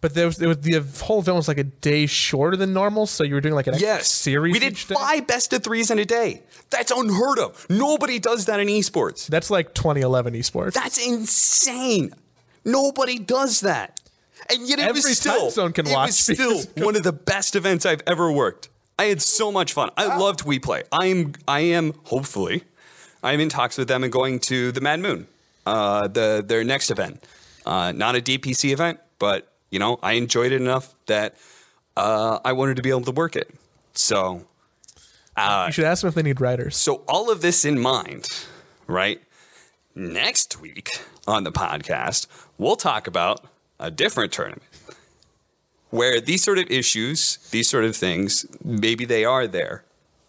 [0.00, 3.06] but there was, there was the whole event was like a day shorter than normal,
[3.06, 4.52] so you were doing like an extra Yes, series.
[4.52, 6.42] we did five best of threes in a day.
[6.70, 7.66] That's unheard of.
[7.70, 9.28] Nobody does that in esports.
[9.28, 10.72] That's like 2011 esports.
[10.72, 12.12] That's insane.
[12.68, 14.00] Nobody does that.
[14.50, 17.12] And yet it was still, time zone can it watch was still one of the
[17.12, 18.68] best events I've ever worked.
[18.98, 19.90] I had so much fun.
[19.96, 20.84] I loved WePlay.
[20.92, 22.64] I am, I am hopefully,
[23.22, 25.28] I am in talks with them and going to the Mad Moon,
[25.66, 27.24] uh, the their next event.
[27.64, 31.36] Uh, not a DPC event, but you know I enjoyed it enough that
[31.96, 33.50] uh, I wanted to be able to work it.
[33.94, 34.46] So
[35.66, 36.76] you should ask them if they need writers.
[36.76, 38.28] so, all of this in mind,
[38.86, 39.20] right?
[39.94, 42.26] Next week on the podcast,
[42.56, 43.44] we'll talk about
[43.78, 44.62] a different tournament
[45.90, 49.84] where these sort of issues, these sort of things, maybe they are there,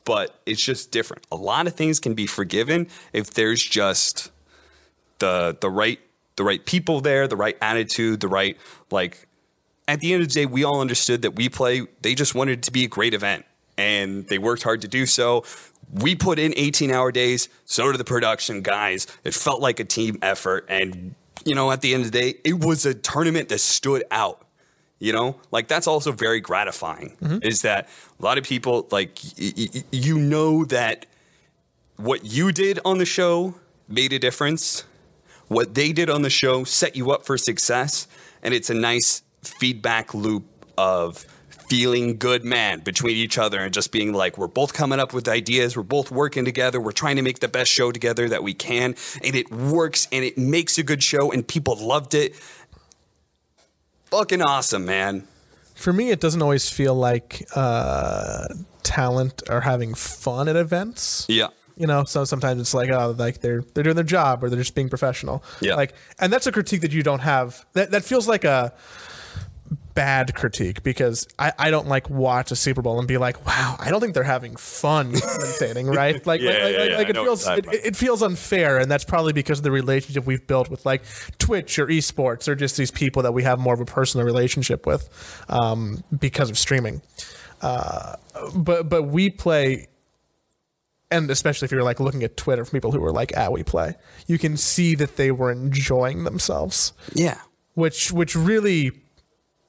[0.05, 1.25] but it's just different.
[1.31, 4.31] A lot of things can be forgiven if there's just
[5.19, 5.99] the the right
[6.35, 8.57] the right people there, the right attitude, the right
[8.91, 9.27] like
[9.87, 12.63] at the end of the day, we all understood that WePlay, they just wanted it
[12.63, 13.45] to be a great event
[13.75, 15.43] and they worked hard to do so.
[15.91, 19.07] We put in 18 hour days, so did the production guys.
[19.23, 20.65] It felt like a team effort.
[20.69, 24.03] And, you know, at the end of the day, it was a tournament that stood
[24.11, 24.45] out.
[24.99, 27.37] You know, like that's also very gratifying mm-hmm.
[27.41, 27.87] is that
[28.19, 31.05] a lot of people, like, y- y- you know, that
[31.95, 33.55] what you did on the show
[33.87, 34.83] made a difference
[35.49, 38.07] what they did on the show set you up for success
[38.41, 40.45] and it's a nice feedback loop
[40.77, 41.25] of
[41.69, 45.27] feeling good man between each other and just being like we're both coming up with
[45.27, 48.53] ideas we're both working together we're trying to make the best show together that we
[48.53, 52.35] can and it works and it makes a good show and people loved it
[54.05, 55.23] fucking awesome man
[55.75, 58.47] For me, it doesn't always feel like uh,
[58.83, 61.25] talent are having fun at events.
[61.29, 61.47] Yeah.
[61.77, 64.59] You know, so sometimes it's like, oh, like they're they're doing their job or they're
[64.59, 65.41] just being professional.
[65.61, 65.75] Yeah.
[65.75, 67.65] Like, and that's a critique that you don't have.
[67.73, 68.73] That that feels like a
[69.99, 73.75] bad critique because I, I don't like watch a Super Bowl and be like, wow,
[73.79, 76.25] I don't think they're having fun commentating, right?
[76.25, 79.03] Like, Yeah, like, yeah, like, yeah, like it feels it, it feels unfair, and that's
[79.03, 81.01] probably because of the relationship we've built with like
[81.37, 84.85] Twitch or esports or just these people that we have more of a personal relationship
[84.85, 85.09] with
[85.49, 87.01] um, because of streaming.
[87.61, 88.15] Uh,
[88.55, 89.87] but but WePlay
[91.11, 93.95] and especially if you're like looking at Twitter from people who were like at WePlay,
[94.27, 97.39] you can see that they were enjoying themselves, Yeah.
[97.73, 98.91] which which really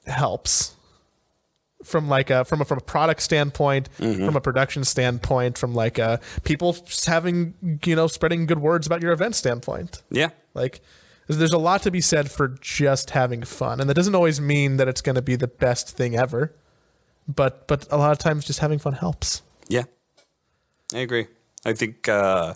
[0.07, 0.75] helps
[1.83, 5.97] from like a from a from a product standpoint, from a production standpoint, from like
[5.97, 6.75] a people
[7.05, 7.53] having
[7.85, 10.01] you know spreading good words about your event standpoint.
[10.11, 10.29] Yeah.
[10.53, 10.81] Like
[11.27, 14.41] there's- there's a lot to be said for just having fun, and that doesn't always
[14.41, 16.53] mean that it's going to be the best thing ever.
[17.27, 19.41] But but a lot of times just having fun helps.
[19.69, 19.83] Yeah,
[20.93, 21.27] I agree.
[21.65, 22.55] I think uh,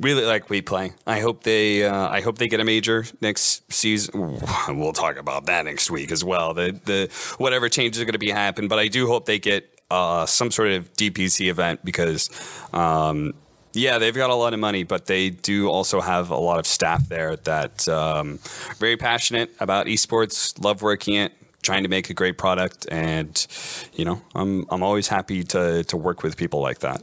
[0.00, 0.92] really like WePlay.
[1.06, 1.84] I hope they.
[1.84, 4.40] Uh, I hope they get a major next season.
[4.68, 6.54] We'll talk about that next week as well.
[6.54, 9.68] The the whatever changes are going to be happen, but I do hope they get
[9.90, 12.30] uh, some sort of DPC event because.
[12.72, 13.34] Um,
[13.76, 16.66] yeah, they've got a lot of money, but they do also have a lot of
[16.66, 18.38] staff there that um,
[18.78, 21.32] very passionate about esports, love working it,
[21.64, 23.46] trying to make a great product, and
[23.94, 27.02] you know, I'm I'm always happy to to work with people like that.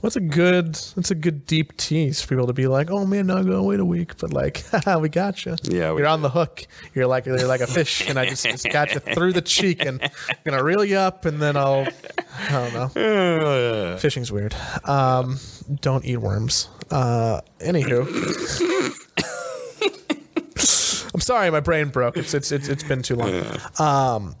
[0.00, 0.74] What's a good?
[0.74, 3.80] That's a good deep tease for people to be like, "Oh man, no, go wait
[3.80, 4.64] a week," but like,
[5.00, 5.56] we got you.
[5.64, 6.66] Yeah, you're on the hook.
[6.94, 9.84] You're like you're like a fish, and I just, just got you through the cheek,
[9.84, 11.88] and I'm gonna reel you up, and then I'll,
[12.48, 13.96] I don't know.
[13.98, 14.54] Fishing's weird.
[14.84, 15.38] Um,
[15.80, 16.68] don't eat worms.
[16.90, 18.98] Uh, anywho.
[21.22, 22.16] Sorry, my brain broke.
[22.16, 23.30] It's it's it's, it's been too long.
[23.78, 24.34] Um,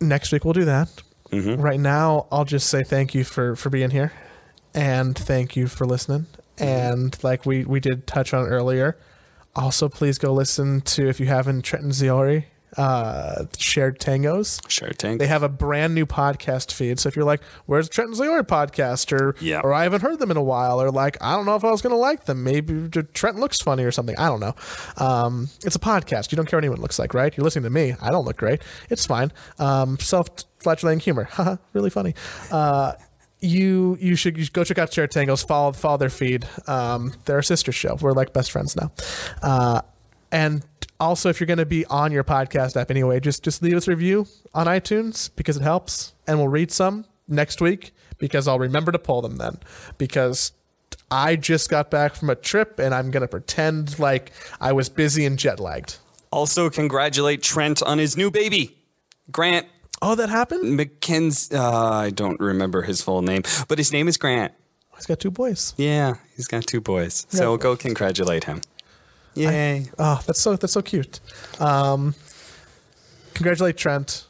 [0.00, 0.88] next week we'll do that.
[1.56, 4.12] Right now, I'll just say thank you for for being here,
[4.74, 6.26] and thank you for listening.
[6.58, 8.98] And like we we did touch on earlier,
[9.56, 12.44] also please go listen to if you haven't Trent and Zyori,
[12.76, 14.60] uh, shared tangos.
[14.70, 15.18] Shared Tank.
[15.18, 16.98] They have a brand new podcast feed.
[17.00, 19.60] So if you're like, "Where's the Trent and Zyori podcast?" or Yeah.
[19.64, 21.70] or I haven't heard them in a while, or like, I don't know if I
[21.70, 22.44] was going to like them.
[22.44, 24.16] Maybe Trent looks funny or something.
[24.18, 24.54] I don't know.
[24.98, 26.30] Um, it's a podcast.
[26.32, 27.36] You don't care what anyone looks like, right?
[27.36, 27.94] You're listening to me.
[28.00, 28.62] I don't look great.
[28.88, 29.32] It's fine.
[29.58, 31.24] Um, self-flatulating humor.
[31.30, 32.14] Haha, really funny.
[32.50, 32.92] Uh,
[33.42, 35.46] you you should you should go check out Shared Tangos.
[35.46, 36.46] Follow follow their feed.
[36.66, 37.96] Um, they're a sister show.
[38.00, 38.92] We're like best friends now.
[39.42, 39.80] Uh,
[40.30, 40.62] and
[41.00, 43.88] also, if you're going to be on your podcast app anyway, just just leave us
[43.88, 48.58] a review on iTunes because it helps, and we'll read some next week because I'll
[48.58, 49.58] remember to pull them then.
[49.98, 50.52] Because
[51.10, 54.88] I just got back from a trip, and I'm going to pretend like I was
[54.88, 55.96] busy and jet lagged.
[56.32, 58.76] also, congratulate Trent on his new baby,
[59.32, 59.66] Grant
[60.02, 60.78] Oh, that happened.
[60.78, 61.54] McKenzie.
[61.54, 64.52] Uh, I don't remember his full name, but his name is Grant.
[64.96, 65.74] He's got two boys.
[65.76, 67.26] Yeah, he's got two boys.
[67.30, 68.60] So go congratulate him.
[69.34, 69.86] Yay.
[69.98, 71.20] Oh, that's so that's so cute.
[71.60, 72.14] Um,
[73.34, 74.26] congratulate Trent,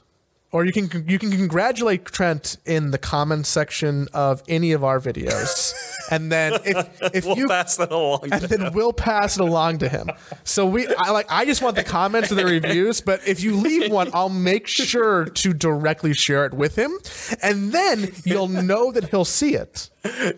[0.52, 4.98] or you can you can congratulate Trent in the comment section of any of our
[4.98, 5.72] videos,
[6.10, 8.28] and then if if we'll you pass that along.
[8.32, 10.10] and then we'll pass it along to him.
[10.42, 13.00] So we, I like, I just want the comments and the reviews.
[13.00, 16.98] But if you leave one, I'll make sure to directly share it with him,
[17.42, 19.88] and then you'll know that he'll see it.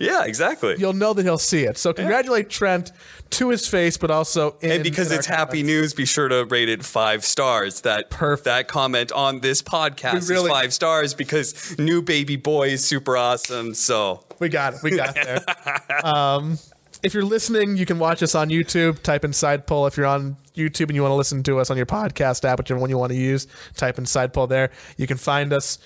[0.01, 0.75] yeah, exactly.
[0.79, 1.79] You'll know that he'll see it.
[1.79, 2.93] So congratulate Trent
[3.31, 5.67] to his face, but also in, and because it's happy comments.
[5.67, 7.81] news, be sure to rate it five stars.
[7.83, 8.45] That Perfect.
[8.45, 12.85] that comment on this podcast We really- is five stars because new baby boy is
[12.85, 13.75] super awesome.
[13.75, 14.81] So We got it.
[14.83, 15.41] We got there.
[16.05, 16.59] um,
[17.03, 19.03] if you're listening, you can watch us on YouTube.
[19.03, 19.87] Type in Side Pull.
[19.87, 22.59] If you're on YouTube and you want to listen to us on your podcast app,
[22.59, 23.47] whichever one you want to use,
[23.77, 24.71] type in Side Pull there.
[24.97, 25.79] You can find us.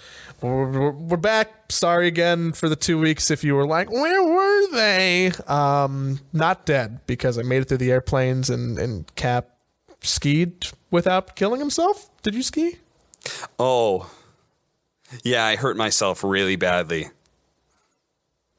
[0.43, 1.73] We're, we're, we're back.
[1.73, 3.31] Sorry again for the two weeks.
[3.31, 5.33] If you were like, where were they?
[5.47, 9.49] Um, not dead because I made it through the airplanes and, and Cap
[10.03, 12.11] skied without killing himself.
[12.23, 12.77] Did you ski?
[13.59, 14.11] Oh
[15.23, 17.09] yeah, I hurt myself really badly.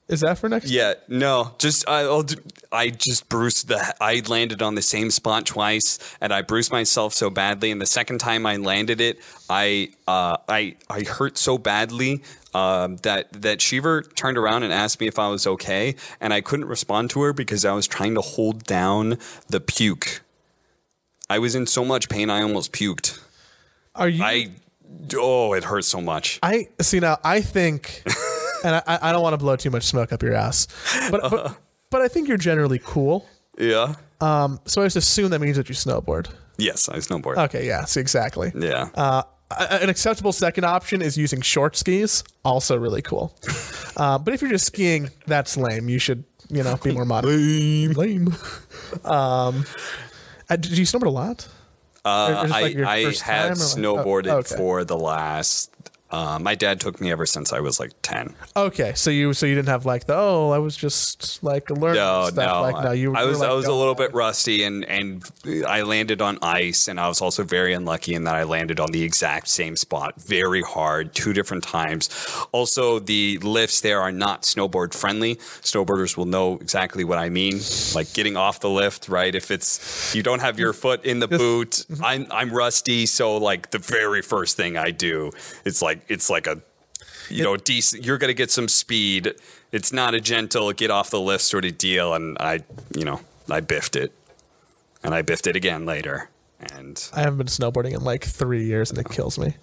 [0.08, 0.70] Is that for next?
[0.70, 2.36] Yeah, no, just I, I'll do,
[2.72, 3.94] I just bruised the.
[4.00, 7.72] I landed on the same spot twice, and I bruised myself so badly.
[7.72, 9.20] And the second time I landed it,
[9.50, 12.24] I uh, I I hurt so badly
[12.54, 16.40] um, that that Shiver turned around and asked me if I was okay, and I
[16.40, 19.18] couldn't respond to her because I was trying to hold down
[19.50, 20.22] the puke.
[21.30, 23.20] I was in so much pain, I almost puked.
[23.98, 24.24] Are you?
[24.24, 24.52] I
[25.16, 26.40] oh, it hurts so much.
[26.44, 27.18] I see now.
[27.24, 28.04] I think,
[28.64, 30.68] and I, I don't want to blow too much smoke up your ass,
[31.12, 31.58] but but,
[31.90, 33.28] but I think you're generally cool.
[33.58, 33.96] Yeah.
[34.22, 36.30] Um, so I just assume that means that you snowboard.
[36.58, 37.38] Yes, I snowboard.
[37.38, 38.52] Okay, yeah, see exactly.
[38.56, 38.90] yeah.
[38.96, 42.24] Uh, an acceptable second option is using short skis.
[42.44, 43.36] Also really cool.
[43.98, 45.90] Uh, but if you're just skiing, that's lame.
[45.90, 47.32] You should, you know, be more modern.
[47.32, 47.94] Lame.
[47.94, 48.28] Lame.
[49.04, 49.66] Um,
[50.52, 51.48] uh, did you snowboard a lot?
[52.06, 54.56] Uh, I, like, I have like- snowboarded oh, okay.
[54.56, 55.72] for the last.
[56.10, 58.34] Uh, my dad took me ever since I was like ten.
[58.56, 61.96] Okay, so you so you didn't have like the oh I was just like learning
[62.02, 64.64] No, stuff no, like no you I was like, I was a little bit rusty,
[64.64, 65.24] and and
[65.68, 68.92] I landed on ice, and I was also very unlucky in that I landed on
[68.92, 72.10] the exact same spot, very hard, two different times.
[72.52, 75.36] Also, the lifts there are not snowboard friendly.
[75.62, 77.60] Snowboarders will know exactly what I mean,
[77.96, 79.36] like getting off the lift, right?
[79.36, 82.04] If it's you don't have your foot in the boot, Mm-hmm.
[82.04, 85.32] I'm I'm rusty, so like the very first thing I do,
[85.66, 86.62] it's like it's like a
[87.30, 88.06] you know, decent.
[88.06, 89.34] You're going to get some speed.
[89.72, 92.14] It's not a gentle get off the lift sort of deal.
[92.14, 92.62] And I,
[92.96, 94.12] you know, I biffed it,
[95.04, 96.30] and I biffed it again later.
[96.74, 99.56] And I haven't been snowboarding in like three years and it kills me.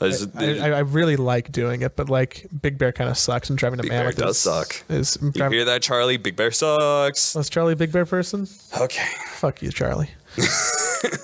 [0.00, 3.56] I, I, I really like doing it, but like Big Bear kind of sucks and
[3.56, 4.82] driving to Big Bear Mammoth does is, suck.
[4.88, 6.16] Is you hear that, Charlie?
[6.16, 7.36] Big Bear sucks.
[7.36, 8.48] was Charlie a Big Bear person?
[8.80, 10.10] Okay, Fuck you, Charlie.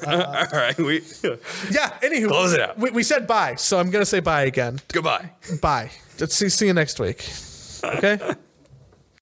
[0.07, 0.77] Uh, all right.
[0.79, 1.03] We
[1.71, 1.91] Yeah.
[2.03, 2.79] Anywho, Close it out.
[2.79, 4.81] We, we said bye, so I'm gonna say bye again.
[4.93, 5.31] goodbye.
[5.61, 5.91] Bye.
[6.21, 6.49] Let's see.
[6.49, 7.29] See you next week.
[7.85, 8.19] Okay.